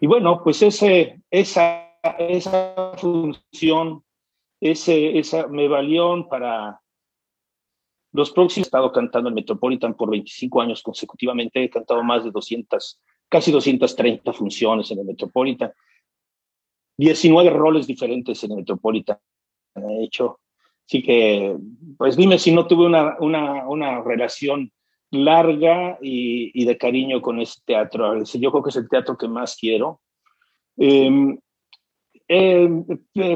Y 0.06 0.08
bueno, 0.08 0.40
pues 0.44 0.62
ese, 0.62 1.20
esa, 1.32 1.98
esa 2.16 2.92
función, 2.96 4.04
ese, 4.60 5.18
esa 5.18 5.48
me 5.48 5.66
valió 5.66 6.28
para 6.28 6.80
los 8.12 8.30
próximos. 8.30 8.66
He 8.66 8.68
estado 8.68 8.92
cantando 8.92 9.30
en 9.30 9.34
Metropolitan 9.34 9.94
por 9.94 10.08
25 10.10 10.60
años 10.60 10.80
consecutivamente. 10.80 11.60
He 11.60 11.68
cantado 11.68 12.04
más 12.04 12.22
de 12.22 12.30
200, 12.30 13.00
casi 13.28 13.50
230 13.50 14.32
funciones 14.32 14.88
en 14.92 15.00
el 15.00 15.06
Metropolitan. 15.06 15.72
19 16.98 17.50
roles 17.50 17.88
diferentes 17.88 18.44
en 18.44 18.52
el 18.52 18.58
Metropolitan 18.58 19.18
he 19.74 20.04
hecho. 20.04 20.38
Así 20.86 21.02
que, 21.02 21.56
pues 21.98 22.16
dime 22.16 22.38
si 22.38 22.52
no 22.52 22.68
tuve 22.68 22.86
una, 22.86 23.16
una, 23.18 23.68
una 23.68 24.02
relación 24.02 24.70
larga 25.24 25.98
y, 26.00 26.64
de 26.64 26.78
cariño 26.78 27.20
con 27.20 27.40
ese 27.40 27.60
teatro. 27.64 28.22
Yo 28.22 28.50
creo 28.50 28.62
que 28.62 28.70
es 28.70 28.76
el 28.76 28.88
teatro 28.88 29.16
que 29.16 29.28
más 29.28 29.56
quiero. 29.56 30.00
Em, 30.76 31.38
eh, 32.28 32.68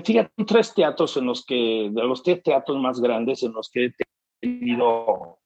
fíjate, 0.05 0.45
tres 0.45 0.75
teatros 0.75 1.17
en 1.17 1.27
los 1.27 1.45
que, 1.45 1.91
de 1.93 2.03
los 2.03 2.23
tres 2.23 2.43
teatros 2.43 2.79
más 2.79 3.01
grandes 3.01 3.43
en 3.43 3.53
los 3.53 3.71
que 3.71 3.87
he 3.87 3.95
tenido 4.41 5.39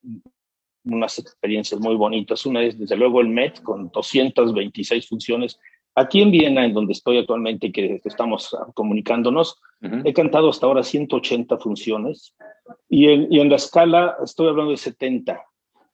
unas 0.85 1.19
experiencias 1.19 1.81
muy 1.81 1.97
bonitas. 1.97 2.47
Una 2.47 2.63
es, 2.63 2.79
desde 2.79 2.97
luego, 2.97 3.21
el 3.21 3.29
Met, 3.29 3.63
con 3.63 3.91
226 3.91 5.09
funciones. 5.09 5.59
Aquí 5.95 6.23
en 6.23 6.31
Viena, 6.31 6.65
en 6.65 6.75
donde 6.75 6.93
estoy 6.93 7.19
actualmente, 7.19 7.71
que 7.71 8.01
estamos 8.05 8.57
comunicándonos, 8.75 9.61
he 10.05 10.13
cantado 10.13 10.49
hasta 10.49 10.67
ahora 10.67 10.83
180 10.83 11.59
funciones 11.59 12.35
y 12.89 13.09
en, 13.09 13.33
y 13.33 13.41
en 13.41 13.51
la 13.51 13.57
escala 13.57 14.17
estoy 14.25 14.49
hablando 14.49 14.71
de 14.71 14.79
70. 14.79 15.41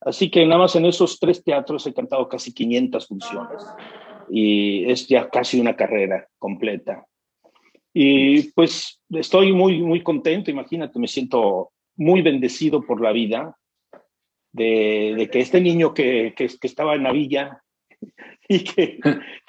Así 0.01 0.31
que 0.31 0.45
nada 0.45 0.61
más 0.61 0.75
en 0.75 0.85
esos 0.85 1.19
tres 1.19 1.43
teatros 1.43 1.85
he 1.85 1.93
cantado 1.93 2.27
casi 2.27 2.53
500 2.53 3.07
funciones 3.07 3.63
y 4.29 4.89
es 4.89 5.07
ya 5.07 5.29
casi 5.29 5.59
una 5.59 5.75
carrera 5.75 6.27
completa. 6.39 7.05
Y 7.93 8.51
pues 8.53 9.01
estoy 9.09 9.53
muy, 9.53 9.81
muy 9.81 10.01
contento, 10.01 10.49
imagínate, 10.49 10.97
me 10.97 11.07
siento 11.07 11.71
muy 11.97 12.21
bendecido 12.21 12.81
por 12.81 13.01
la 13.01 13.11
vida 13.11 13.55
de, 14.53 15.29
que 15.31 15.39
este 15.39 15.61
niño 15.61 15.93
que, 15.93 16.33
que, 16.35 16.49
estaba 16.61 16.95
en 16.95 17.03
la 17.03 17.11
villa 17.11 17.61
y 18.47 18.63
que, 18.63 18.99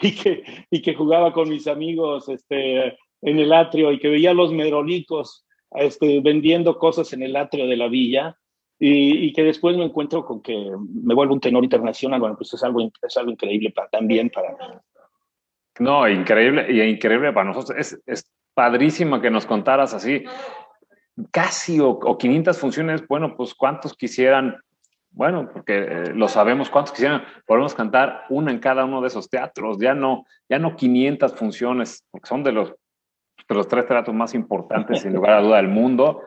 y 0.01 0.15
que, 0.15 0.45
y 0.71 0.83
que 0.83 0.95
jugaba 0.95 1.33
con 1.33 1.49
mis 1.49 1.67
amigos 1.67 2.29
este, 2.29 2.99
en 3.23 3.39
el 3.39 3.53
atrio 3.53 3.93
y 3.93 3.99
que 3.99 4.09
veía 4.09 4.33
a 4.33 4.35
los 4.35 4.53
merolicos 4.53 5.47
este, 5.71 6.21
vendiendo 6.21 6.79
cosas 6.79 7.13
en 7.13 7.23
el 7.23 7.37
atrio 7.37 7.67
de 7.67 7.77
la 7.77 7.89
villa, 7.89 8.37
y, 8.85 9.33
que 9.33 9.45
después 9.45 9.77
me 9.77 9.85
encuentro 9.85 10.25
con 10.25 10.43
que 10.43 10.73
me 11.05 11.15
vuelvo 11.15 11.35
un 11.35 11.41
tenor 11.41 11.63
internacional, 11.63 12.19
bueno, 12.19 12.37
pues 12.37 12.53
es 12.53 12.65
algo, 12.65 12.91
es 13.01 13.17
algo 13.17 13.31
increíble 13.31 13.71
para, 13.71 13.89
también 13.89 14.29
para... 14.29 14.83
No, 15.79 16.09
increíble, 16.09 16.67
y 16.69 16.81
increíble 16.81 17.33
para 17.33 17.47
nosotros. 17.47 17.79
Es, 17.79 18.03
es 18.07 18.29
padrísimo 18.55 19.21
que 19.21 19.31
nos 19.31 19.47
contaras 19.47 19.95
así, 19.95 20.25
casi 21.31 21.79
o, 21.79 22.19
500 22.19 22.59
funciones, 22.59 23.07
bueno, 23.07 23.37
pues 23.37 23.55
cuántos 23.55 23.97
quisieran, 23.97 24.57
bueno, 25.13 25.49
porque 25.53 25.79
eh, 25.79 26.13
lo 26.17 26.27
sabemos, 26.27 26.69
cuántos 26.69 26.93
quisieran, 26.93 27.23
podemos 27.47 27.75
cantar 27.75 28.25
una 28.31 28.51
en 28.51 28.59
cada 28.59 28.85
uno 28.85 29.01
de 29.01 29.07
esos 29.07 29.31
teatros, 29.31 29.79
ya 29.79 29.95
no, 29.95 30.25
ya 30.49 30.59
no 30.59 30.75
500 30.75 31.35
funciones, 31.35 32.05
porque 32.11 32.27
son 32.27 32.43
de 32.43 32.51
los, 32.51 32.71
de 32.71 33.55
los 33.55 33.69
tres 33.69 33.87
teatros 33.87 34.17
más 34.17 34.35
importantes, 34.35 35.03
sin 35.03 35.13
lugar 35.13 35.35
a 35.35 35.41
duda, 35.41 35.59
del 35.59 35.69
mundo 35.69 36.23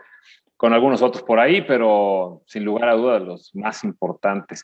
con 0.57 0.73
algunos 0.73 1.01
otros 1.01 1.23
por 1.23 1.39
ahí, 1.39 1.61
pero 1.61 2.41
sin 2.45 2.63
lugar 2.63 2.89
a 2.89 2.93
dudas 2.93 3.21
los 3.21 3.55
más 3.55 3.83
importantes. 3.83 4.63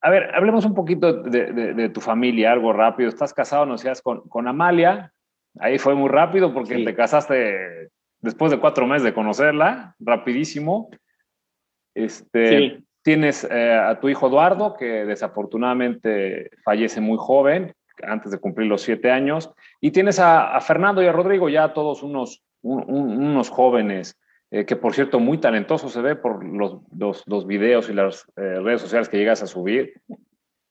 A 0.00 0.10
ver, 0.10 0.34
hablemos 0.34 0.64
un 0.64 0.74
poquito 0.74 1.22
de, 1.22 1.88
tu 1.90 2.00
familia, 2.00 2.52
algo 2.52 2.72
rápido. 2.72 3.08
Estás 3.08 3.34
casado, 3.34 3.66
no 3.66 3.78
seas 3.78 4.02
con, 4.02 4.28
con 4.28 4.48
Amalia. 4.48 5.12
Ahí 5.58 5.78
fue 5.78 5.94
muy 5.94 6.08
rápido 6.08 6.54
porque 6.54 6.84
te 6.84 6.94
casaste 6.94 7.90
después 8.20 8.50
de 8.50 8.60
cuatro 8.60 8.86
meses 8.86 9.04
de 9.04 9.14
conocerla, 9.14 9.94
rapidísimo. 9.98 10.90
Este, 11.94 12.82
Tienes 13.02 13.44
eh, 13.50 13.72
a 13.72 13.98
tu 13.98 14.10
hijo 14.10 14.28
Eduardo, 14.28 14.74
que 14.76 15.06
desafortunadamente 15.06 16.50
fallece 16.62 17.00
muy 17.00 17.16
joven, 17.18 17.72
antes 18.02 18.30
de 18.30 18.38
cumplir 18.38 18.68
los 18.68 18.82
siete 18.82 19.10
años. 19.10 19.50
Y 19.80 19.90
tienes 19.90 20.18
a, 20.18 20.60
Fernando 20.60 21.02
y 21.02 21.06
a 21.06 21.12
Rodrigo, 21.12 21.48
ya 21.48 21.72
todos 21.72 22.02
unos, 22.02 22.42
unos 22.60 23.48
jóvenes 23.48 24.19
eh, 24.50 24.64
que 24.64 24.76
por 24.76 24.94
cierto 24.94 25.20
muy 25.20 25.38
talentoso 25.38 25.88
se 25.88 26.00
ve 26.00 26.16
por 26.16 26.44
los, 26.44 26.80
los, 27.26 27.46
videos 27.46 27.88
y 27.88 27.94
las 27.94 28.26
eh, 28.36 28.60
redes 28.60 28.80
sociales 28.80 29.08
que 29.08 29.16
llegas 29.18 29.42
a 29.42 29.46
subir. 29.46 29.94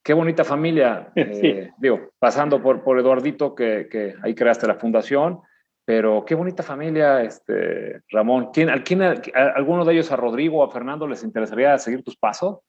Qué 0.03 0.13
bonita 0.13 0.43
familia, 0.43 1.11
eh, 1.15 1.71
digo, 1.77 2.11
pasando 2.19 2.61
por, 2.61 2.83
por 2.83 2.99
Eduardito, 2.99 3.55
que, 3.55 3.87
que, 3.89 4.15
ahí 4.23 4.35
creaste 4.35 4.67
la 4.67 4.75
fundación, 4.75 5.41
Pero 5.85 6.23
qué 6.25 6.35
bonita 6.35 6.61
familia, 6.61 7.23
este, 7.23 8.01
Ramón. 8.09 8.49
¿Quién, 8.53 8.69
al, 8.69 8.83
quién, 8.83 9.01
¿Alguno 9.01 9.85
de 9.85 9.93
ellos, 9.93 10.11
a 10.11 10.15
Rodrigo 10.15 10.59
o 10.59 10.63
a 10.63 10.71
Fernando, 10.71 11.07
les 11.07 11.23
interesaría 11.23 11.77
seguir 11.77 12.03
tus 12.03 12.17
pasos? 12.17 12.59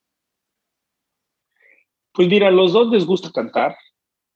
Pues 2.13 2.29
mira, 2.29 2.51
los 2.51 2.73
dos 2.73 2.91
les 2.91 3.07
gusta 3.07 3.31
cantar. 3.33 3.77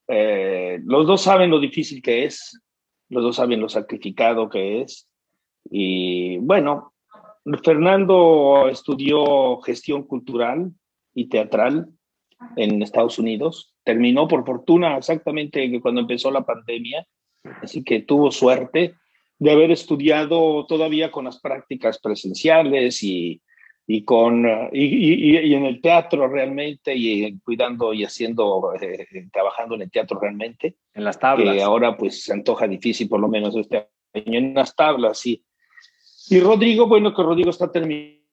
Eh, 0.08 0.80
los 0.84 1.06
dos 1.06 1.22
saben 1.22 1.50
lo 1.50 1.58
difícil 1.58 2.02
que 2.02 2.24
es. 2.24 2.60
Los 3.08 3.22
dos 3.22 3.36
saben 3.36 3.60
lo 3.60 3.68
sacrificado 3.68 4.48
que 4.48 4.82
es. 4.82 5.08
Y 5.70 6.38
bueno, 6.38 6.94
Fernando 7.62 8.68
estudió 8.68 9.60
gestión 9.60 10.04
cultural 10.04 10.72
y 11.14 11.28
teatral 11.28 11.88
en 12.56 12.82
Estados 12.82 13.18
Unidos. 13.18 13.74
Terminó 13.84 14.28
por 14.28 14.44
fortuna 14.44 14.96
exactamente 14.96 15.80
cuando 15.80 16.00
empezó 16.00 16.30
la 16.30 16.44
pandemia, 16.44 17.06
así 17.62 17.84
que 17.84 18.00
tuvo 18.00 18.30
suerte 18.30 18.94
de 19.38 19.50
haber 19.50 19.70
estudiado 19.70 20.64
todavía 20.66 21.10
con 21.10 21.26
las 21.26 21.40
prácticas 21.40 21.98
presenciales 21.98 23.02
y, 23.02 23.42
y 23.86 24.04
con, 24.04 24.46
y, 24.72 25.36
y, 25.36 25.54
en 25.54 25.66
el 25.66 25.80
teatro 25.80 26.28
realmente 26.28 26.94
y 26.94 27.38
cuidando 27.40 27.92
y 27.92 28.04
haciendo, 28.04 28.72
eh, 28.80 29.06
trabajando 29.32 29.74
en 29.74 29.82
el 29.82 29.90
teatro 29.90 30.18
realmente. 30.18 30.76
En 30.94 31.04
las 31.04 31.18
tablas. 31.18 31.54
Que 31.54 31.62
ahora 31.62 31.96
pues 31.96 32.24
se 32.24 32.32
antoja 32.32 32.66
difícil 32.66 33.08
por 33.08 33.20
lo 33.20 33.28
menos 33.28 33.54
este 33.56 33.88
año 34.14 34.38
en 34.38 34.54
las 34.54 34.74
tablas, 34.74 35.18
sí. 35.18 35.44
Y 36.30 36.40
Rodrigo, 36.40 36.86
bueno, 36.86 37.14
que 37.14 37.22
Rodrigo 37.22 37.50
está 37.50 37.70
terminando, 37.70 38.24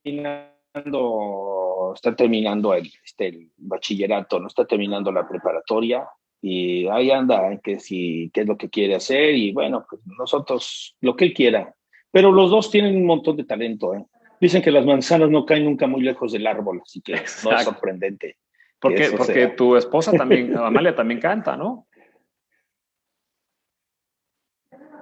está 1.93 2.15
terminando 2.15 2.73
el, 2.73 2.89
este, 3.03 3.27
el 3.27 3.51
bachillerato, 3.57 4.39
no 4.39 4.47
está 4.47 4.65
terminando 4.65 5.11
la 5.11 5.27
preparatoria 5.27 6.07
y 6.41 6.87
ahí 6.87 7.11
anda, 7.11 7.59
que 7.61 7.79
si, 7.79 8.31
qué 8.33 8.41
es 8.41 8.47
lo 8.47 8.57
que 8.57 8.69
quiere 8.69 8.95
hacer 8.95 9.35
y 9.35 9.51
bueno, 9.51 9.85
pues 9.89 10.01
nosotros, 10.17 10.95
lo 11.01 11.15
que 11.15 11.25
él 11.25 11.33
quiera. 11.33 11.75
Pero 12.11 12.31
los 12.31 12.49
dos 12.49 12.71
tienen 12.71 12.95
un 12.95 13.05
montón 13.05 13.37
de 13.37 13.43
talento, 13.43 13.93
¿eh? 13.93 14.05
Dicen 14.39 14.61
que 14.61 14.71
las 14.71 14.85
manzanas 14.85 15.29
no 15.29 15.45
caen 15.45 15.65
nunca 15.65 15.85
muy 15.85 16.01
lejos 16.01 16.31
del 16.31 16.47
árbol, 16.47 16.81
así 16.81 17.01
que 17.01 17.13
no 17.13 17.19
es 17.19 17.63
sorprendente. 17.63 18.37
Porque, 18.79 19.11
porque 19.15 19.49
tu 19.49 19.75
esposa 19.75 20.11
también, 20.13 20.57
Amalia 20.57 20.95
también 20.95 21.19
canta, 21.19 21.55
¿no? 21.55 21.85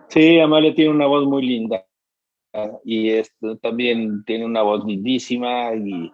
Sí, 0.10 0.40
Amalia 0.40 0.76
tiene 0.76 0.92
una 0.92 1.06
voz 1.06 1.26
muy 1.26 1.46
linda 1.46 1.86
y 2.84 3.10
esto, 3.12 3.58
también 3.58 4.24
tiene 4.26 4.46
una 4.46 4.62
voz 4.62 4.84
lindísima 4.86 5.74
y 5.76 6.12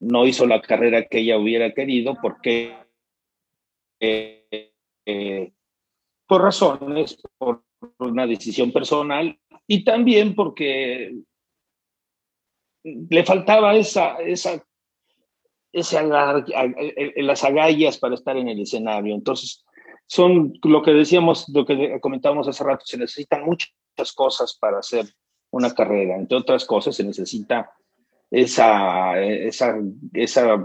no 0.00 0.26
hizo 0.26 0.46
la 0.46 0.60
carrera 0.60 1.06
que 1.06 1.18
ella 1.18 1.38
hubiera 1.38 1.72
querido 1.72 2.16
porque 2.20 2.74
eh, 4.00 5.52
por 6.26 6.42
razones, 6.42 7.20
por 7.38 7.64
una 7.98 8.26
decisión 8.26 8.72
personal 8.72 9.38
y 9.66 9.84
también 9.84 10.34
porque 10.34 11.14
le 12.82 13.24
faltaba 13.24 13.74
esa, 13.74 14.16
esa, 14.20 14.64
las 15.72 17.44
agallas 17.44 17.98
para 17.98 18.14
estar 18.14 18.36
en 18.36 18.48
el 18.48 18.60
escenario. 18.60 19.14
Entonces, 19.14 19.64
son 20.06 20.54
lo 20.64 20.82
que 20.82 20.92
decíamos, 20.92 21.48
lo 21.48 21.64
que 21.64 22.00
comentábamos 22.00 22.48
hace 22.48 22.64
rato, 22.64 22.84
se 22.84 22.98
necesitan 22.98 23.44
muchas 23.44 23.70
cosas 24.12 24.56
para 24.58 24.78
hacer 24.78 25.06
una 25.50 25.74
carrera. 25.74 26.16
Entre 26.16 26.36
otras 26.36 26.64
cosas, 26.64 26.96
se 26.96 27.04
necesita 27.04 27.72
esa, 28.30 29.20
esa, 29.20 29.76
esa 30.14 30.64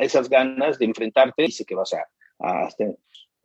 esas 0.00 0.28
ganas 0.28 0.78
de 0.78 0.84
enfrentarte, 0.86 1.42
dice 1.42 1.64
que 1.64 1.74
vas 1.74 1.92
a, 1.94 2.06
a, 2.38 2.68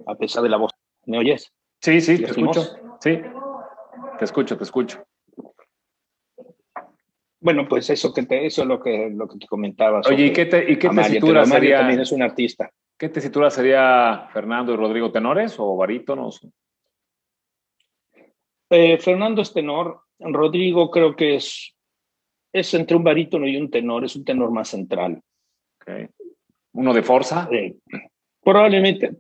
a 0.07 0.16
pesar 0.16 0.43
de 0.43 0.49
la 0.49 0.57
voz. 0.57 0.72
¿Me 1.05 1.18
oyes? 1.18 1.51
Sí, 1.82 1.99
sí, 2.01 2.20
te 2.20 2.32
escucho. 2.32 2.62
Sí, 2.99 3.20
te 4.20 4.26
escucho, 4.26 4.57
te 4.57 4.64
escucho. 4.64 5.03
Bueno, 7.39 7.68
pues 7.68 7.89
eso 7.89 8.14
que 8.14 8.24
te, 8.24 8.45
eso 8.45 8.62
es 8.62 8.68
lo 8.68 8.80
que, 8.80 9.09
lo 9.09 9.28
que 9.28 9.39
te 9.39 9.47
comentaba. 9.47 10.01
Oye, 10.07 10.28
¿y 10.28 10.34
qué, 10.34 10.45
te, 10.45 10.72
¿y 10.72 10.78
qué 10.78 10.89
tesitura 10.89 11.43
sería? 11.45 11.80
también 11.80 12.01
es 12.01 12.12
un 12.12 12.22
artista. 12.22 12.72
¿Qué 13.02 13.10
tesitura 13.10 13.49
sería 13.49 14.30
Fernando 14.32 14.72
y 14.72 14.76
Rodrigo 14.76 15.12
tenores 15.12 15.56
o 15.58 15.76
barítonos? 15.76 16.47
Eh, 18.70 18.99
Fernando 18.99 19.41
es 19.41 19.52
tenor, 19.52 20.02
Rodrigo 20.20 20.91
creo 20.91 21.16
que 21.16 21.38
es, 21.38 21.76
es 22.54 22.72
entre 22.76 22.95
un 22.95 23.04
barítono 23.04 23.47
y 23.47 23.58
un 23.58 23.72
tenor, 23.72 24.06
es 24.06 24.16
un 24.16 24.24
tenor 24.24 24.52
más 24.52 24.68
central. 24.68 25.20
Okay. 25.82 26.10
¿Uno 26.74 26.93
de 26.93 27.02
fuerza? 27.02 27.49
probablemente, 28.43 29.14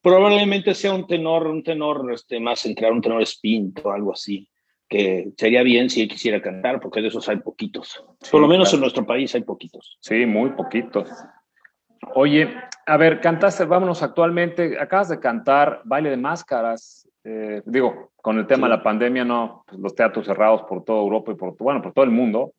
probablemente 0.00 0.74
sea 0.74 0.94
un 0.94 1.06
tenor, 1.06 1.46
un 1.48 1.62
tenor 1.62 2.10
este, 2.14 2.40
más 2.40 2.60
central, 2.60 2.94
un 2.94 3.02
tenor 3.02 3.20
espinto, 3.20 3.92
algo 3.92 4.14
así, 4.14 4.48
que 4.88 5.28
sería 5.36 5.62
bien 5.62 5.90
si 5.90 6.00
él 6.00 6.08
quisiera 6.08 6.40
cantar, 6.40 6.80
porque 6.80 7.02
de 7.02 7.08
esos 7.08 7.28
hay 7.28 7.36
poquitos. 7.36 8.02
Por 8.30 8.40
lo 8.40 8.48
menos 8.48 8.72
en 8.72 8.80
nuestro 8.80 9.04
país 9.04 9.34
hay 9.34 9.42
poquitos. 9.42 9.98
Sí, 10.00 10.24
muy 10.24 10.52
poquitos. 10.52 11.10
Oye, 12.14 12.48
a 12.86 12.96
ver, 12.96 13.20
cantaste, 13.20 13.64
vámonos 13.64 14.02
actualmente, 14.02 14.78
acabas 14.80 15.08
de 15.08 15.18
cantar 15.18 15.80
Baile 15.84 16.10
de 16.10 16.16
Máscaras, 16.16 17.08
eh, 17.24 17.60
digo, 17.66 18.12
con 18.22 18.38
el 18.38 18.46
tema 18.46 18.68
de 18.68 18.76
la 18.76 18.82
pandemia, 18.82 19.24
no, 19.24 19.64
pues, 19.66 19.80
los 19.80 19.94
teatros 19.94 20.24
cerrados 20.24 20.62
por 20.62 20.84
toda 20.84 21.02
Europa 21.02 21.32
y 21.32 21.34
por, 21.34 21.56
bueno, 21.58 21.82
por 21.82 21.92
todo 21.92 22.04
el 22.04 22.12
mundo, 22.12 22.52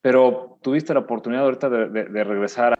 pero 0.00 0.58
tuviste 0.62 0.94
la 0.94 1.00
oportunidad 1.00 1.44
ahorita 1.44 1.68
de, 1.68 1.88
de, 1.88 2.04
de 2.04 2.24
regresar 2.24 2.74
a... 2.74 2.76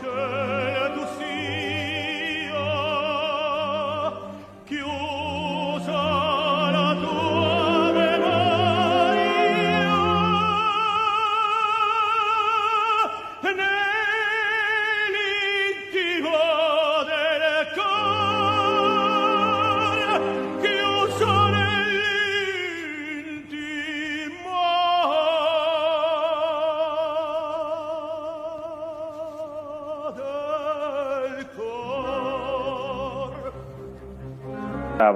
pace 0.00 0.37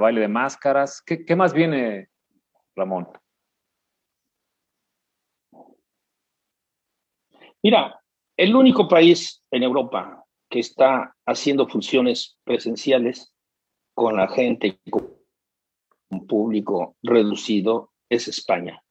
baile 0.03 0.21
de 0.21 0.27
máscaras. 0.27 1.01
¿Qué, 1.01 1.25
¿Qué, 1.25 1.35
más 1.35 1.53
viene, 1.53 2.09
Ramón? 2.75 3.07
Mira, 7.63 8.01
el 8.37 8.55
único 8.55 8.87
país 8.87 9.41
en 9.49 9.63
Europa 9.63 10.25
que 10.49 10.59
está 10.59 11.15
haciendo 11.25 11.67
funciones 11.67 12.37
presenciales 12.43 13.33
con 13.95 14.17
la 14.17 14.27
gente, 14.27 14.79
con 14.89 15.15
un 16.09 16.27
público 16.27 16.97
reducido, 17.01 17.93
es 18.09 18.27
España. 18.27 18.83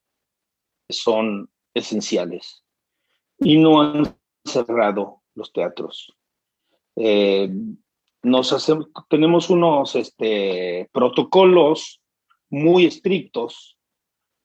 Son 0.89 1.51
esenciales. 1.75 2.65
Y 3.39 3.59
no 3.59 3.83
han 3.83 4.17
cerrado 4.45 5.23
los 5.35 5.53
teatros. 5.53 6.17
Eh, 6.97 7.51
nos 8.23 8.53
hacemos, 8.53 8.89
tenemos 9.09 9.51
unos 9.51 9.97
este, 9.97 10.89
protocolos 10.93 12.01
muy 12.51 12.87
estrictos. 12.87 13.77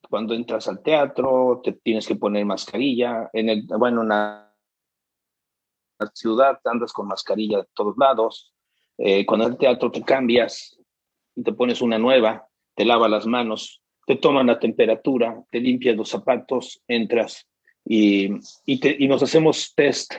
Cuando 0.09 0.33
entras 0.33 0.67
al 0.67 0.81
teatro, 0.81 1.61
te 1.63 1.73
tienes 1.73 2.07
que 2.07 2.15
poner 2.15 2.45
mascarilla. 2.45 3.29
En 3.33 3.49
el, 3.49 3.67
bueno, 3.67 4.01
en 4.01 4.09
la 4.09 4.53
ciudad 6.13 6.59
andas 6.65 6.93
con 6.93 7.07
mascarilla 7.07 7.59
de 7.59 7.67
todos 7.73 7.95
lados. 7.97 8.53
Eh, 8.97 9.25
cuando 9.25 9.47
el 9.47 9.57
teatro 9.57 9.91
te 9.91 10.01
cambias 10.01 10.79
y 11.35 11.43
te 11.43 11.53
pones 11.53 11.81
una 11.81 11.99
nueva, 11.99 12.47
te 12.75 12.85
lava 12.85 13.07
las 13.07 13.25
manos, 13.25 13.81
te 14.05 14.15
toman 14.15 14.47
la 14.47 14.59
temperatura, 14.59 15.43
te 15.51 15.59
limpias 15.59 15.95
los 15.95 16.09
zapatos, 16.09 16.81
entras 16.87 17.47
y, 17.85 18.29
y, 18.65 19.07
nos 19.07 19.21
hacemos 19.23 19.73
test 19.75 20.13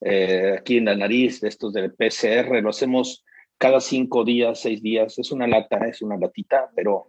eh, 0.00 0.56
aquí 0.58 0.78
en 0.78 0.86
la 0.86 0.96
nariz, 0.96 1.40
de 1.40 1.48
estos 1.48 1.72
del 1.72 1.92
PCR, 1.92 2.62
lo 2.62 2.70
hacemos 2.70 3.24
cada 3.56 3.80
cinco 3.80 4.24
días, 4.24 4.60
seis 4.60 4.82
días, 4.82 5.18
es 5.18 5.32
una 5.32 5.46
lata, 5.46 5.78
es 5.88 6.00
una 6.02 6.16
latita, 6.16 6.70
pero 6.74 7.08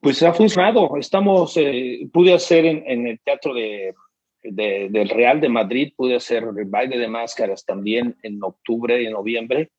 pues 0.00 0.22
ha 0.22 0.32
funcionado. 0.32 0.96
Estamos, 0.96 1.56
eh, 1.56 2.08
pude 2.12 2.32
hacer 2.32 2.64
en, 2.64 3.06
el 3.06 3.18
Teatro 3.20 3.52
de, 3.54 3.94
del 4.42 5.08
Real 5.08 5.40
de 5.40 5.48
Madrid, 5.48 5.92
pude 5.96 6.14
hacer 6.14 6.44
el 6.56 6.64
baile 6.66 6.98
de 6.98 7.08
máscaras 7.08 7.64
también 7.64 8.16
en 8.22 8.42
octubre 8.42 9.02
y 9.02 9.06
en 9.06 9.12
noviembre, 9.12 9.72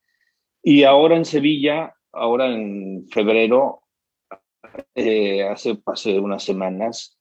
y 0.61 0.83
ahora 0.83 1.15
en 1.15 1.23
Sevilla, 1.23 1.93
ahora 2.11 2.47
en 2.47 3.07
febrero, 3.09 3.83
eh, 4.95 5.43
hace, 5.43 5.77
hace 5.85 6.19
unas 6.19 6.43
semanas, 6.43 7.17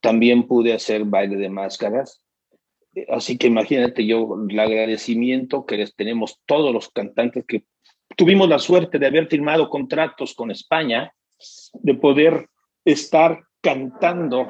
también 0.00 0.46
pude 0.46 0.72
hacer 0.72 1.04
baile 1.04 1.36
de 1.36 1.48
máscaras. 1.48 2.24
Así 3.08 3.38
que 3.38 3.46
imagínate 3.46 4.06
yo 4.06 4.36
el 4.48 4.58
agradecimiento 4.58 5.66
que 5.66 5.76
les 5.76 5.94
tenemos 5.94 6.40
todos 6.46 6.72
los 6.72 6.90
cantantes 6.90 7.44
que 7.46 7.64
tuvimos 8.16 8.48
la 8.48 8.58
suerte 8.58 8.98
de 8.98 9.06
haber 9.06 9.28
firmado 9.28 9.68
contratos 9.68 10.34
con 10.34 10.50
España, 10.50 11.12
de 11.74 11.94
poder 11.94 12.48
estar 12.84 13.44
cantando. 13.60 14.48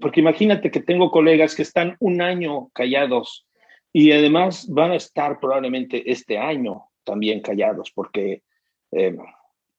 Porque 0.00 0.20
imagínate 0.20 0.70
que 0.70 0.80
tengo 0.80 1.10
colegas 1.10 1.54
que 1.54 1.62
están 1.62 1.96
un 2.00 2.20
año 2.20 2.68
callados 2.72 3.46
y 3.92 4.10
además 4.12 4.66
van 4.68 4.90
a 4.90 4.96
estar 4.96 5.38
probablemente 5.38 6.10
este 6.10 6.36
año 6.36 6.86
también 7.04 7.40
callados, 7.40 7.92
porque 7.94 8.42
eh, 8.90 9.16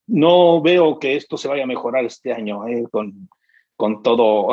no 0.07 0.61
veo 0.61 0.99
que 0.99 1.15
esto 1.15 1.37
se 1.37 1.47
vaya 1.47 1.63
a 1.63 1.67
mejorar 1.67 2.05
este 2.05 2.31
año 2.31 2.67
eh, 2.67 2.85
con, 2.91 3.29
con 3.75 4.01
todo. 4.03 4.49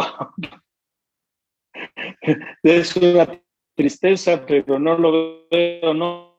Es 2.62 2.96
una 2.96 3.28
tristeza, 3.74 4.44
pero 4.46 4.78
no 4.78 4.96
lo 4.96 5.48
veo, 5.50 5.94
no, 5.94 6.32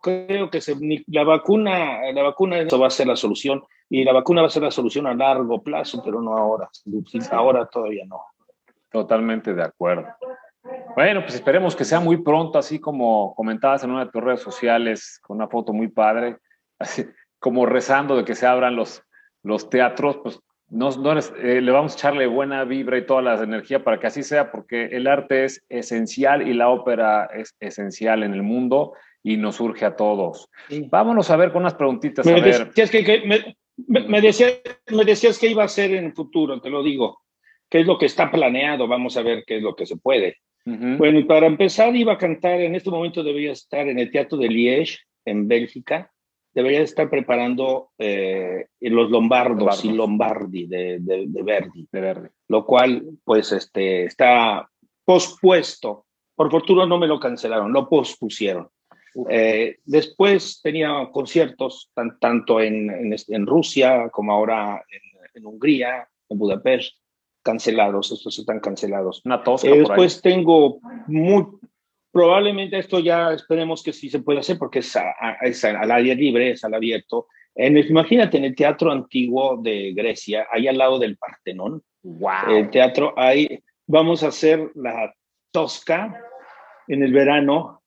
creo 0.00 0.50
que 0.50 0.60
se, 0.60 0.76
la 1.06 1.24
vacuna, 1.24 2.10
la 2.12 2.22
vacuna 2.22 2.58
eso 2.58 2.78
va 2.78 2.88
a 2.88 2.90
ser 2.90 3.06
la 3.06 3.16
solución 3.16 3.64
y 3.90 4.04
la 4.04 4.12
vacuna 4.12 4.42
va 4.42 4.48
a 4.48 4.50
ser 4.50 4.62
la 4.62 4.70
solución 4.70 5.06
a 5.06 5.14
largo 5.14 5.62
plazo, 5.62 6.02
pero 6.04 6.20
no 6.20 6.36
ahora. 6.36 6.68
Ahora 7.30 7.66
todavía 7.66 8.04
no. 8.06 8.20
Totalmente 8.90 9.54
de 9.54 9.62
acuerdo. 9.62 10.06
Bueno, 10.94 11.22
pues 11.22 11.34
esperemos 11.34 11.74
que 11.74 11.84
sea 11.84 12.00
muy 12.00 12.18
pronto, 12.18 12.58
así 12.58 12.78
como 12.78 13.34
comentabas 13.34 13.84
en 13.84 13.90
una 13.90 14.04
de 14.04 14.10
tus 14.10 14.22
redes 14.22 14.40
sociales, 14.40 15.18
con 15.22 15.36
una 15.36 15.48
foto 15.48 15.72
muy 15.72 15.88
padre. 15.88 16.36
Así, 16.78 17.06
como 17.38 17.66
rezando 17.66 18.16
de 18.16 18.24
que 18.24 18.34
se 18.34 18.46
abran 18.46 18.76
los, 18.76 19.02
los 19.42 19.70
teatros, 19.70 20.18
pues 20.18 20.40
no, 20.70 20.90
eh, 20.90 21.60
le 21.60 21.72
vamos 21.72 21.92
a 21.92 21.96
echarle 21.96 22.26
buena 22.26 22.64
vibra 22.64 22.98
y 22.98 23.06
toda 23.06 23.22
la 23.22 23.42
energía 23.42 23.82
para 23.82 23.98
que 23.98 24.06
así 24.06 24.22
sea, 24.22 24.50
porque 24.50 24.86
el 24.86 25.06
arte 25.06 25.44
es 25.44 25.64
esencial 25.68 26.46
y 26.46 26.52
la 26.52 26.68
ópera 26.68 27.26
es 27.34 27.56
esencial 27.60 28.22
en 28.22 28.34
el 28.34 28.42
mundo 28.42 28.92
y 29.22 29.36
nos 29.36 29.56
surge 29.56 29.84
a 29.84 29.96
todos. 29.96 30.50
Vámonos 30.90 31.30
a 31.30 31.36
ver 31.36 31.52
con 31.52 31.62
unas 31.62 31.74
preguntitas. 31.74 32.26
Me, 32.26 32.32
a 32.32 32.42
ver. 32.42 32.66
Decías 32.68 32.90
que, 32.90 33.22
me, 33.24 34.08
me, 34.08 34.20
decías, 34.20 34.60
me 34.90 35.04
decías 35.04 35.38
que 35.38 35.48
iba 35.48 35.64
a 35.64 35.68
ser 35.68 35.94
en 35.94 36.06
el 36.06 36.12
futuro, 36.12 36.60
te 36.60 36.70
lo 36.70 36.82
digo. 36.82 37.20
¿Qué 37.70 37.80
es 37.80 37.86
lo 37.86 37.98
que 37.98 38.06
está 38.06 38.30
planeado? 38.30 38.88
Vamos 38.88 39.16
a 39.16 39.22
ver 39.22 39.44
qué 39.46 39.58
es 39.58 39.62
lo 39.62 39.74
que 39.74 39.86
se 39.86 39.96
puede. 39.96 40.36
Bueno, 40.64 41.18
y 41.18 41.24
para 41.24 41.46
empezar, 41.46 41.96
iba 41.96 42.12
a 42.12 42.18
cantar, 42.18 42.60
en 42.60 42.74
este 42.74 42.90
momento 42.90 43.22
debería 43.22 43.52
estar 43.52 43.88
en 43.88 43.98
el 43.98 44.10
Teatro 44.10 44.36
de 44.36 44.48
Liège, 44.48 44.98
en 45.24 45.48
Bélgica, 45.48 46.12
debería 46.58 46.80
estar 46.80 47.08
preparando 47.08 47.90
eh, 47.98 48.66
los 48.80 49.10
Lombardos 49.10 49.84
y 49.84 49.92
Lombardi 49.92 50.66
de, 50.66 50.98
de, 50.98 51.42
Verdi, 51.44 51.86
de 51.92 52.00
Verdi, 52.00 52.28
lo 52.48 52.66
cual 52.66 53.04
pues 53.22 53.52
este, 53.52 54.06
está 54.06 54.68
pospuesto. 55.04 56.06
Por 56.34 56.50
fortuna 56.50 56.84
no 56.84 56.98
me 56.98 57.06
lo 57.06 57.20
cancelaron, 57.20 57.72
lo 57.72 57.88
pospusieron. 57.88 58.68
Eh, 59.30 59.76
después 59.84 60.60
tenía 60.60 61.08
conciertos 61.12 61.92
tanto 62.20 62.60
en, 62.60 63.14
en, 63.28 63.46
Rusia 63.46 64.08
como 64.10 64.32
ahora 64.32 64.84
en, 65.34 65.46
Hungría, 65.46 66.08
en 66.28 66.38
Budapest, 66.38 66.96
cancelados, 67.40 68.10
estos 68.10 68.36
están 68.36 68.58
cancelados. 68.58 69.22
Una 69.24 69.44
tosca 69.44 69.68
eh, 69.68 69.78
después 69.78 70.20
tengo 70.20 70.80
muy, 71.06 71.46
Probablemente 72.10 72.78
esto 72.78 73.00
ya 73.00 73.32
esperemos 73.32 73.82
que 73.82 73.92
sí 73.92 74.08
se 74.08 74.20
pueda 74.20 74.40
hacer 74.40 74.58
porque 74.58 74.80
es, 74.80 74.96
al 74.96 75.90
aire 75.90 76.14
libre, 76.14 76.50
es 76.52 76.64
al 76.64 76.74
abierto. 76.74 77.26
En 77.54 77.76
imagínate 77.76 78.38
en 78.38 78.44
el 78.44 78.54
teatro 78.54 78.90
antiguo 78.90 79.58
de 79.60 79.92
Grecia, 79.92 80.46
ahí 80.50 80.68
al 80.68 80.78
lado 80.78 80.98
del 80.98 81.16
Partenón. 81.16 81.82
Wow. 82.02 82.50
El 82.50 82.70
teatro 82.70 83.14
ahí, 83.16 83.60
vamos 83.86 84.22
a 84.22 84.28
hacer 84.28 84.70
la 84.74 85.12
Tosca 85.50 86.22
en 86.86 87.02
el 87.02 87.12
verano 87.12 87.82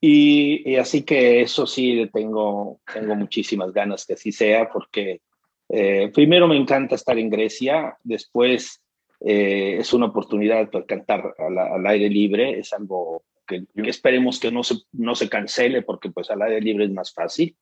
y, 0.00 0.76
así 0.76 1.02
que 1.02 1.42
eso 1.42 1.66
sí 1.66 2.08
tengo, 2.12 2.80
tengo 2.92 3.14
muchísimas 3.14 3.72
ganas 3.72 4.06
que 4.06 4.14
así 4.14 4.32
sea 4.32 4.70
porque 4.70 5.20
eh, 5.68 6.10
primero 6.14 6.48
me 6.48 6.56
encanta 6.56 6.94
estar 6.94 7.18
en 7.18 7.28
Grecia, 7.28 7.96
después 8.02 8.82
eh, 9.20 9.76
es 9.78 9.92
una 9.92 10.06
oportunidad 10.06 10.70
para 10.70 10.86
cantar 10.86 11.34
al, 11.38 11.86
aire 11.86 12.08
libre, 12.08 12.58
es 12.58 12.72
algo 12.72 13.24
que, 13.50 13.88
esperemos 13.88 14.38
que 14.38 14.52
no 14.52 14.62
se, 14.62 14.76
no 14.92 15.14
se 15.14 15.28
cancele 15.28 15.82
porque 15.82 16.10
pues 16.10 16.30
al 16.30 16.42
aire 16.42 16.60
libre 16.60 16.84
es 16.84 16.92
más 16.92 17.12
fácil. 17.12 17.56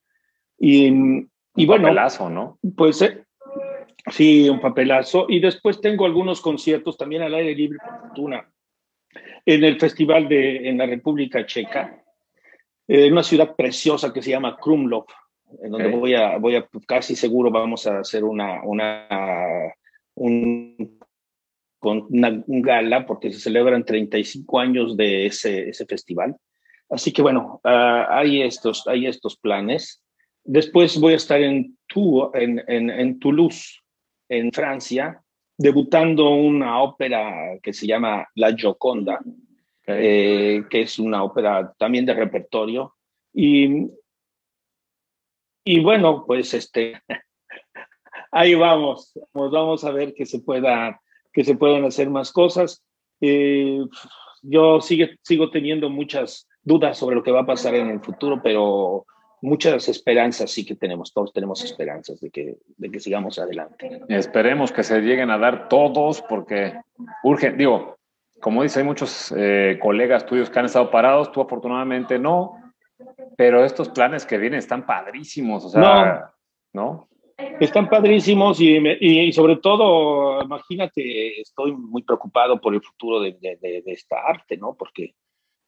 Y, 0.59 0.87
y 1.57 1.65
un 1.65 1.69
Papelazo, 1.69 2.29
¿no? 2.29 2.59
Pues 2.77 3.01
eh, 3.03 3.25
sí, 4.11 4.49
un 4.49 4.61
papelazo. 4.61 5.27
Y 5.29 5.41
después 5.41 5.81
tengo 5.81 6.05
algunos 6.05 6.41
conciertos 6.41 6.97
también 6.97 7.23
al 7.23 7.35
aire 7.35 7.55
libre, 7.55 7.79
por 7.79 8.01
fortuna, 8.01 8.49
en 9.45 9.65
el 9.65 9.81
festival 9.81 10.29
de, 10.29 10.69
en 10.69 10.79
la 10.79 10.87
República 10.87 11.47
Checa, 11.47 12.03
en 12.87 13.13
una 13.13 13.23
ciudad 13.23 13.55
preciosa 13.57 14.13
que 14.13 14.23
se 14.23 14.31
llama 14.31 14.57
Krumlov, 14.61 15.07
en 15.63 15.71
donde 15.71 15.89
voy 15.89 16.15
a, 16.15 16.37
voy 16.39 16.57
a, 16.57 16.69
casi 16.87 17.17
seguro 17.17 17.51
vamos 17.51 17.87
a 17.87 18.01
hacer 18.01 18.25
una, 18.25 18.63
una, 18.65 19.73
un 20.15 20.98
con 21.79 22.07
una, 22.11 22.43
un 22.47 22.63
gala 22.63 23.07
porque 23.07 23.33
se 23.33 23.41
celebran 23.41 23.85
35 23.85 24.59
años 24.59 24.97
de 24.97 25.27
ese, 25.27 25.69
ese 25.69 25.87
festival. 25.87 26.37
Así 26.91 27.13
que 27.13 27.23
bueno, 27.23 27.61
uh, 27.65 28.05
hay, 28.09 28.43
estos, 28.43 28.87
hay 28.87 29.07
estos 29.07 29.37
planes. 29.37 30.03
Después 30.45 30.99
voy 30.99 31.13
a 31.13 31.17
estar 31.17 31.41
en, 31.41 31.77
Tours, 31.87 32.31
en, 32.35 32.63
en, 32.67 32.91
en, 32.91 33.19
Toulouse, 33.19 33.81
en 34.29 34.51
Francia, 34.53 35.23
debutando 35.57 36.31
una 36.31 36.81
ópera 36.81 37.59
que 37.63 37.73
se 37.73 37.87
llama 37.87 38.27
La 38.35 38.55
Gioconda, 38.55 39.21
eh, 39.87 40.65
que 40.71 40.83
es 40.83 40.99
una 40.99 41.23
ópera 41.23 41.75
también 41.79 42.07
de 42.07 42.15
repertorio. 42.15 42.95
Y, 43.33 43.89
y 45.65 45.81
bueno, 45.81 46.25
pues 46.27 46.55
este, 46.55 47.03
ahí 48.33 48.55
vamos, 48.55 49.13
vamos 49.33 49.85
a 49.85 49.91
ver 49.91 50.15
que 50.15 50.25
se 50.25 50.41
pueda 50.41 51.01
que 51.33 51.45
se 51.45 51.55
puedan 51.55 51.85
hacer 51.85 52.11
más 52.11 52.33
cosas. 52.33 52.83
Eh, 53.21 53.81
yo 54.43 54.81
sigue, 54.81 55.19
sigo 55.23 55.51
teniendo 55.51 55.91
muchas 55.91 56.49
dudas 56.63 56.99
sobre 56.99 57.17
lo 57.17 57.23
que 57.23 57.33
va 57.33 57.41
a 57.41 57.47
pasar 57.47 57.75
en 57.75 57.89
el 57.89 58.01
futuro, 58.01 58.41
pero 58.43 59.05
muchas 59.41 59.89
esperanzas 59.89 60.51
sí 60.51 60.65
que 60.65 60.75
tenemos, 60.75 61.13
todos 61.13 61.33
tenemos 61.33 61.63
esperanzas 61.65 62.21
de 62.21 62.31
que, 62.31 62.59
de 62.77 62.91
que 62.91 63.01
sigamos 63.01 63.39
adelante. 63.39 64.03
Esperemos 64.09 64.73
que 64.73 64.83
se 64.83 65.01
lleguen 65.01 65.31
a 65.31 65.39
dar 65.39 65.69
todos 65.69 66.23
porque 66.23 66.81
urge, 67.23 67.53
digo, 67.53 67.97
como 68.41 68.63
dice, 68.63 68.81
hay 68.81 68.87
muchos 68.87 69.33
eh, 69.37 69.79
colegas 69.81 70.27
tuyos 70.27 70.51
que 70.51 70.59
han 70.59 70.67
estado 70.67 70.91
parados, 70.91 71.33
tú 71.33 71.41
afortunadamente 71.41 72.19
no, 72.19 72.53
pero 73.37 73.65
estos 73.65 73.89
planes 73.89 74.27
que 74.27 74.39
vienen 74.39 74.59
están 74.59 74.87
padrísimos, 74.87 75.65
o 75.65 75.69
sea, 75.69 76.33
¿no? 76.73 77.08
Están 77.61 77.89
padrísimos 77.89 78.61
y, 78.61 78.77
y, 79.01 79.33
sobre 79.33 79.57
todo, 79.57 80.43
imagínate, 80.43 81.41
estoy 81.41 81.73
muy 81.73 82.03
preocupado 82.03 82.61
por 82.61 82.75
el 82.75 82.83
futuro 82.83 83.21
de, 83.21 83.33
de, 83.41 83.83
esta 83.87 84.17
arte, 84.27 84.57
¿no? 84.57 84.75
Porque 84.77 85.15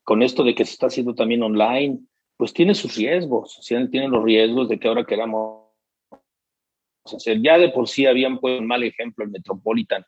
con 0.02 0.22
esto 0.22 0.42
de 0.42 0.54
que 0.54 0.64
se 0.64 0.72
está 0.72 0.86
haciendo 0.86 1.14
también 1.14 1.44
online, 1.44 2.00
pues 2.36 2.52
tiene 2.52 2.74
sus 2.74 2.96
riesgos, 2.96 3.60
tiene 3.90 4.08
los 4.08 4.24
riesgos 4.24 4.68
de 4.68 4.80
que 4.80 4.88
ahora 4.88 5.04
queramos 5.04 5.66
hacer. 7.04 7.40
Ya 7.40 7.56
de 7.56 7.68
por 7.68 7.86
sí 7.86 8.04
habían 8.04 8.38
puesto 8.38 8.60
un 8.60 8.66
mal 8.66 8.82
ejemplo 8.82 9.24
el 9.24 9.30
Metropolitan 9.30 10.04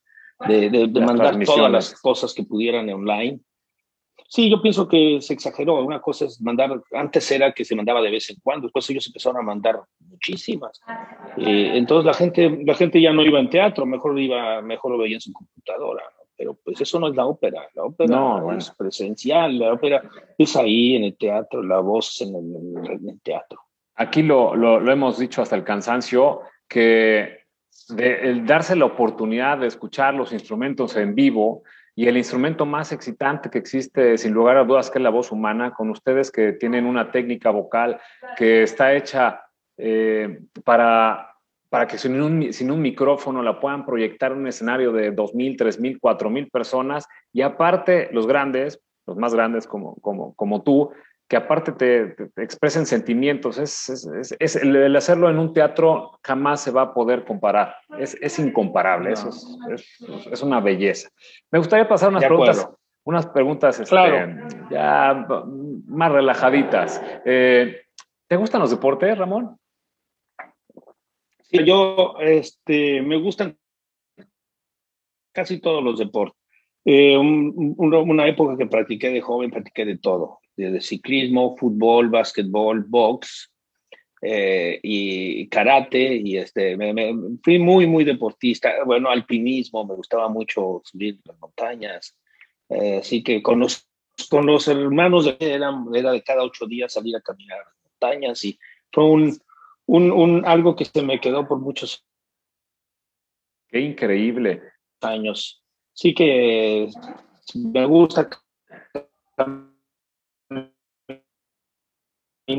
de, 0.48 0.68
de, 0.68 1.00
mandar 1.00 1.38
todas 1.44 1.70
las 1.70 2.00
cosas 2.00 2.34
que 2.34 2.42
pudieran 2.42 2.88
online. 2.90 3.38
Sí, 4.28 4.48
yo 4.48 4.62
pienso 4.62 4.88
que 4.88 5.20
se 5.20 5.34
exageró. 5.34 5.84
Una 5.84 6.00
cosa 6.00 6.24
es 6.24 6.40
mandar, 6.40 6.82
antes 6.92 7.30
era 7.30 7.52
que 7.52 7.66
se 7.66 7.76
mandaba 7.76 8.00
de 8.00 8.10
vez 8.10 8.30
en 8.30 8.36
cuando, 8.42 8.66
después 8.66 8.88
ellos 8.88 9.06
empezaron 9.06 9.38
a 9.38 9.42
mandar 9.42 9.80
muchísimas. 10.00 10.80
Eh, 11.36 11.72
entonces 11.74 12.06
la 12.06 12.14
gente, 12.14 12.62
la 12.64 12.74
gente 12.74 12.98
ya 12.98 13.12
no 13.12 13.22
iba 13.22 13.38
en 13.38 13.50
teatro, 13.50 13.84
mejor 13.84 14.18
iba, 14.18 14.62
mejor 14.62 14.92
lo 14.92 14.98
veía 14.98 15.16
en 15.16 15.20
su 15.20 15.32
computadora. 15.34 16.02
Pero 16.34 16.58
pues 16.64 16.80
eso 16.80 16.98
no 16.98 17.08
es 17.08 17.14
la 17.14 17.26
ópera. 17.26 17.68
La 17.74 17.84
ópera 17.84 18.16
no, 18.16 18.56
es 18.56 18.70
presencial, 18.70 19.58
la 19.58 19.74
ópera 19.74 20.02
es 20.38 20.56
ahí 20.56 20.96
en 20.96 21.04
el 21.04 21.16
teatro, 21.18 21.62
la 21.62 21.80
voz 21.80 22.22
en 22.22 22.34
el, 22.34 22.90
en 22.90 23.08
el 23.10 23.20
teatro. 23.20 23.60
Aquí 23.96 24.22
lo, 24.22 24.56
lo, 24.56 24.80
lo 24.80 24.92
hemos 24.92 25.18
dicho 25.18 25.42
hasta 25.42 25.56
el 25.56 25.64
cansancio 25.64 26.40
que 26.66 27.42
de, 27.90 28.30
el 28.30 28.46
darse 28.46 28.76
la 28.76 28.86
oportunidad 28.86 29.58
de 29.58 29.66
escuchar 29.66 30.14
los 30.14 30.32
instrumentos 30.32 30.96
en 30.96 31.14
vivo 31.14 31.64
y 31.94 32.06
el 32.06 32.16
instrumento 32.16 32.64
más 32.64 32.92
excitante 32.92 33.50
que 33.50 33.58
existe, 33.58 34.16
sin 34.16 34.32
lugar 34.32 34.56
a 34.56 34.64
dudas, 34.64 34.90
que 34.90 34.98
es 34.98 35.02
la 35.02 35.10
voz 35.10 35.30
humana, 35.30 35.72
con 35.72 35.90
ustedes 35.90 36.30
que 36.30 36.52
tienen 36.52 36.86
una 36.86 37.10
técnica 37.10 37.50
vocal 37.50 38.00
que 38.36 38.62
está 38.62 38.94
hecha 38.94 39.42
eh, 39.76 40.40
para, 40.64 41.34
para 41.68 41.86
que 41.86 41.98
sin 41.98 42.20
un, 42.20 42.52
sin 42.52 42.70
un 42.70 42.80
micrófono 42.80 43.42
la 43.42 43.60
puedan 43.60 43.84
proyectar 43.84 44.32
en 44.32 44.38
un 44.38 44.46
escenario 44.46 44.92
de 44.92 45.14
2.000, 45.14 45.58
3.000, 45.58 46.00
4.000 46.00 46.50
personas. 46.50 47.06
Y 47.32 47.42
aparte 47.42 48.08
los 48.12 48.26
grandes, 48.26 48.80
los 49.06 49.18
más 49.18 49.34
grandes 49.34 49.66
como, 49.66 49.96
como, 49.96 50.34
como 50.34 50.62
tú, 50.62 50.90
que 51.32 51.38
aparte 51.38 51.72
te, 51.72 52.14
expresen 52.42 52.84
sentimientos. 52.84 53.56
Es, 53.56 53.88
es, 54.38 54.56
el, 54.56 54.94
hacerlo 54.94 55.30
en 55.30 55.38
un 55.38 55.54
teatro 55.54 56.20
jamás 56.22 56.60
se 56.60 56.70
va 56.70 56.82
a 56.82 56.92
poder 56.92 57.24
comparar. 57.24 57.74
Es, 57.98 58.38
incomparable. 58.38 59.12
Eso 59.12 59.30
es, 60.30 60.42
una 60.42 60.60
belleza. 60.60 61.08
Me 61.50 61.58
gustaría 61.58 61.88
pasar 61.88 62.10
unas 62.10 62.22
preguntas, 62.22 62.70
unas 63.02 63.26
preguntas 63.28 63.80
este, 63.80 63.96
ya 64.70 65.26
más 65.86 66.12
relajaditas. 66.12 67.02
Eh, 67.24 67.80
¿Te 68.28 68.36
gustan 68.36 68.60
los 68.60 68.70
deportes, 68.70 69.16
Ramón? 69.16 69.56
Sí, 71.44 71.64
yo 71.64 72.16
este, 72.20 73.00
me 73.00 73.16
gustan 73.16 73.56
casi 75.32 75.62
todos 75.62 75.82
los 75.82 75.98
deportes. 75.98 76.38
Eh, 76.84 77.16
una 77.16 78.28
época 78.28 78.58
que 78.58 78.66
practiqué 78.66 79.08
de 79.08 79.22
joven, 79.22 79.50
practiqué 79.50 79.86
de 79.86 79.96
todo 79.96 80.41
de 80.56 80.80
ciclismo, 80.80 81.56
fútbol, 81.56 82.08
básquetbol, 82.08 82.84
box 82.84 83.52
eh, 84.20 84.78
y 84.82 85.48
karate. 85.48 86.16
Y 86.16 86.36
este, 86.36 86.76
me, 86.76 87.14
fui 87.42 87.58
muy, 87.58 87.86
muy 87.86 88.04
deportista. 88.04 88.72
Bueno, 88.84 89.10
alpinismo, 89.10 89.84
me 89.84 89.94
gustaba 89.94 90.28
mucho 90.28 90.82
subir 90.84 91.20
las 91.24 91.38
montañas. 91.38 92.16
Eh, 92.68 92.98
así 92.98 93.22
que 93.22 93.42
con 93.42 93.60
los, 93.60 93.88
con 94.30 94.46
los 94.46 94.68
hermanos 94.68 95.36
era, 95.40 95.72
era 95.94 96.12
de 96.12 96.22
cada 96.22 96.42
ocho 96.42 96.66
días 96.66 96.92
salir 96.92 97.16
a 97.16 97.20
caminar 97.20 97.58
las 97.58 97.74
montañas 97.84 98.44
y 98.44 98.58
fue 98.90 99.04
un, 99.04 99.38
un, 99.86 100.10
un, 100.10 100.46
algo 100.46 100.76
que 100.76 100.84
se 100.84 101.02
me 101.02 101.20
quedó 101.20 101.46
por 101.46 101.58
muchos 101.58 102.04
Qué 103.68 103.80
increíble. 103.80 104.62
años. 105.00 105.64
Sí 105.94 106.14
que 106.14 106.88
me 107.54 107.86
gusta 107.86 108.28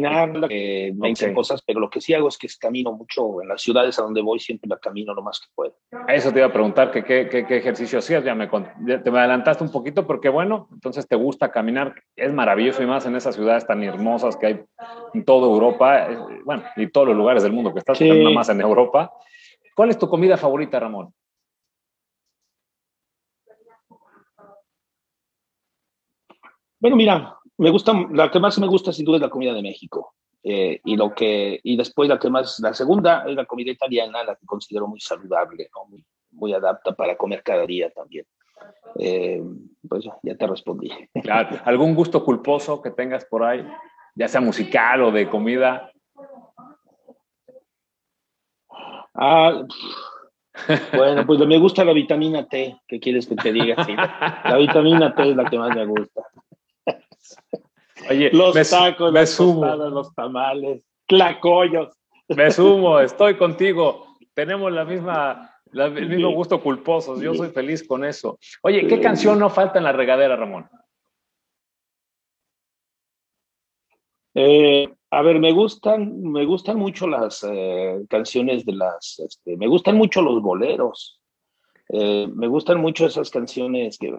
caminar, 0.04 0.48
eh, 0.50 0.94
me 0.96 1.10
dicen 1.10 1.34
cosas, 1.34 1.62
pero 1.66 1.80
lo 1.80 1.90
que 1.90 2.02
sí 2.02 2.14
hago 2.14 2.28
es 2.28 2.38
que 2.38 2.48
camino 2.60 2.92
mucho 2.92 3.42
en 3.42 3.48
las 3.48 3.62
ciudades 3.62 3.98
a 4.00 4.04
donde 4.04 4.22
voy, 4.22 4.40
siempre 4.40 4.70
la 4.70 4.78
camino 4.78 5.14
lo 5.14 5.22
más 5.22 5.40
que 5.40 5.48
puedo. 5.54 5.76
A 6.08 6.14
eso 6.14 6.32
te 6.32 6.40
iba 6.40 6.48
a 6.48 6.54
preguntar, 6.54 6.92
¿qué, 6.92 7.04
qué, 7.04 7.28
qué, 7.28 7.58
ejercicio 7.58 8.00
hacías? 8.00 8.24
Ya 8.24 8.36
me, 8.36 8.48
te 8.48 9.12
me 9.12 9.20
adelantaste 9.20 9.64
un 9.64 9.72
poquito, 9.72 10.06
porque 10.06 10.30
bueno, 10.30 10.68
entonces 10.72 11.08
te 11.08 11.16
gusta 11.16 11.52
caminar, 11.52 11.96
es 12.16 12.34
maravilloso 12.34 12.84
y 12.84 12.86
más 12.86 13.06
en 13.06 13.16
esas 13.16 13.36
ciudades 13.36 13.66
tan 13.66 13.82
hermosas 13.84 14.36
que 14.38 14.48
hay 14.48 14.62
en 15.14 15.26
toda 15.26 15.48
Europa, 15.48 16.08
bueno, 16.46 16.64
y 16.76 16.88
todos 16.88 17.08
los 17.08 17.18
lugares 17.18 17.44
del 17.44 17.54
mundo 17.54 17.74
que 17.74 17.80
estás, 17.80 17.98
sí. 17.98 18.10
nada 18.10 18.30
más 18.32 18.50
en 18.50 18.62
Europa. 18.62 19.12
¿Cuál 19.76 19.90
es 19.90 19.98
tu 19.98 20.08
comida 20.08 20.38
favorita, 20.38 20.80
Ramón? 20.80 21.14
Bueno, 26.80 26.98
mira, 26.98 27.38
me 27.58 27.70
gusta, 27.70 27.94
la 28.12 28.32
que 28.32 28.40
más 28.40 28.60
me 28.60 28.68
gusta 28.68 28.92
sin 28.92 29.06
duda 29.06 29.18
es 29.18 29.22
la 29.22 29.30
comida 29.30 29.54
de 29.54 29.62
México. 29.62 30.14
Eh, 30.46 30.82
y 30.84 30.98
lo 30.98 31.14
que 31.14 31.62
y 31.64 31.78
después 31.78 32.10
la 32.10 32.20
que 32.20 32.30
más 32.30 32.60
la 32.60 32.74
segunda 32.74 33.24
es 33.26 33.34
la 33.34 33.46
comida 33.46 33.72
italiana 33.72 34.26
la 34.26 34.36
que 34.36 34.46
considero 34.46 34.90
muy 34.90 35.00
saludable 35.00 35.70
muy, 35.88 36.04
muy 36.32 36.54
adapta 36.54 36.94
para 36.94 37.16
comer 37.16 37.42
cada 37.44 37.66
día 37.66 37.90
también. 37.92 38.26
Eh, 39.00 39.42
pues 39.88 40.04
ya, 40.04 40.36
te 40.36 40.48
respondí. 40.48 40.90
Algún 41.64 41.96
gusto 41.96 42.26
culposo 42.26 42.82
que 42.82 42.92
tengas 42.92 43.26
por 43.26 43.44
ahí 43.44 43.66
ya 44.16 44.28
sea 44.28 44.42
musical 44.42 45.04
o 45.04 45.12
de 45.12 45.30
comida. 45.30 45.92
Ah, 49.16 49.64
bueno 50.94 51.26
pues 51.26 51.40
me 51.40 51.58
gusta 51.58 51.84
la 51.84 51.94
vitamina 51.94 52.48
T 52.48 52.76
¿qué 52.88 53.00
quieres 53.00 53.28
que 53.28 53.36
te 53.36 53.52
diga 53.52 53.76
la 54.44 54.58
vitamina 54.58 55.14
T 55.14 55.30
es 55.30 55.36
la 55.36 55.50
que 55.50 55.58
más 55.58 55.76
me 55.76 55.86
gusta 55.86 56.22
Oye, 58.10 58.32
los 58.32 58.70
tacos, 58.70 59.14
los 59.14 59.40
los 59.40 60.16
tamales, 60.16 60.86
tlacoyos. 61.08 61.96
Me 62.30 62.52
sumo, 62.52 63.00
estoy 63.00 63.36
contigo. 63.38 64.18
Tenemos 64.34 64.72
la 64.72 64.86
misma, 64.86 65.52
el 65.72 66.10
mismo 66.10 66.32
gusto 66.32 66.62
culposos. 66.62 67.22
Yo 67.22 67.34
soy 67.34 67.50
feliz 67.50 67.88
con 67.88 68.04
eso. 68.04 68.40
Oye, 68.62 68.88
¿qué 68.88 69.00
canción 69.00 69.40
no 69.40 69.50
falta 69.50 69.78
en 69.78 69.84
la 69.84 69.92
regadera, 69.92 70.36
Ramón? 70.36 70.68
Eh, 74.36 74.92
a 75.12 75.22
ver, 75.22 75.40
me 75.40 75.52
gustan, 75.52 76.24
me 76.24 76.44
gustan 76.46 76.78
mucho 76.78 77.08
las 77.08 77.46
eh, 77.48 78.04
canciones 78.10 78.66
de 78.66 78.74
las, 78.74 79.20
este, 79.20 79.56
me 79.58 79.68
gustan 79.68 79.96
mucho 79.96 80.24
los 80.24 80.42
boleros. 80.42 81.22
Eh, 81.90 82.28
me 82.34 82.48
gustan 82.48 82.82
mucho 82.82 83.06
esas 83.06 83.30
canciones 83.30 84.00
que 84.00 84.16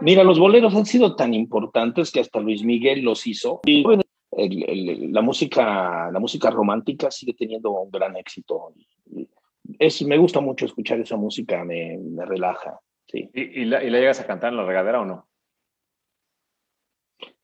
Mira, 0.00 0.24
los 0.24 0.38
boleros 0.38 0.74
han 0.74 0.86
sido 0.86 1.14
tan 1.16 1.34
importantes 1.34 2.10
que 2.10 2.20
hasta 2.20 2.40
Luis 2.40 2.64
Miguel 2.64 3.02
los 3.02 3.26
hizo. 3.26 3.60
Y 3.64 3.84
la, 5.10 5.22
música, 5.22 6.10
la 6.10 6.18
música 6.18 6.50
romántica 6.50 7.10
sigue 7.10 7.34
teniendo 7.34 7.70
un 7.70 7.90
gran 7.90 8.16
éxito. 8.16 8.72
Es, 9.78 10.02
me 10.02 10.18
gusta 10.18 10.40
mucho 10.40 10.66
escuchar 10.66 11.00
esa 11.00 11.16
música, 11.16 11.64
me, 11.64 11.98
me 11.98 12.24
relaja. 12.24 12.80
Sí. 13.06 13.28
¿Y, 13.32 13.64
la, 13.66 13.80
llegas 13.80 14.20
a 14.20 14.26
cantar 14.26 14.52
en 14.52 14.56
la 14.56 14.64
regadera 14.64 15.00
o 15.00 15.04
no? 15.04 15.28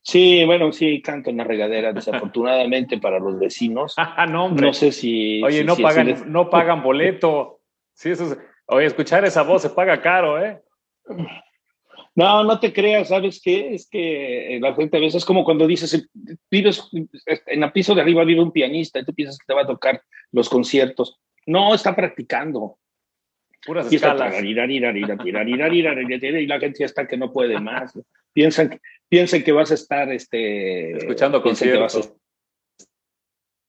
Sí, 0.01 0.43
bueno, 0.45 0.71
sí, 0.71 1.01
canto 1.01 1.29
en 1.29 1.37
la 1.37 1.43
regadera, 1.43 1.93
desafortunadamente 1.93 2.97
para 2.97 3.19
los 3.19 3.37
vecinos. 3.37 3.95
no, 4.29 4.49
no 4.49 4.73
sé 4.73 4.91
si. 4.91 5.43
Oye, 5.43 5.63
no, 5.63 5.75
pagan, 5.75 6.31
no 6.31 6.49
pagan 6.49 6.81
boleto. 6.81 7.61
Sí, 7.93 8.09
eso 8.09 8.35
Oye, 8.71 8.85
escuchar 8.85 9.25
esa 9.25 9.41
voz 9.41 9.63
se 9.63 9.69
paga 9.69 9.99
caro, 10.01 10.43
¿eh? 10.43 10.61
No, 12.19 12.43
no 12.43 12.59
te 12.59 12.73
creas, 12.73 13.07
¿sabes 13.07 13.41
qué? 13.41 13.73
Es 13.73 13.87
que 13.89 14.57
eh, 14.57 14.59
la 14.59 14.75
gente 14.75 14.97
a 14.97 14.99
veces 14.99 15.15
es 15.15 15.25
como 15.25 15.45
cuando 15.45 15.65
dices, 15.65 16.09
vives 16.51 16.89
en 16.91 17.63
el 17.63 17.71
piso 17.71 17.95
de 17.95 18.01
arriba 18.01 18.25
vive 18.25 18.41
un 18.41 18.51
pianista 18.51 18.99
y 18.99 19.05
tú 19.05 19.13
piensas 19.13 19.37
que 19.37 19.45
te 19.47 19.53
va 19.53 19.61
a 19.61 19.67
tocar 19.67 20.03
los 20.33 20.49
conciertos. 20.49 21.17
No, 21.45 21.73
está 21.73 21.95
practicando. 21.95 22.77
Puras 23.65 23.89
escalas. 23.89 24.43
y 24.43 24.53
la 24.53 24.67
gente 26.59 26.79
ya 26.79 26.85
está 26.87 27.07
que 27.07 27.15
no 27.15 27.31
puede 27.31 27.57
más. 27.57 27.97
Piensan, 28.33 28.81
piensan 29.07 29.41
que 29.41 29.53
vas 29.53 29.71
a 29.71 29.75
estar 29.75 30.11
este, 30.11 30.97
escuchando 30.97 31.41
conciertos. 31.41 32.13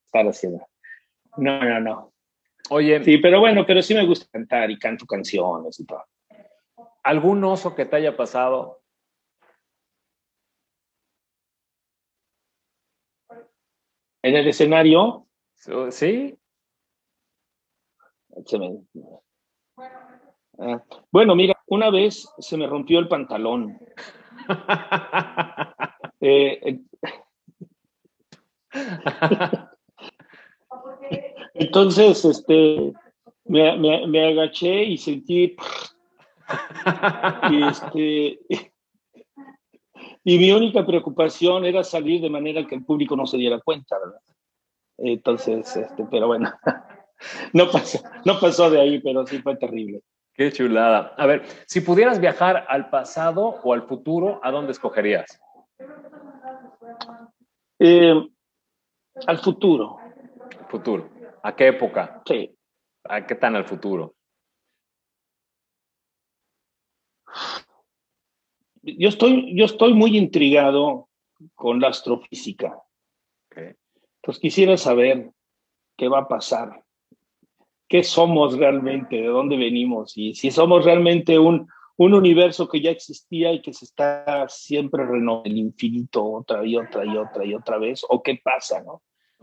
estar 0.06 0.26
haciendo. 0.26 0.66
No, 1.36 1.62
no, 1.62 1.78
no. 1.78 2.12
Oye. 2.70 3.04
Sí, 3.04 3.18
pero 3.18 3.38
bueno, 3.38 3.64
pero 3.64 3.80
sí 3.80 3.94
me 3.94 4.04
gusta 4.04 4.26
cantar 4.32 4.72
y 4.72 4.76
canto 4.76 5.06
canciones 5.06 5.78
y 5.78 5.86
todo. 5.86 6.04
¿Algún 7.02 7.42
oso 7.44 7.74
que 7.74 7.86
te 7.86 7.96
haya 7.96 8.16
pasado? 8.16 8.82
¿En 14.22 14.36
el 14.36 14.48
escenario? 14.48 15.26
Sí. 15.90 16.38
Ah, 20.58 20.84
bueno, 21.10 21.34
mira, 21.34 21.54
una 21.66 21.90
vez 21.90 22.28
se 22.38 22.56
me 22.56 22.66
rompió 22.66 22.98
el 22.98 23.08
pantalón. 23.08 23.78
Eh, 26.22 26.60
eh, 26.62 26.78
entonces, 31.54 32.22
este, 32.26 32.92
me, 33.46 34.06
me, 34.06 34.26
agaché 34.28 34.84
y 34.84 34.98
sentí 34.98 35.56
y 37.50 37.62
este. 37.62 38.40
y 40.24 40.38
mi 40.38 40.52
única 40.52 40.84
preocupación 40.84 41.64
era 41.64 41.84
salir 41.84 42.20
de 42.20 42.30
manera 42.30 42.66
que 42.66 42.74
el 42.74 42.84
público 42.84 43.16
no 43.16 43.26
se 43.26 43.36
diera 43.36 43.60
cuenta, 43.60 43.98
¿verdad? 43.98 44.20
Entonces, 44.98 45.76
este, 45.76 46.04
pero 46.10 46.26
bueno, 46.26 46.52
no 47.52 47.70
pasó, 47.70 48.00
no 48.24 48.38
pasó 48.38 48.70
de 48.70 48.80
ahí, 48.80 49.00
pero 49.00 49.26
sí 49.26 49.38
fue 49.38 49.56
terrible. 49.56 50.02
Qué 50.34 50.52
chulada. 50.52 51.14
A 51.16 51.26
ver, 51.26 51.44
si 51.66 51.80
pudieras 51.80 52.20
viajar 52.20 52.64
al 52.68 52.88
pasado 52.88 53.60
o 53.62 53.72
al 53.74 53.82
futuro, 53.82 54.40
¿a 54.42 54.50
dónde 54.50 54.72
escogerías? 54.72 55.40
Eh, 57.78 58.14
al 59.26 59.38
futuro. 59.38 59.98
Futuro. 60.68 61.10
¿A 61.42 61.54
qué 61.54 61.68
época? 61.68 62.22
Sí. 62.26 62.54
¿A 63.04 63.26
qué 63.26 63.34
tan 63.34 63.56
al 63.56 63.64
futuro? 63.64 64.14
Yo 68.82 69.08
estoy, 69.08 69.54
yo 69.54 69.64
estoy 69.64 69.94
muy 69.94 70.16
intrigado 70.16 71.08
con 71.54 71.80
la 71.80 71.88
astrofísica. 71.88 72.78
Entonces 73.56 74.40
quisiera 74.40 74.76
saber 74.76 75.30
qué 75.96 76.08
va 76.08 76.20
a 76.20 76.28
pasar, 76.28 76.84
qué 77.88 78.02
somos 78.02 78.56
realmente, 78.56 79.16
de 79.16 79.26
dónde 79.26 79.56
venimos 79.56 80.16
y 80.16 80.34
si 80.34 80.50
somos 80.50 80.84
realmente 80.84 81.38
un, 81.38 81.66
un 81.96 82.14
universo 82.14 82.68
que 82.68 82.80
ya 82.80 82.90
existía 82.90 83.52
y 83.52 83.60
que 83.60 83.72
se 83.72 83.84
está 83.84 84.46
siempre 84.48 85.04
renovando 85.04 85.42
el 85.44 85.58
infinito 85.58 86.24
otra 86.24 86.64
y 86.64 86.76
otra 86.76 87.04
y 87.04 87.16
otra 87.16 87.44
y 87.44 87.54
otra 87.54 87.78
vez, 87.78 88.02
o 88.08 88.22
qué 88.22 88.40
pasa, 88.42 88.82
¿no? 88.82 89.02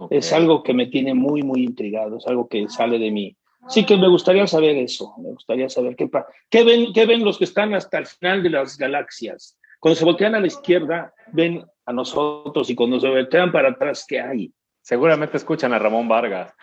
Es 0.10 0.32
algo 0.32 0.64
que 0.64 0.74
me 0.74 0.88
tiene 0.88 1.14
muy, 1.14 1.44
muy 1.44 1.64
intrigado, 1.64 2.18
es 2.18 2.28
algo 2.28 2.48
que 2.48 2.68
sale 2.68 3.00
de 3.00 3.12
mí. 3.12 3.38
Sí 3.70 3.86
que 3.86 3.98
me 3.98 4.08
gustaría 4.08 4.48
saber 4.48 4.78
eso, 4.78 5.14
me 5.18 5.30
gustaría 5.30 5.70
saber 5.70 5.96
qué, 5.96 6.10
qué, 6.50 6.64
ven, 6.64 6.94
qué 6.94 7.06
ven 7.06 7.24
los 7.24 7.38
que 7.38 7.44
están 7.44 7.74
hasta 7.74 7.98
el 7.98 8.06
final 8.06 8.42
de 8.44 8.50
las 8.50 8.78
galaxias. 8.78 9.60
Cuando 9.80 9.96
se 9.96 10.06
voltean 10.06 10.36
a 10.36 10.40
la 10.40 10.48
izquierda, 10.48 11.14
ven 11.34 11.66
a 11.86 11.94
nosotros 11.94 12.70
y 12.70 12.76
cuando 12.76 13.00
se 13.00 13.10
voltean 13.10 13.52
para 13.52 13.70
atrás, 13.70 14.06
¿qué 14.08 14.20
hay? 14.20 14.54
Seguramente 14.82 15.38
escuchan 15.38 15.74
a 15.74 15.80
Ramón 15.80 16.08
Vargas. 16.08 16.54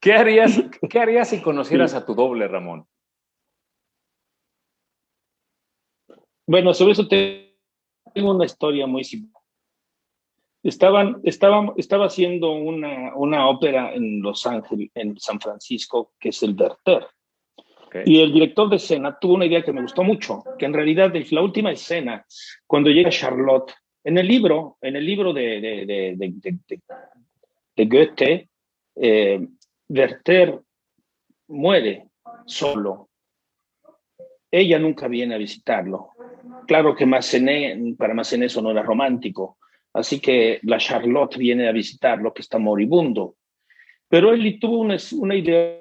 ¿Qué 0.00 0.12
harías, 0.14 0.60
¿Qué 0.88 0.98
harías 0.98 1.28
si 1.28 1.40
conocieras 1.40 1.94
a 1.94 2.04
tu 2.04 2.14
doble, 2.14 2.48
Ramón? 2.48 2.86
Bueno, 6.46 6.74
sobre 6.74 6.92
eso 6.92 7.06
tengo 7.08 8.34
una 8.34 8.44
historia 8.44 8.86
muy 8.86 9.04
Estaban, 10.62 11.20
estaba, 11.24 11.72
estaba 11.76 12.06
haciendo 12.06 12.52
una, 12.52 13.14
una 13.16 13.48
ópera 13.48 13.92
en 13.94 14.22
Los 14.22 14.46
Ángeles, 14.46 14.90
en 14.94 15.18
San 15.18 15.40
Francisco, 15.40 16.12
que 16.20 16.28
es 16.28 16.42
el 16.42 16.54
Werther. 16.54 17.06
Y 18.06 18.20
el 18.20 18.32
director 18.32 18.70
de 18.70 18.76
escena 18.76 19.18
tuvo 19.20 19.34
una 19.34 19.44
idea 19.44 19.62
que 19.62 19.72
me 19.72 19.82
gustó 19.82 20.02
mucho, 20.02 20.42
que 20.58 20.64
en 20.64 20.72
realidad 20.72 21.14
es 21.14 21.30
la 21.30 21.42
última 21.42 21.72
escena, 21.72 22.24
cuando 22.66 22.90
llega 22.90 23.10
Charlotte, 23.10 23.72
en 24.04 24.18
el 24.18 24.26
libro, 24.26 24.78
en 24.80 24.96
el 24.96 25.04
libro 25.04 25.32
de, 25.32 25.60
de, 25.60 26.16
de, 26.16 26.58
de 27.76 27.84
Goethe, 27.86 28.48
eh, 28.96 29.46
Werther 29.88 30.60
muere 31.48 32.08
solo. 32.46 33.08
Ella 34.50 34.78
nunca 34.78 35.08
viene 35.08 35.34
a 35.34 35.38
visitarlo. 35.38 36.10
Claro 36.66 36.94
que 36.94 37.06
Massenet, 37.06 37.96
para 37.96 38.14
Massenet 38.14 38.46
eso 38.46 38.62
no 38.62 38.70
era 38.70 38.82
romántico, 38.82 39.58
Así 39.94 40.20
que 40.20 40.58
la 40.62 40.78
Charlotte 40.78 41.36
viene 41.36 41.68
a 41.68 41.72
visitarlo, 41.72 42.32
que 42.32 42.42
está 42.42 42.58
moribundo. 42.58 43.36
Pero 44.08 44.32
él 44.32 44.58
tuvo 44.58 44.78
una, 44.80 44.96
idea 45.34 45.80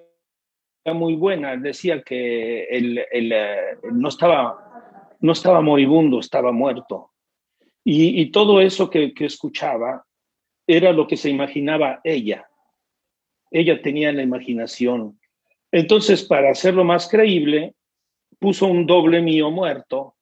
muy 0.94 1.16
buena. 1.16 1.56
Decía 1.58 2.02
que 2.02 2.64
él, 2.66 3.06
eh, 3.12 3.78
no, 3.92 4.10
estaba, 4.10 5.18
no 5.22 5.32
estaba 5.32 5.62
moribundo, 5.62 6.20
estaba 6.20 6.52
muerto. 6.52 7.12
Y, 7.84 8.30
todo 8.32 8.62
eso 8.62 8.90
que, 8.90 9.14
que, 9.14 9.26
escuchaba 9.26 10.06
era 10.68 10.92
lo 10.92 11.08
que 11.08 11.18
se 11.18 11.30
imaginaba 11.30 12.00
ella. 12.04 12.48
Ella 13.50 13.82
tenía 13.82 14.12
la 14.14 14.22
imaginación. 14.22 15.20
Entonces, 15.72 16.24
para 16.24 16.52
hacerlo 16.52 16.84
más 16.84 17.10
creíble, 17.10 17.74
puso 18.40 18.68
un 18.68 18.86
doble 18.86 19.22
mío 19.22 19.50
muerto 19.52 20.16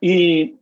y, 0.00 0.56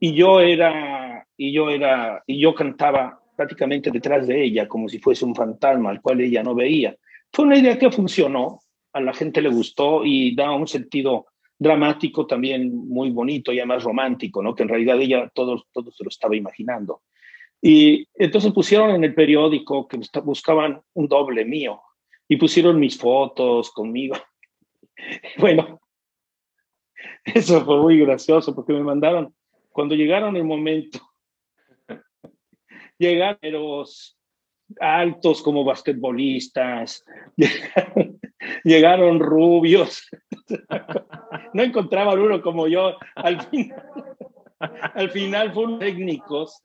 y 0.00 0.14
yo 0.14 0.40
era 0.40 1.07
y 1.38 1.52
yo 1.52 1.70
era 1.70 2.22
y 2.26 2.38
yo 2.38 2.54
cantaba 2.54 3.22
prácticamente 3.34 3.90
detrás 3.90 4.26
de 4.26 4.44
ella 4.44 4.66
como 4.66 4.88
si 4.88 4.98
fuese 4.98 5.24
un 5.24 5.34
fantasma 5.34 5.90
al 5.90 6.02
cual 6.02 6.20
ella 6.20 6.42
no 6.42 6.54
veía. 6.54 6.94
Fue 7.32 7.44
una 7.44 7.56
idea 7.56 7.78
que 7.78 7.90
funcionó, 7.90 8.60
a 8.92 9.00
la 9.00 9.14
gente 9.14 9.40
le 9.40 9.48
gustó 9.48 10.04
y 10.04 10.34
da 10.34 10.50
un 10.50 10.66
sentido 10.66 11.26
dramático 11.56 12.26
también 12.26 12.74
muy 12.88 13.10
bonito 13.10 13.52
y 13.52 13.60
además 13.60 13.84
romántico, 13.84 14.42
¿no? 14.42 14.54
Que 14.54 14.64
en 14.64 14.68
realidad 14.68 15.00
ella 15.00 15.30
todo, 15.32 15.64
todo 15.72 15.90
se 15.92 16.02
lo 16.04 16.08
estaba 16.08 16.36
imaginando. 16.36 17.02
Y 17.62 18.06
entonces 18.14 18.52
pusieron 18.52 18.90
en 18.90 19.04
el 19.04 19.14
periódico 19.14 19.86
que 19.86 20.00
buscaban 20.24 20.80
un 20.94 21.08
doble 21.08 21.44
mío 21.44 21.80
y 22.28 22.36
pusieron 22.36 22.78
mis 22.80 22.98
fotos 22.98 23.70
conmigo. 23.70 24.16
Bueno, 25.38 25.80
eso 27.24 27.64
fue 27.64 27.80
muy 27.80 28.00
gracioso 28.00 28.52
porque 28.52 28.72
me 28.72 28.82
mandaron, 28.82 29.32
cuando 29.70 29.94
llegaron 29.94 30.34
el 30.34 30.42
momento 30.42 31.07
llegaron 32.98 33.84
altos 34.80 35.42
como 35.42 35.64
basquetbolistas, 35.64 37.04
llegaron, 38.64 39.20
rubios, 39.20 40.08
no 41.54 41.62
encontraban 41.62 42.18
uno 42.18 42.42
como 42.42 42.68
yo, 42.68 42.96
al 43.14 43.40
final, 43.42 43.82
al 44.94 45.10
final 45.10 45.52
fueron 45.52 45.78
técnicos 45.78 46.62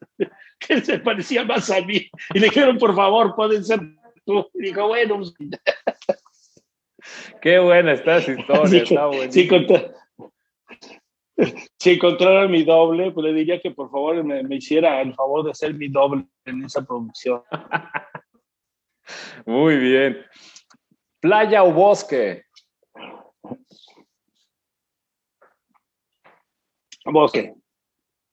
que 0.59 0.81
se 0.81 0.99
parecían 0.99 1.47
más 1.47 1.69
a 1.69 1.81
mí 1.81 2.09
y 2.33 2.39
le 2.39 2.47
dijeron, 2.47 2.77
por 2.77 2.95
favor, 2.95 3.35
pueden 3.35 3.63
ser 3.63 3.79
tú. 4.25 4.47
Y 4.53 4.63
dijo, 4.63 4.87
bueno. 4.87 5.17
Pues". 5.17 5.33
Qué 7.41 7.59
buena 7.59 7.93
esta 7.93 8.19
historia, 8.19 8.83
está 8.83 9.09
sí, 9.29 9.47
si 11.79 11.91
encontrara 11.91 12.47
mi 12.47 12.63
doble, 12.63 13.11
pues 13.11 13.25
le 13.25 13.33
diría 13.33 13.61
que 13.61 13.71
por 13.71 13.89
favor 13.89 14.23
me, 14.23 14.55
hiciera 14.55 15.01
el 15.01 15.13
favor 15.13 15.45
de 15.45 15.53
ser 15.53 15.73
mi 15.73 15.87
doble 15.87 16.25
en 16.45 16.63
esa 16.63 16.85
producción. 16.85 17.43
Muy 19.45 19.77
bien. 19.77 20.25
¿Playa 21.19 21.63
o 21.63 21.73
bosque? 21.73 22.45
Bosque. 27.05 27.53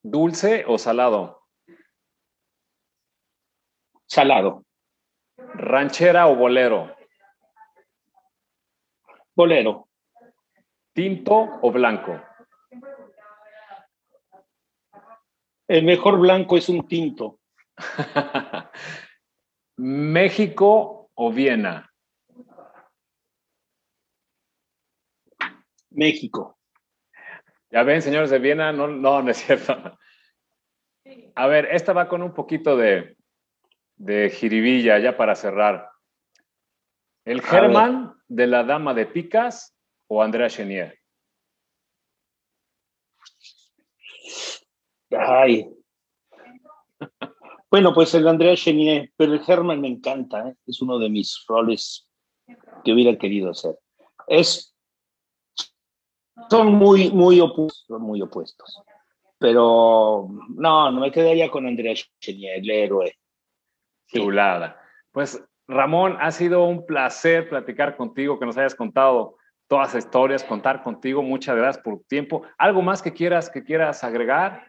¿Dulce 0.03 0.65
o 0.67 0.79
salado? 0.79 1.43
Salado. 4.07 4.65
¿Ranchera 5.37 6.29
o 6.29 6.37
bolero? 6.37 6.95
Bolero. 9.35 9.89
¿Tinto 10.93 11.59
o 11.63 11.73
blanco? 11.73 12.30
El 15.71 15.85
mejor 15.85 16.19
blanco 16.19 16.57
es 16.57 16.69
un 16.69 16.89
tinto. 16.89 17.39
¿México 19.77 21.13
o 21.15 21.33
Viena? 21.33 21.89
México. 25.91 26.59
Ya 27.71 27.85
ven, 27.85 28.03
señores 28.03 28.31
de 28.31 28.41
Viena, 28.41 28.73
no, 28.73 28.89
no, 28.89 29.23
no 29.23 29.31
es 29.31 29.37
cierto. 29.37 29.97
A 31.37 31.47
ver, 31.47 31.69
esta 31.71 31.93
va 31.93 32.09
con 32.09 32.25
un 32.25 32.35
poquito 32.35 32.77
de, 32.77 33.17
de 33.95 34.29
jiribilla 34.29 34.99
ya 34.99 35.17
para 35.17 35.37
cerrar. 35.37 35.89
¿El 37.25 37.43
Germán 37.43 38.17
de 38.27 38.49
la 38.49 38.65
Dama 38.65 38.93
de 38.93 39.07
Picas 39.07 39.79
o 40.09 40.21
Andrea 40.21 40.49
Chenier? 40.49 41.00
Ay. 45.11 45.69
Bueno, 47.71 47.95
pues 47.95 48.15
el 48.15 48.27
Andrea 48.27 48.57
Chenier, 48.57 49.13
pero 49.17 49.35
el 49.35 49.43
Herman 49.47 49.81
me 49.81 49.89
encanta, 49.89 50.49
¿eh? 50.49 50.57
es 50.67 50.83
uno 50.83 50.99
de 50.99 51.09
mis 51.09 51.45
roles 51.47 52.09
que 52.85 52.93
hubiera 52.93 53.17
querido 53.17 53.51
hacer. 53.51 53.79
Es, 54.27 54.77
son 56.51 56.75
muy, 56.75 57.11
muy 57.11 57.41
opuestos, 57.41 58.01
muy 58.01 58.21
opuestos. 58.23 58.83
Pero 59.39 60.29
no, 60.49 60.91
no 60.91 61.01
me 61.01 61.11
quedaría 61.11 61.51
con 61.51 61.67
Andrea 61.67 61.95
Chenier, 62.21 62.59
el 62.59 62.71
héroe. 62.71 63.17
Chulada. 64.09 64.77
Pues 65.13 65.43
Ramón, 65.69 66.17
ha 66.21 66.33
sido 66.33 66.65
un 66.65 66.85
placer 66.85 67.49
platicar 67.49 67.97
contigo, 67.97 68.39
que 68.39 68.47
nos 68.47 68.57
hayas 68.57 68.75
contado 68.75 69.37
todas 69.69 69.95
las 69.95 70.05
historias, 70.05 70.43
contar 70.43 70.83
contigo. 70.83 71.23
Muchas 71.23 71.57
gracias 71.57 71.83
por 71.83 71.99
tu 71.99 72.05
tiempo. 72.05 72.43
¿Algo 72.59 72.83
más 72.83 73.01
que 73.01 73.13
quieras, 73.13 73.49
que 73.49 73.63
quieras 73.63 74.03
agregar? 74.03 74.67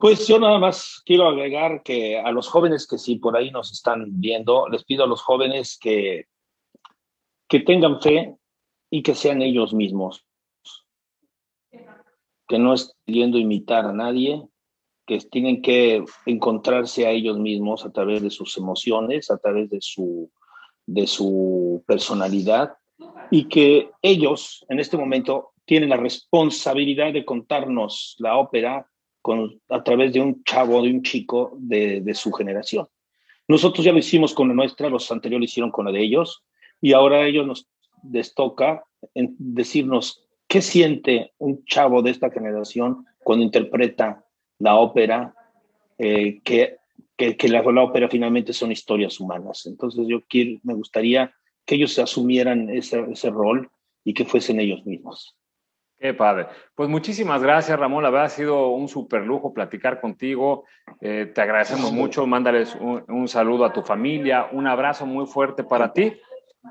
Pues 0.00 0.26
yo 0.26 0.40
nada 0.40 0.58
más 0.58 1.02
quiero 1.04 1.28
agregar 1.28 1.82
que 1.82 2.18
a 2.18 2.32
los 2.32 2.48
jóvenes 2.48 2.86
que 2.88 2.98
sí 2.98 3.16
por 3.16 3.36
ahí 3.36 3.50
nos 3.50 3.70
están 3.70 4.06
viendo, 4.20 4.68
les 4.68 4.82
pido 4.84 5.04
a 5.04 5.06
los 5.06 5.22
jóvenes 5.22 5.78
que, 5.80 6.24
que 7.46 7.60
tengan 7.60 8.00
fe, 8.00 8.34
y 8.90 9.02
que 9.02 9.14
sean 9.14 9.40
ellos 9.40 9.72
mismos, 9.72 10.26
que 12.48 12.58
no 12.58 12.74
estén 12.74 12.96
queriendo 13.06 13.38
imitar 13.38 13.86
a 13.86 13.92
nadie, 13.92 14.42
que 15.06 15.18
tienen 15.18 15.62
que 15.62 16.04
encontrarse 16.26 17.06
a 17.06 17.10
ellos 17.10 17.38
mismos 17.38 17.84
a 17.84 17.92
través 17.92 18.22
de 18.22 18.30
sus 18.30 18.56
emociones, 18.58 19.30
a 19.30 19.38
través 19.38 19.70
de 19.70 19.80
su, 19.80 20.30
de 20.86 21.06
su 21.06 21.82
personalidad 21.86 22.74
y 23.30 23.48
que 23.48 23.90
ellos 24.02 24.64
en 24.68 24.80
este 24.80 24.96
momento 24.96 25.52
tienen 25.64 25.88
la 25.88 25.96
responsabilidad 25.96 27.12
de 27.12 27.24
contarnos 27.24 28.16
la 28.18 28.36
ópera 28.36 28.89
con, 29.22 29.60
a 29.68 29.82
través 29.82 30.12
de 30.12 30.20
un 30.20 30.42
chavo, 30.44 30.82
de 30.82 30.90
un 30.90 31.02
chico 31.02 31.52
de, 31.58 32.14
su 32.14 32.32
generación. 32.32 32.88
Nosotros 33.48 33.84
ya 33.84 33.92
lo 33.92 33.98
hicimos 33.98 34.34
con 34.34 34.48
la 34.48 34.54
nuestra, 34.54 34.88
los 34.88 35.10
anteriores 35.10 35.40
lo 35.40 35.44
hicieron 35.44 35.70
con 35.70 35.84
la 35.84 35.92
de 35.92 36.02
ellos, 36.02 36.42
y 36.80 36.92
ahora 36.92 37.18
a 37.18 37.26
ellos 37.26 37.46
nos 37.46 37.68
les 38.10 38.34
toca 38.34 38.84
en 39.14 39.34
decirnos 39.38 40.26
qué 40.46 40.62
siente 40.62 41.32
un 41.38 41.64
chavo 41.64 42.02
de 42.02 42.10
esta 42.10 42.30
generación 42.30 43.04
cuando 43.22 43.44
interpreta 43.44 44.24
la 44.58 44.76
ópera, 44.76 45.34
eh, 45.98 46.40
que, 46.42 46.76
que, 47.16 47.48
la, 47.48 47.62
la, 47.62 47.82
ópera 47.82 48.08
finalmente 48.08 48.52
son 48.52 48.72
historias 48.72 49.20
humanas. 49.20 49.66
Entonces 49.66 50.06
yo 50.08 50.22
quiero, 50.26 50.58
me 50.62 50.74
gustaría 50.74 51.32
que 51.66 51.74
ellos 51.74 51.98
asumieran 51.98 52.70
ese, 52.70 53.04
ese 53.12 53.30
rol 53.30 53.70
y 54.04 54.14
que 54.14 54.24
fuesen 54.24 54.60
ellos 54.60 54.84
mismos. 54.86 55.36
Qué 56.00 56.14
padre. 56.14 56.46
Pues 56.74 56.88
muchísimas 56.88 57.42
gracias, 57.42 57.78
Ramón. 57.78 58.02
La 58.02 58.08
verdad 58.08 58.26
ha 58.26 58.30
sido 58.30 58.68
un 58.68 58.88
súper 58.88 59.20
lujo 59.20 59.52
platicar 59.52 60.00
contigo. 60.00 60.64
Eh, 60.98 61.30
te 61.34 61.42
agradecemos 61.42 61.92
mucho. 61.92 62.26
Mándales 62.26 62.74
un, 62.74 63.04
un, 63.06 63.28
saludo 63.28 63.66
a 63.66 63.72
tu 63.74 63.82
familia, 63.82 64.48
un 64.50 64.66
abrazo 64.66 65.04
muy 65.04 65.26
fuerte 65.26 65.62
para 65.62 65.92
ti. 65.92 66.18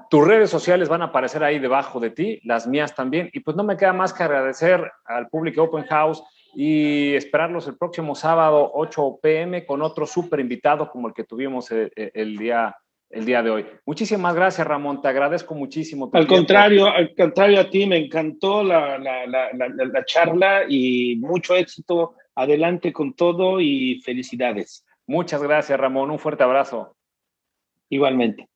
Tus 0.10 0.28
redes 0.28 0.50
sociales 0.50 0.90
van 0.90 1.04
a 1.04 1.06
aparecer 1.06 1.44
ahí 1.44 1.60
debajo 1.60 2.00
de 2.00 2.10
ti, 2.10 2.40
las 2.44 2.66
mías 2.66 2.96
también. 2.96 3.30
Y 3.32 3.42
pues 3.42 3.56
no 3.56 3.64
me 3.64 3.78
queda 3.78 3.94
más 3.94 4.14
que 4.14 4.24
agradecer 4.24 4.92
al 5.06 5.28
público 5.30 5.62
Open 5.62 5.86
House 5.86 6.24
y 6.56 7.14
esperarlos 7.14 7.68
el 7.68 7.78
próximo 7.78 8.16
sábado 8.16 8.72
8 8.74 9.20
pm 9.22 9.64
con 9.64 9.84
otro 9.84 10.08
súper 10.08 10.40
invitado 10.40 10.90
como 10.90 11.08
el 11.08 11.14
que 11.14 11.24
tuvimos 11.24 11.70
el, 11.70 11.92
el 11.96 12.36
día 12.36 12.76
el 13.10 13.26
día 13.26 13.42
de 13.42 13.50
hoy. 13.50 13.66
Muchísimas 13.86 14.36
gracias, 14.36 14.66
Ramón. 14.66 15.02
Te 15.02 15.08
agradezco 15.08 15.56
muchísimo. 15.56 16.10
al 16.14 16.28
contrario, 16.28 16.88
al 16.88 17.14
contrario 17.16 17.60
a 17.60 17.70
ti, 17.70 17.86
me 17.86 17.98
encantó 17.98 18.64
la, 18.64 18.98
la, 18.98 19.26
la, 19.26 19.50
la, 19.54 20.06
charla 20.06 20.64
y 20.68 21.16
mucho 21.18 21.56
éxito. 21.56 22.16
Adelante 22.36 22.94
con 22.94 23.14
todo 23.14 23.60
y 23.60 24.02
felicidades. 24.04 24.86
Muchas 25.08 25.42
gracias, 25.42 25.80
Ramón. 25.80 26.12
Un 26.12 26.20
fuerte 26.20 26.44
abrazo. 26.44 26.96
Igualmente. 27.90 28.49